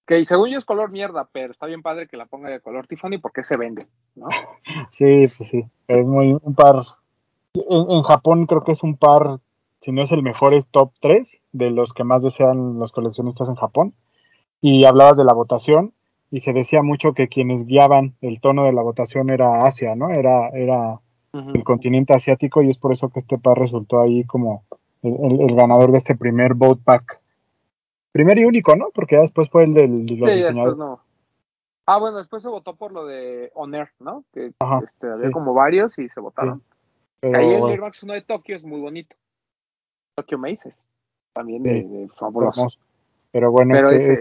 [0.06, 2.88] Que según yo es color mierda, pero está bien padre que la ponga de color
[2.88, 4.28] Tiffany porque se vende, ¿no?
[4.92, 5.64] sí, pues sí.
[5.88, 6.84] Es muy un par.
[7.54, 9.40] En, Japón creo que es un par,
[9.80, 13.48] si no es el mejor, es top 3 de los que más desean los coleccionistas
[13.48, 13.94] en Japón.
[14.60, 15.94] Y hablabas de la votación
[16.32, 20.10] y se decía mucho que quienes guiaban el tono de la votación era Asia, ¿no?
[20.10, 21.00] Era, era
[21.32, 24.64] el continente asiático y es por eso que este par resultó ahí como
[25.02, 27.23] el, el ganador de este primer vote pack.
[28.14, 28.92] Primer y único, ¿no?
[28.94, 30.78] Porque ya después fue el del los sí, diseñadores.
[30.78, 31.02] No.
[31.88, 34.24] Ah, bueno, después se votó por lo de Oner, ¿no?
[34.32, 34.54] Que
[34.84, 36.62] este, había como varios y se votaron.
[37.24, 39.16] Ahí el Air Max 1 de Tokio es muy bonito.
[40.16, 40.86] Tokyo Maces.
[41.34, 42.68] También de, fabuloso.
[43.32, 44.14] Pero bueno, este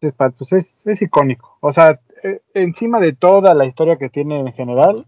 [0.00, 1.56] es, pues es, es, icónico.
[1.60, 5.06] O sea, e, encima de toda la historia que tiene en general,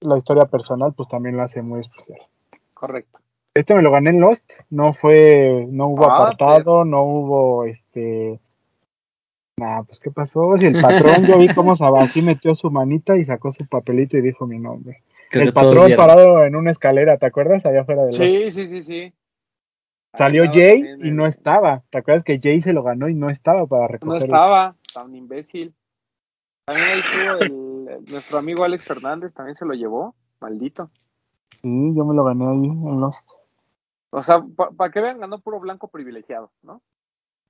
[0.00, 2.20] la historia personal, pues también la hace muy especial.
[2.72, 3.18] Correcto.
[3.54, 8.40] Este me lo gané en Lost, no fue, no hubo ah, apartado, no hubo este.
[9.56, 10.56] Nah, pues qué pasó.
[10.56, 14.20] Si el patrón, yo vi cómo así metió su manita y sacó su papelito y
[14.20, 15.02] dijo mi nombre.
[15.32, 17.66] el patrón parado en una escalera, ¿te acuerdas?
[17.66, 18.22] Allá afuera de Lost.
[18.22, 19.12] Sí, sí, sí, sí.
[20.14, 21.82] Salió Jay y no estaba.
[21.90, 24.18] ¿Te acuerdas que Jay se lo ganó y no estaba para recogerlo?
[24.18, 25.74] No estaba, tan imbécil.
[26.64, 30.90] También ahí estuvo el, nuestro amigo Alex Fernández, también se lo llevó, maldito.
[31.50, 33.26] Sí, yo me lo gané ahí en Lost.
[34.10, 34.42] O sea,
[34.76, 36.82] para que vean, ganó puro blanco privilegiado, ¿no?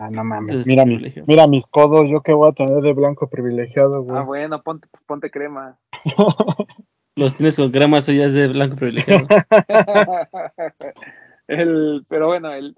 [0.00, 0.66] Ah, no mames.
[0.66, 4.18] Mira, mira mis codos, yo qué voy a tener de blanco privilegiado, güey.
[4.18, 5.78] Ah, bueno, ponte, ponte crema.
[7.16, 9.26] Los tienes con crema, eso ya es de blanco privilegiado.
[11.48, 12.76] el, pero bueno, el,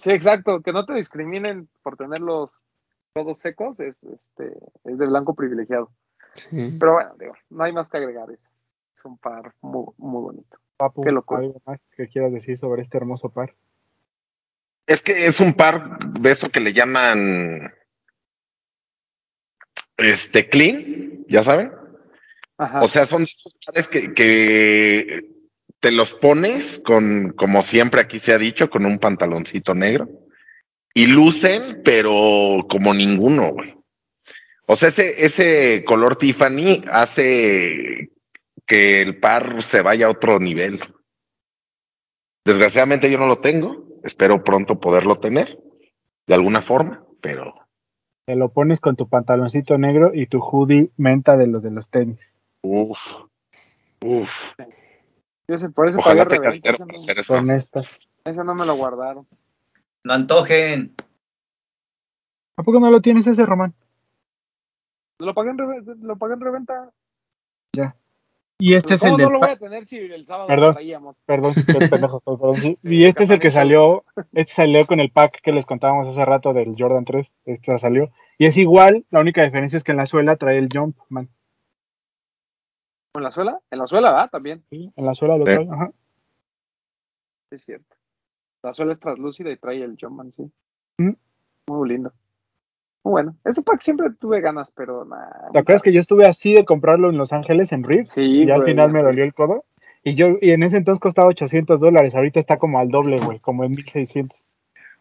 [0.00, 2.58] sí, exacto, que no te discriminen por tener los
[3.12, 5.90] codos secos, es, este, es de blanco privilegiado.
[6.50, 8.42] Pero bueno, digo, no hay más que agregar, es,
[8.96, 10.58] es un par muy, muy bonito.
[10.78, 13.54] Papu, ¿algo más que quieras decir sobre este hermoso par?
[14.86, 17.70] Es que es un par de eso que le llaman
[19.96, 21.72] este clean, ya saben.
[22.80, 25.20] O sea, son esos pares que, que
[25.80, 30.08] te los pones con, como siempre aquí se ha dicho, con un pantaloncito negro.
[30.94, 33.74] Y lucen, pero como ninguno, güey.
[34.66, 38.10] O sea, ese, ese color Tiffany hace
[38.68, 40.78] que el par se vaya a otro nivel.
[42.44, 45.58] Desgraciadamente yo no lo tengo, espero pronto poderlo tener,
[46.26, 47.52] de alguna forma, pero...
[48.26, 51.88] Te lo pones con tu pantaloncito negro y tu hoodie menta de los de los
[51.88, 52.20] tenis.
[52.62, 53.14] Uf,
[54.04, 54.38] uf.
[55.74, 57.34] por eso Ojalá te reventa, hacer eso.
[57.34, 58.06] Con estas.
[58.26, 59.26] Eso no me lo guardaron.
[60.04, 60.94] No antojen.
[62.58, 63.72] ¿A poco no lo tienes ese, Román?
[65.18, 65.56] Lo pagué en,
[66.02, 66.90] lo pagué en reventa.
[67.74, 67.96] Ya.
[68.60, 70.48] Y este es el ¿Cómo del no lo pa- voy a tener si el sábado
[70.48, 70.68] Perdón.
[70.68, 71.16] lo traíamos?
[71.26, 71.62] Perdón, qué
[72.10, 72.78] pendejo estoy, perdón, sí.
[72.82, 76.24] Y este es el que salió, este salió con el pack que les contábamos hace
[76.24, 78.10] rato del Jordan 3, este salió.
[78.36, 81.28] Y es igual, la única diferencia es que en la suela trae el jump, man.
[83.14, 83.60] ¿En la suela?
[83.70, 84.30] En la suela, ¿verdad?
[84.30, 84.92] También, ¿sí?
[84.96, 85.52] En la suela lo Sí.
[85.54, 85.90] trae, ajá.
[87.50, 87.96] es cierto.
[88.62, 90.50] La suela es translúcida y trae el Jumpman, sí.
[90.98, 91.12] Mm.
[91.68, 92.12] Muy lindo.
[93.04, 93.36] Bueno.
[93.44, 95.48] Ese pack siempre tuve ganas, pero nada.
[95.52, 98.08] ¿Te acuerdas que yo estuve así de comprarlo en Los Ángeles, en Reef?
[98.08, 99.64] Sí, y al final me dolió el codo.
[100.04, 103.40] Y yo, y en ese entonces costaba 800 dólares, ahorita está como al doble, güey,
[103.40, 104.46] como en 1600.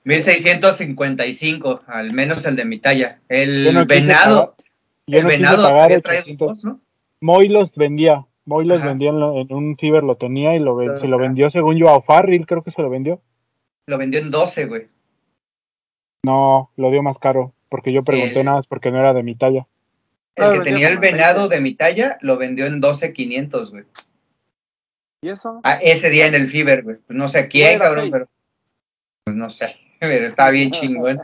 [0.06, 3.20] 1655, al menos el de mi talla.
[3.30, 4.56] El Yo no quise venado,
[5.06, 6.48] yo el no venado pagar había traído 800.
[6.48, 6.80] dos, ¿no?
[7.22, 8.88] Moy los vendía, Moy los Ajá.
[8.90, 10.98] vendía en, lo- en un Fiverr, lo tenía y lo Ajá.
[10.98, 13.20] se lo vendió según yo a Farrell, creo que se lo vendió.
[13.88, 14.88] Lo vendió en 12, güey.
[16.26, 19.24] No, lo dio más caro, porque yo pregunté El- nada más porque no era de
[19.24, 19.68] mi talla.
[20.36, 21.56] El Ah, que vendió tenía el venado 20.
[21.56, 23.86] de mi talla lo vendió en 12,500, güey.
[25.22, 25.62] ¿Y eso?
[25.64, 26.98] Ah, ese día en el Fever, güey.
[26.98, 28.28] Pues no sé a quién, cabrón, pero.
[29.24, 29.76] Pues no sé.
[30.00, 31.22] Pero estaba bien chingón.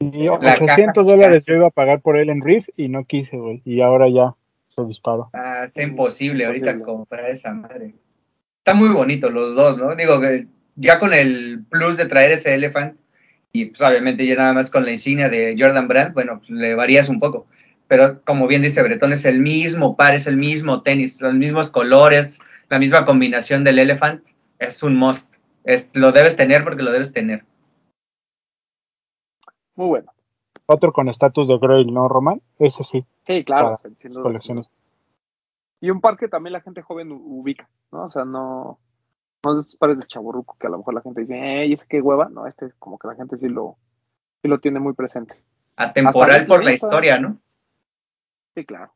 [0.00, 3.04] Y La 800 caja dólares yo iba a pagar por él en Reef y no
[3.04, 3.60] quise, güey.
[3.66, 4.34] Y ahora ya
[4.68, 5.28] se disparó.
[5.34, 6.84] Ah, está Mm, imposible ahorita imposible.
[6.94, 7.94] comprar esa madre.
[8.56, 9.94] Está muy bonito los dos, ¿no?
[9.96, 12.98] Digo que ya con el plus de traer ese Elephant
[13.52, 16.74] y pues obviamente ya nada más con la insignia de Jordan Brand, bueno, pues le
[16.74, 17.46] varías un poco.
[17.88, 21.70] Pero como bien dice Bretón, es el mismo par, es el mismo tenis, los mismos
[21.70, 24.24] colores, la misma combinación del Elephant.
[24.58, 25.34] Es un must.
[25.64, 27.44] Es, lo debes tener porque lo debes tener.
[29.74, 30.12] Muy bueno.
[30.66, 32.40] Otro con estatus de Grail, ¿no, Román?
[32.60, 33.80] Ese sí, Sí, claro.
[34.22, 34.70] Colecciones.
[35.80, 38.04] Y un par que también la gente joven ubica, ¿no?
[38.04, 38.78] O sea, no,
[39.44, 41.72] no de estos pares de chaburruco que a lo mejor la gente dice, eh, ¿y
[41.72, 42.28] ese qué hueva?
[42.30, 43.76] No, este es como que la gente sí lo,
[44.42, 45.34] sí lo tiene muy presente.
[45.76, 47.38] Atemporal por la historia, ¿no?
[48.54, 48.92] Sí, claro.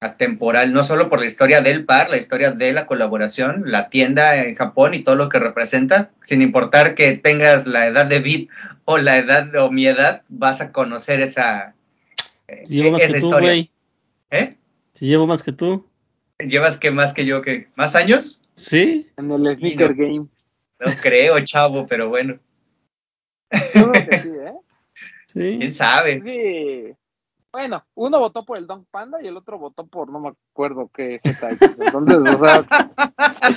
[0.00, 4.44] atemporal, no solo por la historia del par, la historia de la colaboración, la tienda
[4.44, 8.50] en Japón y todo lo que representa, sin importar que tengas la edad de Bit
[8.84, 11.74] o la edad o mi edad, vas a conocer esa,
[12.48, 13.50] eh, Si llevo más esa que tú, historia.
[13.50, 13.70] güey.
[14.30, 14.56] ¿Eh?
[14.92, 15.86] Si llevo más que tú.
[16.38, 18.42] ¿Llevas que más que yo que más años?
[18.56, 19.10] Sí.
[19.16, 19.96] En el sneaker no.
[19.96, 20.28] game.
[20.78, 22.38] No creo, chavo, pero bueno,
[23.74, 24.54] Yo creo que sí, ¿eh?
[25.28, 25.56] Sí.
[25.58, 26.22] quién sabe.
[26.22, 26.96] Sí.
[27.52, 30.90] Bueno, uno votó por el Dunk Panda y el otro votó por no me acuerdo
[30.92, 31.62] qué ZX.
[31.78, 32.66] Entonces, o sea,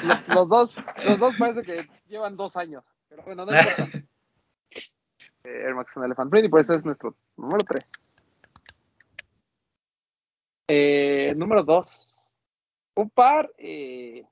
[0.03, 2.83] los, los dos, los dos parece que llevan dos años.
[3.09, 3.87] Pero bueno, no importa.
[5.45, 7.83] Eh, Air Max and Elephant Print y por eso es nuestro número 3.
[10.67, 12.19] Eh, número 2.
[12.95, 14.25] Un par eh,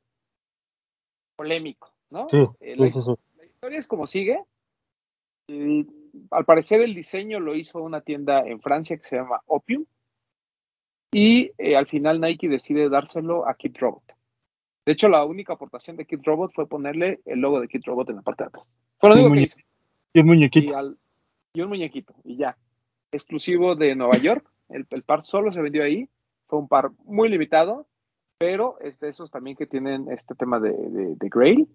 [1.37, 2.27] polémico, ¿no?
[2.27, 3.11] Sí, Eh, sí, la, sí, sí.
[3.37, 4.43] la historia es como sigue.
[5.47, 5.87] Y,
[6.31, 9.85] al parecer el diseño lo hizo una tienda en Francia que se llama Opium.
[11.13, 14.03] Y eh, al final Nike decide dárselo a Kid Robot.
[14.85, 18.09] De hecho, la única aportación de Kid Robot fue ponerle el logo de Kid Robot
[18.09, 18.67] en la parte de atrás.
[18.99, 19.57] Fue lo Y único que muñe- hizo.
[20.13, 20.77] Y muñequito.
[20.77, 20.97] al-
[21.53, 22.57] y un muñequito, y ya.
[23.11, 24.45] Exclusivo de Nueva York.
[24.69, 26.09] El, el par solo se vendió ahí.
[26.47, 27.87] Fue un par muy limitado,
[28.37, 31.67] pero es de esos también que tienen este tema de, de, Grail.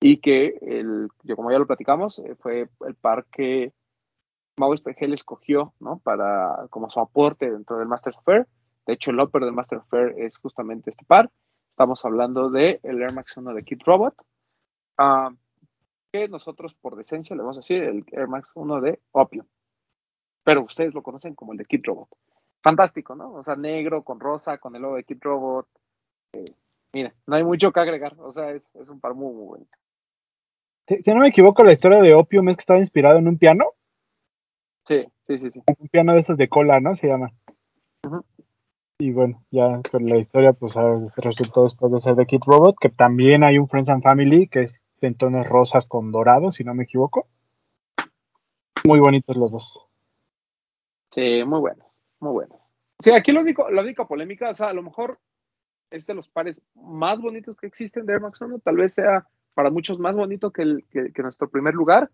[0.00, 3.72] Y que, el, yo como ya lo platicamos, eh, fue el par que
[4.58, 5.98] Mau Espejel escogió ¿no?
[5.98, 8.46] para como su aporte dentro del Master Fair.
[8.86, 11.30] De hecho, el upper del Master Fair es justamente este par.
[11.70, 14.14] Estamos hablando de el Air Max 1 de Kid Robot.
[14.96, 15.30] Ah,
[16.12, 19.46] que nosotros por decencia le vamos a decir el Air Max 1 de Opium.
[20.44, 22.08] Pero ustedes lo conocen como el de Kid Robot.
[22.62, 23.32] Fantástico, ¿no?
[23.32, 25.68] O sea, negro con rosa, con el logo de Kid Robot.
[26.32, 26.44] Eh,
[26.92, 28.14] mira, no hay mucho que agregar.
[28.18, 29.76] O sea, es, es un par muy, muy bonito.
[30.88, 33.72] Si, no me equivoco, la historia de Opium es que estaba inspirado en un piano.
[34.84, 35.62] Sí, sí, sí, sí.
[35.78, 36.94] Un piano de esos de cola, ¿no?
[36.94, 37.32] Se llama.
[38.98, 40.74] Y bueno, ya con la historia, pues
[41.16, 44.62] resultó después de ser de Kid Robot, que también hay un Friends and Family que
[44.62, 47.26] es en tonos rosas con dorado, si no me equivoco.
[48.84, 49.86] Muy bonitos los dos.
[51.10, 51.86] Sí, muy buenos,
[52.20, 52.62] muy buenos.
[53.00, 55.18] Sí, aquí lo único, la única polémica, o sea, a lo mejor
[55.90, 59.26] es de los pares más bonitos que existen de Air Max 1, tal vez sea
[59.54, 62.10] para muchos más bonito que, el, que, que nuestro primer lugar,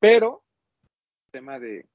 [0.00, 0.42] pero
[0.82, 1.86] el tema de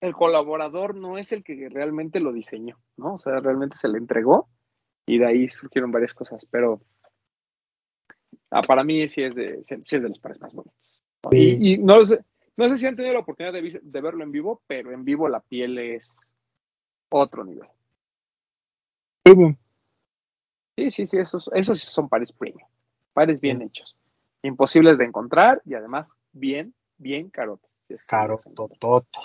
[0.00, 3.14] el colaborador no es el que realmente lo diseñó, ¿no?
[3.14, 4.48] O sea, realmente se le entregó
[5.06, 6.80] y de ahí surgieron varias cosas, pero
[8.50, 11.04] ah, para mí sí es de, sí es de los pares más bonitos.
[11.24, 11.30] ¿no?
[11.30, 11.56] Sí.
[11.60, 12.18] Y, y no sé,
[12.56, 15.40] no sé si han tenido la oportunidad de, verlo en vivo, pero en vivo la
[15.40, 16.14] piel es
[17.10, 17.68] otro nivel.
[20.76, 22.68] Sí, sí, sí, esos, esos sí son pares premium,
[23.14, 23.98] pares bien hechos,
[24.42, 27.70] imposibles de encontrar y además bien, bien carotes.
[27.88, 29.20] si es que Caro, tototo.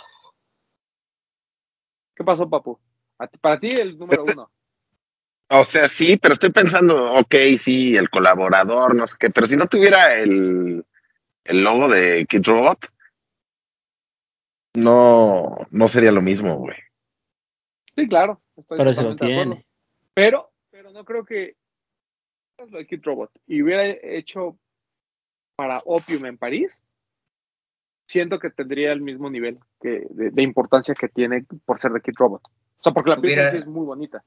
[2.16, 2.80] ¿Qué pasó, papu?
[3.18, 4.52] A ti- para ti el número Este- uno.
[5.54, 9.58] O sea, sí, pero estoy pensando, ok, sí, el colaborador, no sé qué, pero si
[9.58, 10.86] no tuviera el,
[11.44, 12.86] el logo de Kid Robot,
[14.76, 16.78] no, no sería lo mismo, güey.
[17.96, 18.42] Sí, claro.
[18.56, 19.66] Estoy Pero se lo tiene.
[20.14, 20.51] Pero,
[20.94, 21.56] no creo que
[22.58, 24.58] lo de Kid Robot y hubiera hecho
[25.56, 26.80] para Opium en París,
[28.08, 32.02] siento que tendría el mismo nivel que, de, de importancia que tiene por ser de
[32.02, 32.42] Kid Robot.
[32.46, 34.24] O sea, porque la pieza Hubiera- sí es muy bonita.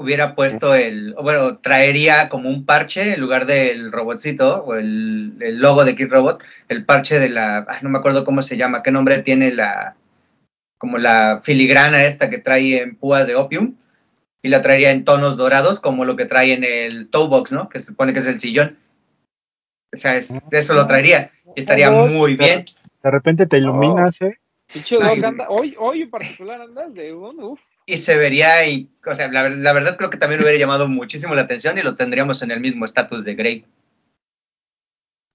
[0.00, 5.58] Hubiera puesto el, bueno, traería como un parche en lugar del robotcito o el, el
[5.58, 8.84] logo de Kid Robot, el parche de la, ay, no me acuerdo cómo se llama,
[8.84, 9.96] qué nombre tiene la,
[10.78, 13.74] como la filigrana esta que trae en púa de Opium,
[14.42, 17.68] y la traería en tonos dorados como lo que trae en el toe box, ¿no?
[17.68, 18.78] Que se supone que es el sillón.
[19.92, 22.66] O sea, es, eso lo traería y estaría Ojo, muy bien.
[23.02, 24.38] De repente te iluminas, ¿eh?
[24.74, 24.82] Ay.
[24.90, 27.60] Doc anda, hoy, hoy en particular andas de un, uf.
[27.86, 31.34] Y se vería, y, o sea, la, la verdad creo que también hubiera llamado muchísimo
[31.34, 33.64] la atención y lo tendríamos en el mismo estatus de Grey.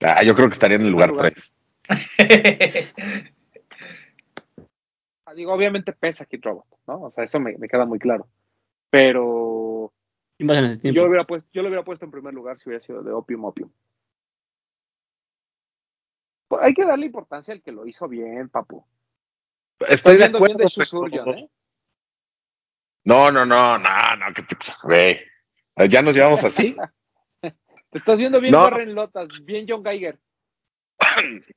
[0.04, 1.34] Ah, yo creo que estaría en el lugar lugar.
[1.34, 2.94] 3.
[5.26, 7.02] Ah, Digo, obviamente pesa Kid Robot, ¿no?
[7.02, 8.28] O sea, eso me, me queda muy claro.
[8.94, 9.92] Pero
[10.38, 12.60] ¿Quién va en ese yo lo, hubiera puesto, yo lo hubiera puesto en primer lugar
[12.60, 13.72] si hubiera sido de Opium Opium.
[16.48, 18.86] Pues hay que darle importancia al que lo hizo bien, papu.
[19.90, 20.64] Estoy de viendo bien acuerdo.
[20.66, 21.50] de Susurgion, pero- ¿eh?
[23.06, 25.20] No, no, no, no, no, que te, güey.
[25.90, 26.76] ¿Ya nos llevamos así?
[27.42, 28.64] Te estás viendo bien No.
[28.64, 30.20] Warren Lotas, bien John Geiger.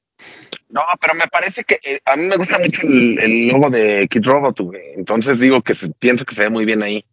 [0.68, 4.08] No, pero me parece que eh, a mí me gusta mucho el, el logo de
[4.10, 4.94] Kid Robot, güey.
[4.94, 7.04] Entonces digo que se- pienso que se ve muy bien ahí.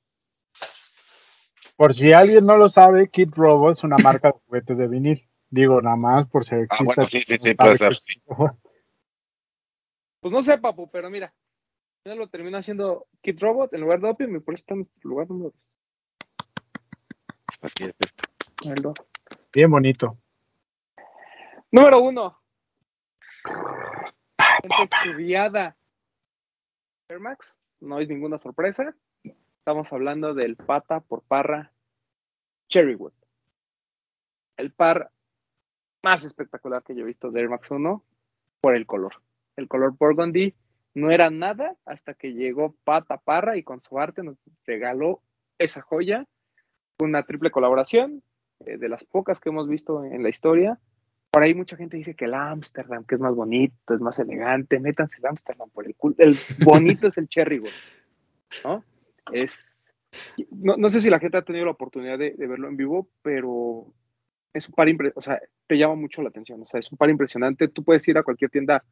[1.84, 5.30] Por si alguien no lo sabe, Kid Robot es una marca de juguetes de vinil.
[5.50, 6.76] Digo, nada más por si existe.
[6.80, 7.96] Ah, bueno, sí, sí, sí, puede ser.
[7.98, 8.22] sí.
[10.22, 11.34] Pues no sé, papu, pero mira.
[12.06, 14.80] Ya lo terminó haciendo Kid Robot en lugar de Opium y por eso está en
[14.80, 15.54] nuestro lugar número
[17.62, 18.94] Así es esto.
[19.54, 20.18] Bien bonito.
[21.70, 22.42] Número uno.
[24.62, 25.76] Gente estudiada.
[27.10, 28.96] Air Max, no es ninguna sorpresa.
[29.26, 31.73] Estamos hablando del pata por parra
[32.74, 33.14] Cherrywood.
[34.58, 35.12] El par
[36.04, 38.04] más espectacular que yo he visto de Air Max 1
[38.62, 39.22] por el color.
[39.56, 40.56] El color burgundy
[40.96, 45.22] no era nada hasta que llegó Pata Parra y con su arte nos regaló
[45.60, 46.26] esa joya.
[47.00, 48.24] Una triple colaboración,
[48.66, 50.80] eh, de las pocas que hemos visto en la historia.
[51.30, 54.80] Por ahí mucha gente dice que el Amsterdam, que es más bonito, es más elegante.
[54.80, 56.16] Métanse el Amsterdam por el culo.
[56.18, 56.36] El
[56.66, 57.70] bonito es el Cherrywood,
[58.64, 58.84] ¿no?
[59.32, 59.73] Es.
[60.52, 63.08] No, no sé si la gente ha tenido la oportunidad de, de verlo en vivo,
[63.22, 63.86] pero
[64.54, 66.62] es un par impre- o sea, te llama mucho la atención.
[66.62, 67.68] O sea, es un par impresionante.
[67.68, 68.84] Tú puedes ir a cualquier tienda,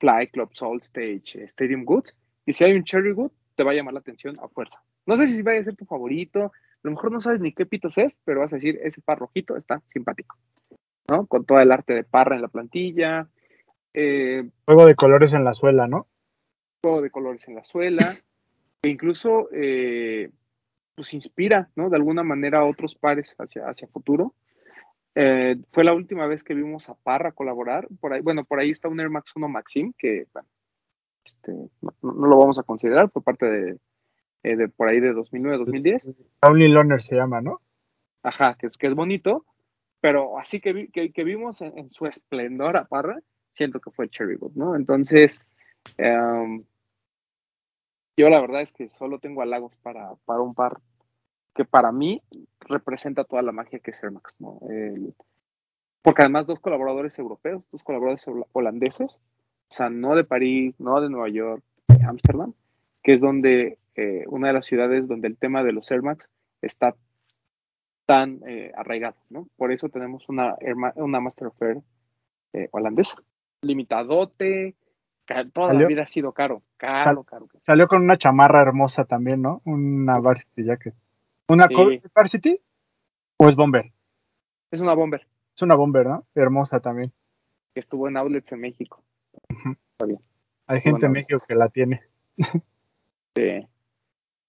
[0.00, 2.16] Fly Club, Salt Stage, eh, Stadium Goods,
[2.46, 4.82] y si hay un Cherrywood, te va a llamar la atención a fuerza.
[5.06, 6.50] No sé si vaya a ser tu favorito, a
[6.82, 9.56] lo mejor no sabes ni qué pitos es, pero vas a decir, ese par rojito
[9.56, 10.36] está simpático,
[11.10, 11.26] ¿no?
[11.26, 13.28] Con todo el arte de parra en la plantilla,
[13.94, 16.06] eh, Juego de colores en la suela, ¿no?
[16.82, 18.16] juego de colores en la suela,
[18.82, 20.30] e incluso eh,
[20.98, 21.88] pues inspira, ¿no?
[21.90, 24.34] De alguna manera a otros pares hacia, hacia futuro.
[25.14, 27.86] Eh, fue la última vez que vimos a Parra colaborar.
[28.00, 30.48] Por ahí, bueno, por ahí está un Air Max 1 Maxim, que bueno,
[31.24, 33.78] este, no, no lo vamos a considerar por parte de,
[34.42, 36.16] eh, de por ahí de 2009-2010.
[36.42, 37.60] Only Loner se llama, ¿no?
[38.24, 39.44] Ajá, que es, que es bonito,
[40.00, 43.20] pero así que, vi- que, que vimos en, en su esplendor a Parra,
[43.52, 44.74] siento que fue Cherrywood, ¿no?
[44.74, 45.40] Entonces,
[45.96, 46.64] em,
[48.18, 50.80] yo la verdad es que solo tengo halagos para, para un par
[51.54, 52.22] que para mí
[52.60, 54.60] representa toda la magia que es Air Max, ¿no?
[56.02, 61.00] Porque además dos colaboradores europeos, dos colaboradores hola- holandeses, o sea, no de París, no
[61.00, 62.54] de Nueva York, de Ámsterdam,
[63.02, 66.28] que es donde, eh, una de las ciudades donde el tema de los Air Max
[66.62, 66.94] está
[68.06, 69.48] tan eh, arraigado, ¿no?
[69.56, 70.56] Por eso tenemos una,
[70.96, 73.22] una Master of eh, holandesa.
[73.62, 74.76] Limitadote,
[75.52, 77.46] toda la vida ha sido caro, caro, Sal- caro.
[77.46, 77.60] caro.
[77.64, 79.60] Salió con una chamarra hermosa también, ¿no?
[79.64, 80.94] Una Varsity Jacket.
[81.48, 82.02] ¿Una Sí.
[82.14, 82.60] Varsity?
[83.38, 83.92] ¿O es Bomber?
[84.70, 86.26] Es una bomber Es una Bomber, ¿no?
[86.34, 87.12] Hermosa también.
[87.74, 89.02] que estuvo en outlets en México.
[90.66, 91.12] Hay gente en.
[91.12, 92.02] México que la tiene.
[93.34, 93.42] Sí.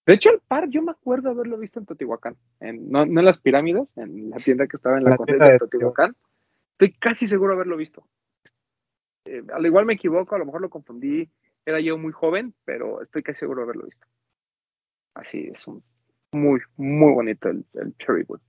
[0.05, 3.25] De hecho, el par yo me acuerdo haberlo visto en Teotihuacán, en, no, no en
[3.25, 6.15] las pirámides, en la tienda que estaba en la, La de Teotihuacán.
[6.71, 8.03] Estoy casi seguro de haberlo visto.
[9.29, 11.29] Eh, al igual me equivoco, a lo mejor lo confundí,
[11.63, 14.07] era yo muy joven, pero estoy casi seguro de haberlo visto.
[15.13, 15.83] Así es, un,
[16.31, 18.39] muy, muy bonito el, el Cherrywood.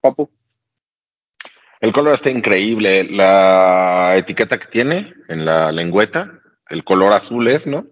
[0.00, 0.30] Papu,
[1.80, 3.04] El color está increíble.
[3.04, 6.40] La etiqueta que tiene en la lengüeta,
[6.70, 7.86] el color azul es, ¿no?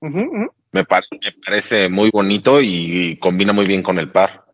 [0.00, 4.44] Me, me parece muy bonito y combina muy bien con el par.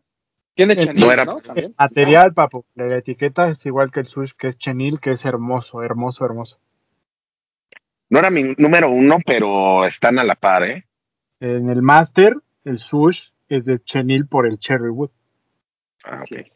[0.55, 1.37] Tiene chenil, no era- ¿no?
[1.41, 1.75] También.
[1.77, 2.65] Material, papu.
[2.75, 6.59] La etiqueta es igual que el sush, que es chenil, que es hermoso, hermoso, hermoso.
[8.09, 10.85] No era mi número uno, pero están a la par, ¿eh?
[11.41, 15.09] En el Master, el sush es de chenil por el cherry wood.
[16.05, 16.47] Ah, ok.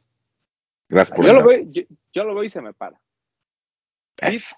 [0.88, 1.82] Gracias por Yo lo, veo, yo,
[2.14, 3.00] yo lo veo y se me para.
[4.22, 4.56] Eso.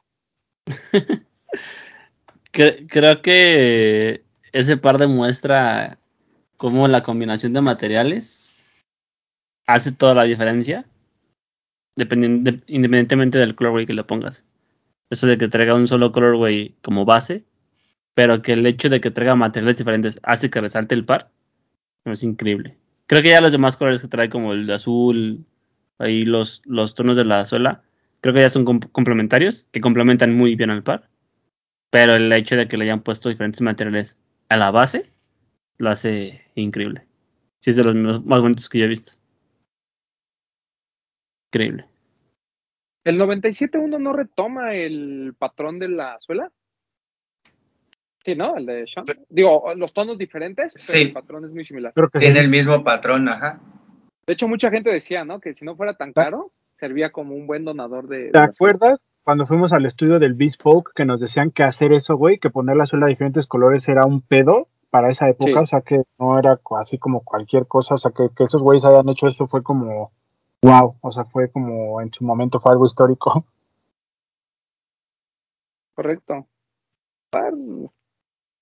[2.53, 5.97] Cre- creo que ese par demuestra
[6.57, 8.40] cómo la combinación de materiales
[9.67, 10.85] hace toda la diferencia,
[11.95, 14.45] dependiendo, de- independientemente del colorway que le pongas.
[15.09, 17.45] Eso de que traiga un solo colorway como base,
[18.15, 21.31] pero que el hecho de que traiga materiales diferentes hace que resalte el par,
[22.05, 22.77] es increíble.
[23.07, 25.45] Creo que ya los demás colores que trae, como el azul,
[25.99, 27.83] ahí los, los tonos de la suela,
[28.21, 31.09] creo que ya son com- complementarios, que complementan muy bien al par.
[31.91, 34.19] Pero el hecho de que le hayan puesto diferentes materiales
[34.49, 35.11] a la base
[35.79, 37.05] lo hace increíble.
[37.61, 39.13] Sí, es de los más bonitos que yo he visto.
[41.53, 41.85] Increíble.
[43.03, 46.51] ¿El 97.1 no retoma el patrón de la suela?
[48.23, 48.55] Sí, ¿no?
[48.55, 49.03] El de Sean.
[49.29, 51.01] Digo, los tonos diferentes, pero Sí.
[51.07, 51.91] el patrón es muy similar.
[51.93, 52.45] Creo que Tiene sí.
[52.45, 53.59] el mismo patrón, ajá.
[54.27, 55.39] De hecho, mucha gente decía, ¿no?
[55.39, 58.25] Que si no fuera tan caro, servía como un buen donador de.
[58.25, 58.75] de ¿Te la suela.
[58.75, 62.49] acuerdas cuando fuimos al estudio del Bespoke que nos decían que hacer eso, güey, que
[62.51, 65.51] poner la suela de diferentes colores era un pedo para esa época?
[65.51, 65.57] Sí.
[65.57, 67.95] O sea, que no era así como cualquier cosa.
[67.95, 70.11] O sea, que, que esos güeyes hayan hecho eso fue como,
[70.61, 70.97] wow.
[71.01, 73.45] O sea, fue como en su momento fue algo histórico.
[75.95, 76.47] Correcto.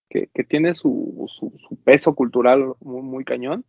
[0.10, 3.64] Que, que tiene su, su, peso cultural muy, cañón.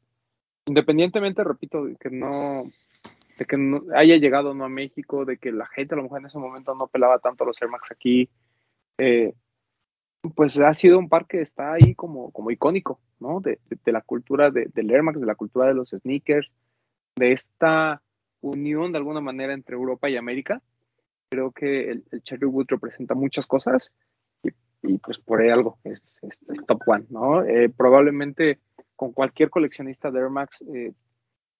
[0.66, 2.64] Independientemente, repito, de que no
[3.38, 6.20] de que no haya llegado no a México, de que la gente a lo mejor
[6.20, 8.28] en ese momento no pelaba tanto los Air Max aquí,
[8.98, 9.32] eh,
[10.34, 13.40] pues ha sido un par que está ahí como, como icónico, ¿no?
[13.40, 16.50] De, de- de la cultura de, del Air Max, de la cultura de los sneakers,
[17.16, 18.02] de esta
[18.40, 20.62] unión de alguna manera entre Europa y América.
[21.30, 23.92] Creo que el, el Cherry Wood representa muchas cosas
[24.42, 24.48] y,
[24.82, 27.44] y, pues por ahí algo es, es- es top one, ¿no?
[27.44, 28.58] Eh, probablemente
[28.96, 30.92] con cualquier coleccionista de Air Max eh,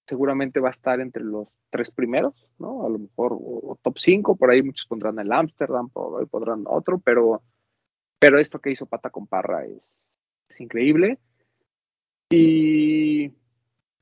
[0.07, 2.85] seguramente va a estar entre los tres primeros, ¿no?
[2.85, 3.37] A lo mejor o,
[3.73, 7.43] o top 5, por ahí muchos pondrán el Amsterdam, por ahí pondrán otro, pero,
[8.19, 9.81] pero esto que hizo Pata con Parra es,
[10.49, 11.19] es increíble.
[12.33, 13.33] Y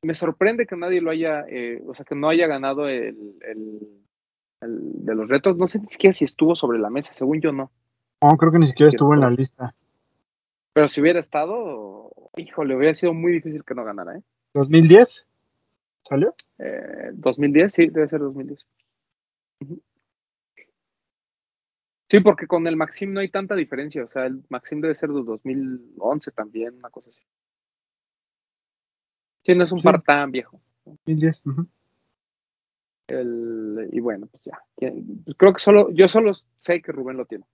[0.03, 4.05] me sorprende que nadie lo haya, eh, o sea, que no haya ganado el, el-
[4.61, 5.57] el de los retos.
[5.57, 7.71] No sé ni siquiera si estuvo sobre la mesa, según yo no.
[8.23, 9.75] No, creo que ni siquiera estuvo en la lista.
[10.73, 14.23] Pero si hubiera estado, híjole, hubiera sido muy difícil que no ganara, ¿eh?
[14.55, 15.25] ¿2010?
[16.03, 16.35] ¿Salió?
[16.59, 18.67] Eh, 2010, sí, debe ser 2010.
[19.61, 19.81] Ujú.
[22.11, 24.03] Sí, porque con el Maxim no hay tanta diferencia.
[24.05, 27.21] O sea, el Maxim debe ser de 2011 también, una cosa así.
[29.49, 29.85] Sí, no es un Sí.
[29.87, 30.61] par tan viejo.
[30.85, 31.43] 2010.
[31.47, 31.67] ujú.
[33.09, 34.59] El, y bueno, pues ya.
[34.77, 37.47] Pues creo que solo, yo solo sé que Rubén lo tiene.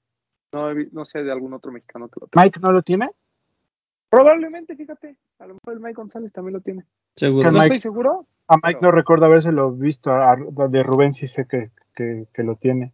[0.53, 2.45] No, sé de algún otro mexicano que lo tenga.
[2.45, 3.11] ¿Mike no lo tiene?
[4.11, 5.17] Probablemente, fíjate.
[5.39, 6.85] A lo mejor el Mike González también lo tiene.
[7.15, 7.45] Seguro.
[7.51, 8.27] No Mike- estoy seguro.
[8.49, 10.11] A Mike Pero- no recuerdo habérselo visto.
[10.11, 12.93] A, a- de Rubén sí sé que, que, que lo tiene.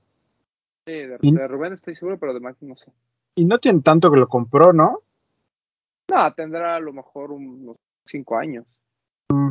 [0.86, 2.92] Sí, de, de Rubén estoy seguro, pero de Mike no sé.
[3.36, 4.98] Y no tiene tanto que lo compró, ¿no?
[6.10, 8.66] No, tendrá a lo mejor unos cinco años.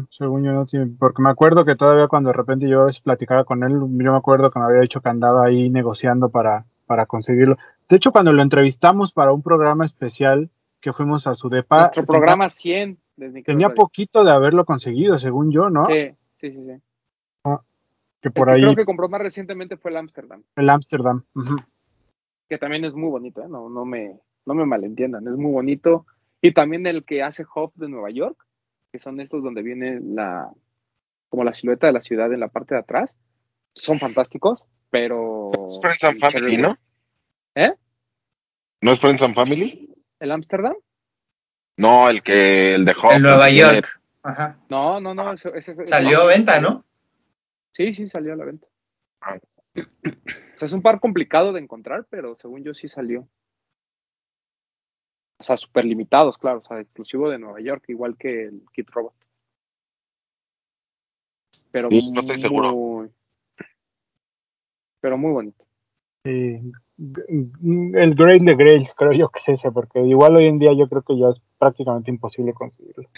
[0.09, 3.01] Según yo no tiene, porque me acuerdo que todavía cuando de repente yo a veces
[3.01, 6.65] platicaba con él, yo me acuerdo que me había dicho que andaba ahí negociando para,
[6.85, 7.57] para conseguirlo.
[7.87, 10.49] De hecho, cuando lo entrevistamos para un programa especial
[10.81, 13.75] que fuimos a su depa, Nuestro tenía- programa 100 de Sneaker tenía Radio.
[13.75, 15.85] poquito de haberlo conseguido, según yo, ¿no?
[15.85, 16.81] Sí, sí, sí, sí.
[18.21, 21.23] Que El por que ahí creo que compró más recientemente fue el Amsterdam, el Ámsterdam.
[22.49, 23.47] que también es muy bonito, ¿eh?
[23.47, 26.05] no, no, me, no me malentiendan, es muy bonito.
[26.41, 28.45] Y también el que hace Hop de Nueva York,
[28.91, 30.49] que son estos donde viene la
[31.29, 33.15] como la silueta de la ciudad en la parte de atrás,
[33.75, 35.51] son fantásticos, pero...
[35.61, 36.75] Es Friends and Family, ¿no?
[37.53, 37.71] ¿Eh?
[38.81, 39.93] ¿No es Friends and Family?
[40.19, 40.73] ¿El Amsterdam?
[41.77, 44.01] No, el que el de Nueva el tiene- York.
[44.23, 44.57] Ajá.
[44.69, 45.33] No, no, no.
[45.33, 46.83] Ese, ese- ese- Salió a venta, ¿no?
[47.71, 48.67] Sí, sí, salió a la venta.
[49.21, 49.35] Ah.
[49.35, 49.77] O
[50.57, 53.27] sea, es un par complicado de encontrar, pero según yo sí salió.
[55.39, 58.89] O sea, súper limitados, claro, o sea, exclusivo de Nueva York, igual que el Kit
[58.89, 59.13] Robot.
[61.71, 62.75] Pero Sí, no estoy seguro.
[62.75, 63.09] muy-
[65.01, 65.65] Pero muy bonito.
[66.25, 66.59] Sí.
[66.97, 70.89] El Grail de Grails, creo yo que es ese, porque igual hoy en día yo
[70.89, 73.09] creo que ya es prácticamente imposible conseguirlo.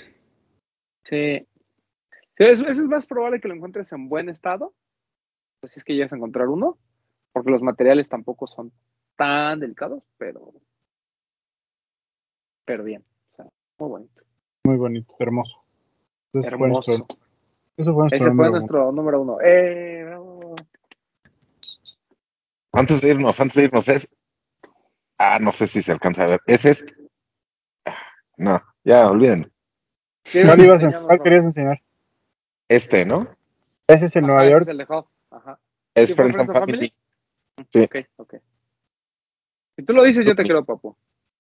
[1.06, 1.48] Sí.
[2.38, 4.73] Sí, eso, eso es más probable que lo encuentres en buen estado.
[5.60, 6.77] Pues si es que llegas a encontrar uno,
[7.34, 8.72] porque los materiales tampoco son
[9.15, 10.53] tan delicados, pero.
[12.65, 13.03] Pero bien.
[13.31, 13.45] O sea,
[13.79, 14.21] Muy bonito.
[14.63, 15.63] Muy bonito, hermoso.
[16.33, 16.91] Ese fue Hermoso.
[16.91, 17.17] nuestro,
[17.77, 18.57] ese fue nuestro Ese fue número uno.
[18.59, 19.38] nuestro número uno.
[19.41, 20.03] ¡Eh!
[20.05, 20.55] bravo!
[22.73, 24.07] Antes de irnos, antes de irnos, es.
[25.17, 26.39] Ah, no sé si se alcanza a ver.
[26.47, 26.85] Ese es.
[27.85, 27.97] Ah,
[28.38, 29.49] No, ya olviden.
[30.31, 31.81] ¿Cuál, ibas a- cuál querías enseñar?
[32.69, 33.27] Este, ¿no?
[33.88, 34.61] Ese es en Ajá, Nueva ese York.
[34.63, 35.07] es el de Hub.
[35.31, 35.59] Ajá.
[35.95, 36.91] Es ¿Sí fue Friends and.
[37.75, 38.35] Ok, ok.
[39.75, 40.95] Si tú lo dices, yo te creo, papu.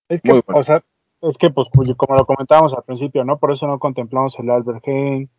[0.09, 0.59] Es que, Muy bueno.
[0.59, 0.81] o sea,
[1.21, 3.37] es que, pues, pues, como lo comentábamos al principio, ¿no?
[3.37, 5.29] Por eso no contemplamos el Albert Hain.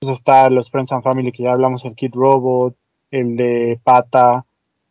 [0.00, 2.74] Pues está los Friends and Family que ya hablamos, el Kid Robot,
[3.10, 4.46] el de Pata,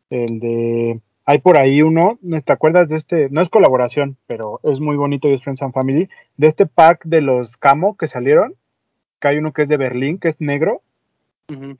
[0.09, 1.01] el de...
[1.25, 3.29] Hay por ahí uno, ¿no ¿te acuerdas de este?
[3.29, 6.09] No es colaboración, pero es muy bonito y es Friends and Family.
[6.37, 8.55] De este pack de los Camo que salieron,
[9.19, 10.81] que hay uno que es de Berlín, que es negro,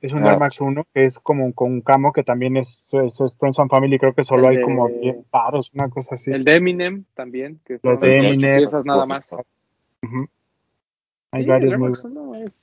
[0.00, 2.88] Es un Ah, Air Max 1, que es como con un Camo que también es,
[2.92, 5.88] es, es Friends and Family, creo que solo El hay de- como 10 paros, una
[5.88, 6.30] cosa así.
[6.32, 7.60] El de Eminem también.
[7.64, 8.58] Que Los de Eminem.
[8.58, 9.30] piezas nada más.
[11.32, 12.62] Hay Sí, varios el Air muy Max 1 es,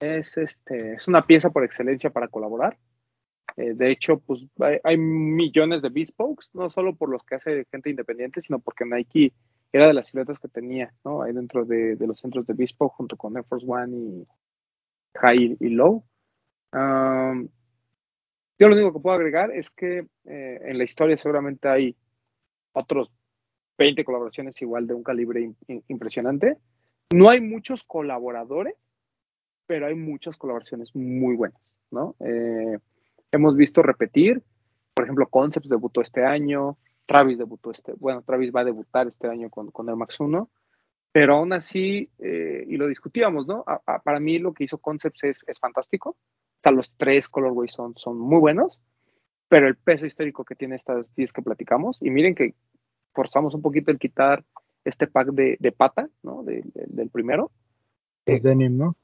[0.00, 2.76] es, este, es una pieza por excelencia para colaborar.
[3.56, 7.64] Eh, de hecho, pues hay, hay millones de bespokes, no solo por los que hace
[7.70, 9.32] gente independiente, sino porque Nike
[9.72, 11.22] era de las siluetas que tenía, ¿no?
[11.22, 14.26] Ahí dentro de, de los centros de bespoke junto con Air Force One y
[15.14, 16.04] High y Low.
[16.72, 17.48] Um,
[18.58, 21.96] yo lo único que puedo agregar es que eh, en la historia seguramente hay
[22.72, 23.10] otros
[23.78, 26.58] 20 colaboraciones igual de un calibre im- im- impresionante.
[27.12, 28.74] No hay muchos colaboradores,
[29.66, 31.60] pero hay muchas colaboraciones muy buenas,
[31.90, 32.16] ¿no?
[32.20, 32.78] Eh,
[33.32, 34.42] hemos visto repetir,
[34.94, 36.76] por ejemplo, Concepts debutó este año,
[37.06, 40.48] Travis debutó este, bueno, Travis va a debutar este año con, con Air Max 1,
[41.12, 43.64] pero aún así, eh, y lo discutíamos, ¿no?
[43.66, 46.16] A- a- para mí lo que hizo Concepts es, es fantástico, o
[46.62, 48.80] sea, los tres colorways son, son muy buenos,
[49.48, 52.54] pero el peso histórico que tiene estas 10 que platicamos, y miren que
[53.12, 54.44] forzamos un poquito el quitar
[54.84, 56.42] este pack de, de pata, ¿no?
[56.42, 57.50] De- de- del primero.
[58.26, 58.96] Los denim, ¿no?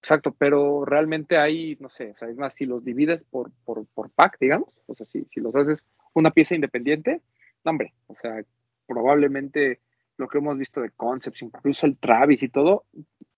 [0.00, 3.86] Exacto, pero realmente hay, no sé, o sea, es más, si los divides por, por,
[3.86, 7.20] por pack, digamos, o sea, si, si los haces una pieza independiente,
[7.64, 8.42] no, hombre, o sea,
[8.86, 9.80] probablemente
[10.22, 12.84] lo que hemos visto de Concepts, incluso el Travis y todo,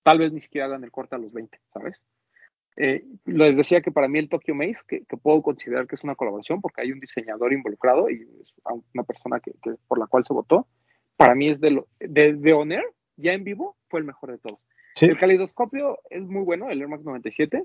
[0.02, 2.00] tal vez ni siquiera hagan el corte a los 20, ¿sabes?
[2.76, 6.02] Eh, les decía que para mí el Tokyo Maze, que, que puedo considerar que es
[6.02, 8.52] una colaboración porque hay un diseñador involucrado y es
[8.92, 10.66] una persona que, que por la cual se votó,
[11.16, 14.38] para mí es de, lo, de, de Honor, ya en vivo, fue el mejor de
[14.38, 14.58] todos.
[14.96, 15.06] Sí.
[15.06, 17.64] El calidoscopio es muy bueno, el Air Max 97,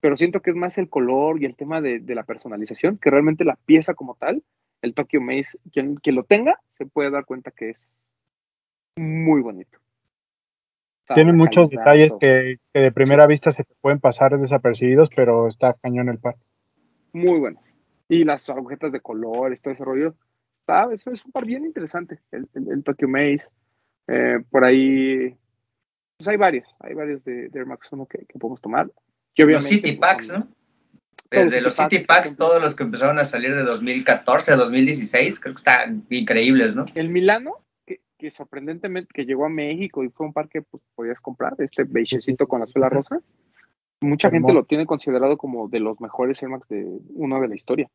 [0.00, 3.10] pero siento que es más el color y el tema de, de la personalización que
[3.10, 4.42] realmente la pieza como tal,
[4.82, 7.86] el Tokyo Maze, quien, quien lo tenga, se puede dar cuenta que es
[8.98, 9.78] muy bonito.
[11.14, 15.74] Tiene muchos detalles que, que de primera vista se te pueden pasar desapercibidos, pero está
[15.74, 16.36] cañón el par.
[17.12, 17.60] Muy bueno.
[18.08, 20.14] Y las agujetas de colores, todo ese rollo.
[20.60, 23.48] Está, eso es un par bien interesante, el, el, el Tokyo Maze.
[24.06, 25.34] Eh, por ahí,
[26.16, 28.90] pues hay varios, hay varios de, de Air Max 1 que, que podemos tomar.
[29.34, 30.48] Y Los City pues, Packs, ¿no?
[31.30, 35.54] Desde los City Packs, todos los que empezaron a salir de 2014 a 2016, creo
[35.54, 36.86] que están increíbles, ¿no?
[36.94, 37.60] El Milano,
[38.18, 41.84] que, sorprendentemente que llegó a México y fue un par que pues, podías comprar, este
[41.84, 43.20] beigecito con la suela rosa.
[44.00, 47.56] Mucha gente lo tiene considerado como de los mejores Air Max de uno de la
[47.56, 47.88] historia.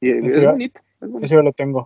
[0.00, 1.24] Y es, bonito, es bonito.
[1.24, 1.84] Eso yo lo tengo.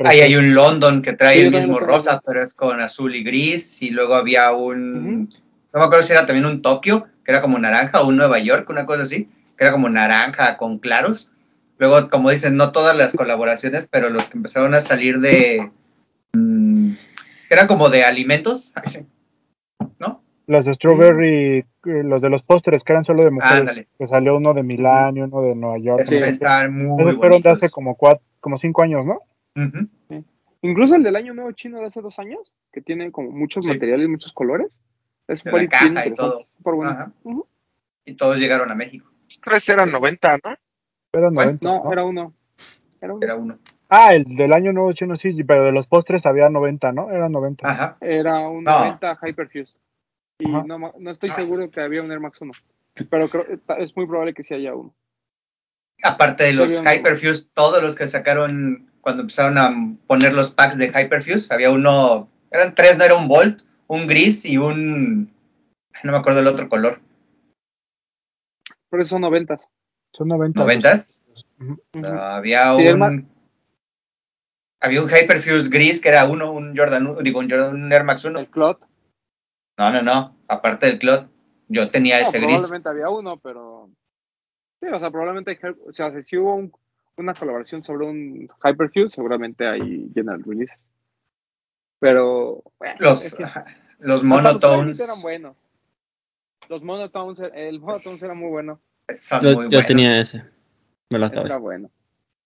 [0.00, 3.22] Ahí hay un London que trae Sí, el mismo rosa, pero es con azul y
[3.22, 3.82] gris.
[3.82, 5.28] Y luego había un.
[5.72, 8.38] No me acuerdo si era también un Tokio, que era como naranja, o un Nueva
[8.40, 11.32] York, una cosa así, que era como naranja con claros.
[11.78, 15.70] Luego, como dicen, no todas las colaboraciones, pero los que empezaron a salir de.
[17.48, 18.72] Que eran como de alimentos,
[19.98, 20.22] ¿no?
[20.46, 23.58] Los de Strawberry, eh, los de los pósteres que eran solo de mujeres.
[23.60, 23.88] Ándale.
[23.98, 26.04] Que salió uno de Milán y uno de Nueva York.
[26.08, 26.26] Qué.
[26.28, 29.20] están muy Esos fueron de hace como cuatro, como cinco años, ¿no?
[30.62, 32.40] Incluso el del año nuevo chino de hace dos años,
[32.72, 33.70] que tiene como muchos Sí.
[33.70, 34.68] materiales y muchos colores.
[35.28, 36.46] Es De la caja y todo.
[36.64, 37.12] bueno.
[38.06, 39.10] Y todos llegaron a México.
[39.44, 40.56] Tres eran 90, ¿no?
[41.12, 41.46] Eran ¿Cuál?
[41.60, 41.68] 90.
[41.68, 41.92] No, ¿no?
[41.92, 42.32] era uno.
[43.02, 43.22] Era uno.
[43.22, 43.58] Era uno.
[43.88, 47.10] Ah, el del año nuevo chino sí, pero de los postres había 90, ¿no?
[47.10, 47.68] Eran 90.
[47.70, 47.96] Ajá.
[48.00, 48.80] Era un No.
[48.80, 49.76] 90 Hyperfuse.
[50.40, 50.64] Y Ajá.
[50.66, 52.52] no, ma- no estoy seguro que había un Air Max 1.
[53.10, 53.46] Pero creo,
[53.78, 54.92] es muy probable que sí haya uno.
[56.02, 56.90] Aparte de los uno.
[56.90, 59.70] Hyperfuse, todos los que sacaron cuando empezaron a
[60.06, 64.44] poner los packs de Hyperfuse, había uno, eran tres, no era un Volt, un gris
[64.44, 65.32] y un,
[66.04, 67.00] no me acuerdo el otro color,
[68.90, 69.58] Pero son 90.
[70.12, 70.60] Son 90.
[70.60, 71.28] noventas.
[71.60, 71.72] Ujú.
[71.94, 72.02] Ujú.
[72.06, 73.28] Ah, había Sí, un,
[74.80, 78.24] había un Hyperfuse gris que era uno, un Jordan, digo, un, Jordan, un Air Max
[78.24, 78.38] 1.
[78.38, 78.80] El Clot.
[79.78, 81.28] No, no, no, aparte del Clot,
[81.68, 82.48] yo tenía No, ese gris.
[82.56, 83.90] probablemente había uno, pero.
[84.80, 85.58] Sí, o sea, probablemente.
[85.86, 86.72] O sea, si hubo un-
[87.16, 90.72] una colaboración sobre un Hyperfuse, seguramente hay General Release.
[92.00, 93.66] Pero bueno, Los, es que- los hasta
[93.98, 95.56] los monotones eran buenos.
[96.68, 98.80] Los monotones, el monotones era muy bueno.
[99.10, 99.86] son Yo, muy yo buenos.
[99.86, 100.44] tenía ese.
[101.10, 101.46] Me lo Ese acabé.
[101.48, 101.90] era bueno.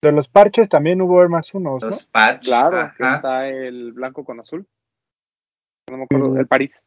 [0.02, 1.78] De los parches también hubo Air Max 1, ¿no?
[1.78, 2.10] Los.
[2.40, 3.16] Claro, que ajá.
[3.16, 4.66] está el blanco con azul.
[5.88, 6.82] No me acuerdo, el París.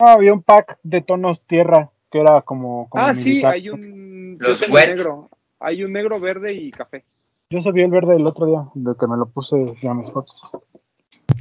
[0.00, 4.38] Ah, había un pack de tonos tierra que era como, como Ah, sí, hay un.
[4.38, 5.30] Los negro.
[5.58, 7.04] Hay un negro, verde y café.
[7.50, 10.40] Yo subí el verde el otro día, de que me lo puse ya mis fotos.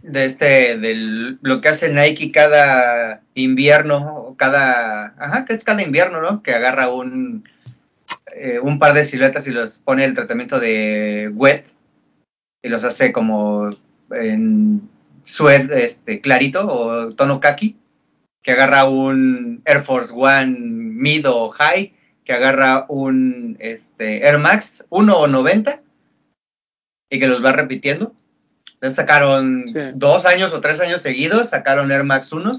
[0.02, 5.84] de este del lo que hace Nike cada invierno o cada ajá que es cada
[5.84, 7.44] invierno no que agarra un
[8.36, 11.72] eh, un par de siluetas y los pone el tratamiento de wet
[12.62, 13.70] y los hace como
[14.12, 14.90] en
[15.26, 17.78] sued este clarito o tono kaki
[18.42, 21.94] que agarra un Air Force One mid o high
[22.26, 25.82] que agarra un este Air Max 1 o 90
[27.10, 28.14] y que los va repitiendo
[28.84, 29.80] entonces sacaron Sí.
[29.96, 32.52] dos años o tres años seguidos, sacaron Air Max 1,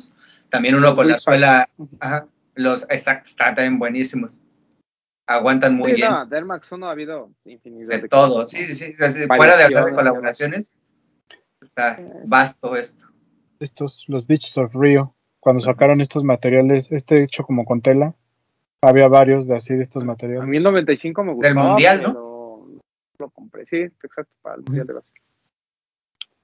[0.48, 1.68] también uno con la suela,
[2.00, 4.40] ajá, los exacto, están también buenísimos.
[5.26, 6.10] Aguantan muy sí, bien.
[6.10, 8.92] no, de Air Max 1 ha habido infinidad de todo, sí, sí, sí.
[8.92, 10.78] o sea, sí, Fuera de hablar de colaboraciones,
[11.60, 13.06] está vasto esto.
[13.58, 18.14] Estos, los Beaches of Rio, cuando sacaron estos materiales, este hecho como con tela,
[18.82, 20.46] había varios de así de estos A materiales.
[20.46, 21.54] mí el 95 me gustaba.
[21.62, 22.08] Del Mundial, ¿no?
[22.12, 22.80] pero
[23.18, 25.22] Lo compré, sí, exacto, para el Mundial de Básquet.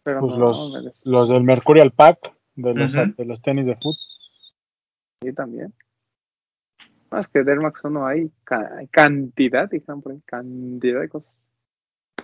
[0.03, 3.13] Pero Pues no, los, me des- los del Mercurial Pack, de los, Ujú.
[3.19, 3.97] de los tenis de fútbol.
[5.23, 5.75] sí, también.
[7.11, 11.09] Más que de Air Max 1 hay ca- hay cantidad, dijeron por ahí, cantidad de
[11.09, 11.35] cosas.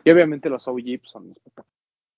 [0.04, 1.34] Y obviamente los OG son.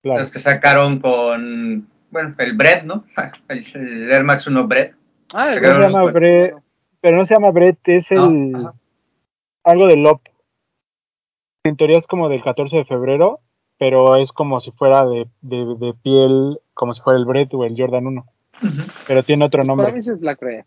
[0.02, 0.20] Claro.
[0.20, 3.04] Los que sacaron con, bueno, el Bread, ¿no?
[3.48, 4.92] El, el Air Max 1 Bread.
[5.32, 6.62] Ah, el Sacaron Bread, un- bueno, Bre- bueno.
[7.00, 8.74] Pero no se llama Brett, es No, el ajá.
[9.64, 10.20] algo de LOP.
[11.64, 13.40] En teoría es como del 14 de febrero,
[13.78, 17.64] pero es como si fuera de, de, de piel, como si fuera el Brett o
[17.64, 18.26] el Jordan 1.
[18.62, 18.70] Ujú.
[19.06, 19.92] Pero tiene otro Para nombre.
[19.92, 20.64] mí ese es Black Red.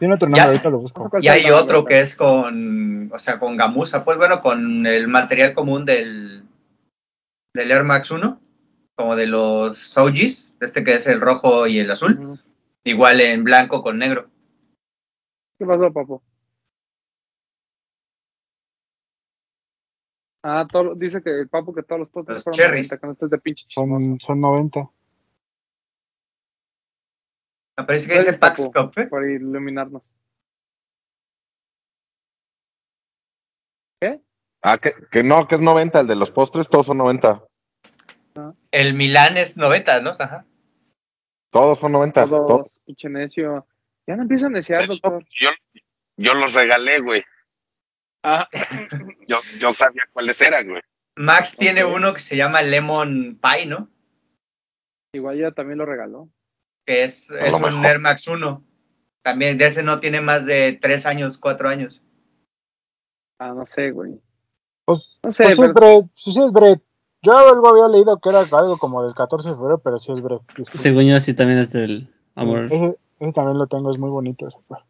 [0.00, 0.30] Tiene otro Ya.
[0.30, 1.10] nombre, ahorita lo busco.
[1.20, 5.52] Y hay otro que es con, o sea, con gamuza, pues bueno, con el material
[5.52, 6.42] común del,
[7.54, 8.40] del Air Max 1,
[8.94, 12.38] como de los OGs, este que es el rojo y el azul, Ujú.
[12.84, 14.30] igual en blanco con negro.
[15.58, 16.22] ¿Qué pasó, papo?
[20.42, 22.90] Ah, todo, dice que el papo que todos los postres Los fueron cherries.
[22.90, 23.66] 90, que no estés de pinche.
[23.68, 24.88] Son, son 90.
[27.80, 29.06] Me parece que dice Pax Cup, ¿eh?
[29.06, 30.02] por iluminarnos.
[34.62, 37.42] Ah, que, que no, que es 90, el de los postres, todos son 90.
[38.70, 40.10] El Milán es 90, ¿no?
[40.10, 40.44] Ajá.
[41.50, 42.26] Todos son 90.
[42.26, 42.80] Todos, todos.
[42.84, 43.66] pinche necio.
[44.06, 45.24] Ya no empiezan a desear, doctor.
[45.30, 45.48] Yo,
[46.18, 47.24] yo los regalé, güey.
[48.22, 48.46] Ah,
[49.26, 50.82] Yo, yo sabía cuáles eran, güey.
[51.16, 53.88] Max tiene uno que se llama Lemon Pie, ¿no?
[55.12, 56.28] igual ya también lo regaló.
[56.90, 57.86] Que es, es un mejor.
[57.86, 58.64] Air Max 1.
[59.22, 62.02] También de ese no tiene más de 3 años, 4 años.
[63.38, 64.20] Ah, no sé, güey.
[64.84, 66.82] Pues, No sé, pues pero es sí, sí es Brett.
[67.22, 70.20] Yo algo había leído que era algo como del 14 de febrero, pero sí es
[70.20, 70.40] Brett.
[70.56, 70.78] disculpe.
[70.78, 72.64] Según yo, sí también es del amor.
[72.64, 74.58] Ese, ese también lo tengo, es muy bonito ese.
[74.66, 74.80] pues.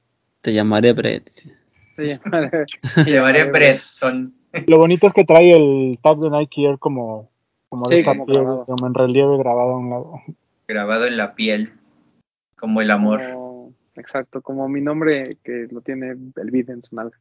[0.41, 1.25] Te llamaré Brett.
[1.25, 1.55] dice.
[1.97, 2.19] sí,
[3.05, 4.35] Llevaré Breton.
[4.69, 7.31] Lo bonito es que trae el tag de Nike Air como,
[7.69, 8.65] como de Sí, como piel, grabado.
[8.65, 10.13] como en relieve grabado a un lado.
[10.67, 11.73] grabado en la piel,
[12.61, 13.21] como el amor.
[13.33, 17.19] Como- exacto, como mi nombre que lo tiene el vid en su nalga.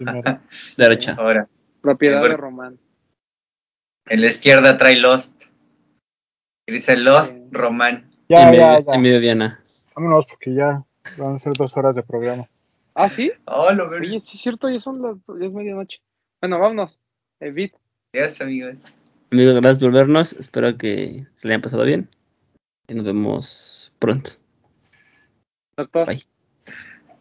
[0.00, 0.40] Mero.
[0.76, 1.16] Derecha.
[1.18, 1.48] Ahora,
[1.80, 2.78] Propiedad de Román.
[4.06, 5.42] en la izquierda trae Lost.
[6.66, 7.42] Y dice Lost Sí.
[7.50, 8.10] Román.
[8.28, 8.94] Ya, en, ya, medio, ya.
[8.94, 9.64] en medio Diana.
[9.94, 10.84] Vámonos porque ya
[11.18, 12.48] van a ser dos horas de programa.
[12.94, 13.32] Ah, sí.
[13.46, 14.00] Oh, lo veo.
[14.00, 16.00] Oye, sí es cierto, ya son las, ya es medianoche.
[16.40, 16.98] Bueno, vámonos.
[17.40, 17.72] Eh, Vid,
[18.14, 18.94] Adiós, amigos.
[19.32, 20.32] Amigos, gracias por vernos.
[20.34, 22.08] Espero que se le hayan pasado bien.
[22.88, 24.30] Y nos vemos pronto.
[25.76, 26.06] doctor.
[26.06, 26.22] Bye.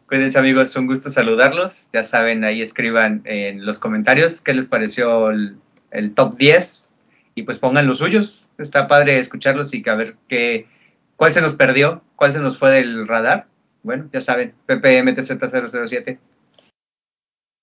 [0.07, 0.75] Cuídense, amigos.
[0.75, 1.89] Un gusto saludarlos.
[1.93, 5.57] Ya saben, ahí escriban en los comentarios qué les pareció el,
[5.91, 6.89] el top 10.
[7.35, 8.47] Y pues pongan los suyos.
[8.57, 10.67] Está padre escucharlos y que a ver qué,
[11.15, 13.47] cuál se nos perdió, cuál se nos fue del radar.
[13.81, 16.19] Bueno, ya saben, PPMTZ007.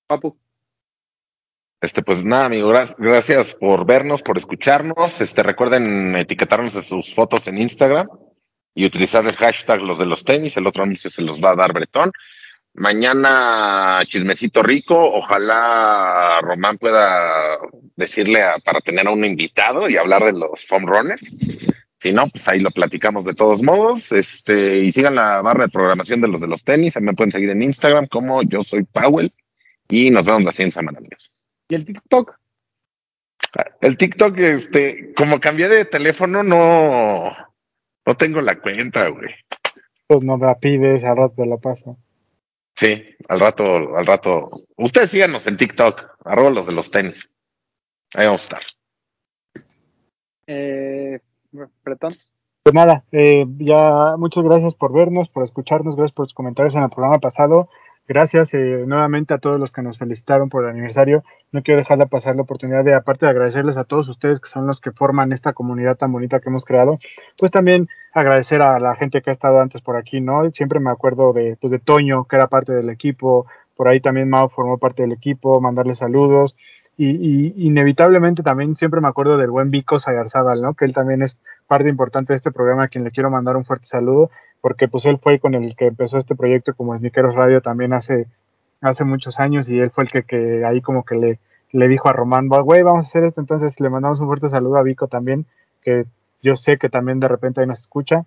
[0.09, 0.37] Papu.
[1.81, 5.21] Este, pues nada, amigo, gra- gracias por vernos, por escucharnos.
[5.21, 8.09] Este, recuerden etiquetarnos en sus fotos en Instagram
[8.75, 10.57] y utilizar el hashtag los de los tenis.
[10.57, 12.11] El otro anuncio se los va a dar Bretón.
[12.75, 14.97] Mañana chismecito rico.
[15.13, 17.59] Ojalá Román pueda
[17.97, 21.21] decirle a- para tener a un invitado y hablar de los foam runners.
[21.99, 24.11] Si no, pues ahí lo platicamos de todos modos.
[24.13, 26.95] Este, y sigan la barra de programación de los de los tenis.
[26.95, 29.33] También pueden seguir en Instagram como yo soy Powell.
[29.89, 31.45] Y nos vemos la siguiente semana, amigos.
[31.69, 32.37] ¿Y el TikTok?
[33.81, 37.33] El TikTok, este, como cambié de teléfono, no,
[38.07, 39.31] no tengo la cuenta, güey.
[40.07, 41.97] Pues no la pides, al rato te la paso.
[42.75, 44.51] Sí, al rato, al rato.
[44.77, 47.29] Ustedes síganos en TikTok, arroba los de los tenis.
[48.15, 48.63] Ahí vamos a estar.
[50.47, 51.21] Eh,
[51.85, 52.13] Bretón.
[52.63, 56.83] Pues nada, eh, ya muchas gracias por vernos, por escucharnos, gracias por sus comentarios en
[56.83, 57.69] el programa pasado.
[58.11, 61.23] Gracias eh, nuevamente a todos los que nos felicitaron por el aniversario.
[61.53, 64.49] No quiero dejar de pasar la oportunidad de, aparte de agradecerles a todos ustedes que
[64.49, 66.99] son los que forman esta comunidad tan bonita que hemos creado,
[67.39, 70.51] pues también agradecer a la gente que ha estado antes por aquí, ¿no?
[70.51, 73.47] Siempre me acuerdo de, pues de Toño, que era parte del equipo,
[73.77, 76.57] por ahí también Mao formó parte del equipo, mandarle saludos.
[76.97, 80.75] Y, y, inevitablemente también siempre me acuerdo del buen Vico Sayarzábal, ¿no?
[80.75, 81.39] Que él también es
[81.69, 84.31] parte importante de este programa, a quien le quiero mandar un fuerte saludo
[84.61, 88.27] porque pues él fue con el que empezó este proyecto como Sniqueros Radio también hace,
[88.81, 91.39] hace muchos años y él fue el que, que ahí como que le,
[91.73, 94.77] le dijo a Román, güey, vamos a hacer esto, entonces le mandamos un fuerte saludo
[94.77, 95.47] a Vico también,
[95.83, 96.05] que
[96.43, 98.25] yo sé que también de repente ahí nos escucha.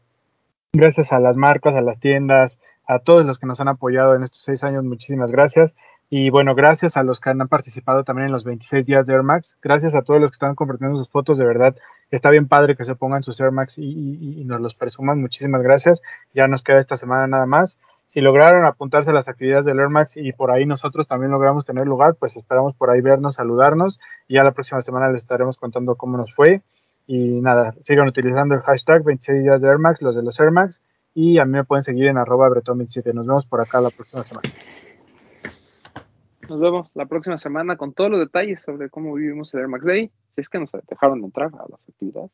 [0.73, 2.57] Gracias a las marcas, a las tiendas,
[2.87, 5.75] a todos los que nos han apoyado en estos seis años, muchísimas gracias.
[6.15, 9.23] Y bueno, gracias a los que han participado también en los 26 días de Air
[9.23, 9.55] Max.
[9.63, 11.39] Gracias a todos los que están compartiendo sus fotos.
[11.39, 11.75] De verdad,
[12.11, 15.19] está bien padre que se pongan sus Air Max y, nos los presuman.
[15.19, 16.03] Muchísimas gracias.
[16.35, 17.79] Ya nos queda esta semana nada más.
[18.09, 21.65] Si lograron apuntarse a las actividades del Air Max y por ahí nosotros también logramos
[21.65, 23.99] tener lugar, pues esperamos por ahí vernos, saludarnos.
[24.27, 26.61] Y ya la próxima semana les estaremos contando cómo nos fue.
[27.07, 30.51] Y nada, sigan utilizando el hashtag 26 días de Air Max, los de los Air
[30.51, 30.79] Max.
[31.15, 33.15] Y a mí me pueden seguir en arroba bretón27.
[33.15, 34.47] Nos vemos por acá la próxima semana.
[36.49, 39.85] Nos vemos la próxima semana con todos los detalles sobre cómo vivimos el Air Max
[39.85, 40.11] Day.
[40.35, 42.31] Si es que nos dejaron de entrar a las actividades.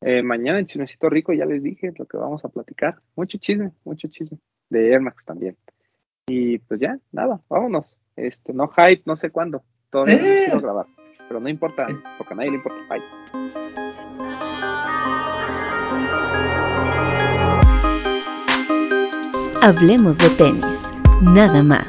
[0.00, 3.00] Eh, mañana en Chismecito Rico ya les dije lo que vamos a platicar.
[3.16, 4.38] Mucho chisme, mucho chisme.
[4.70, 5.56] De Air Max también.
[6.28, 7.94] Y pues ya, nada, vámonos.
[8.16, 9.62] Este, no hype, no sé cuándo.
[9.90, 10.42] Todavía no Eh.
[10.46, 10.86] quiero grabar.
[11.26, 11.86] Pero no importa,
[12.16, 12.78] porque a nadie le importa.
[12.88, 14.08] Bye.
[19.62, 20.92] Hablemos de tenis,
[21.22, 21.86] nada más.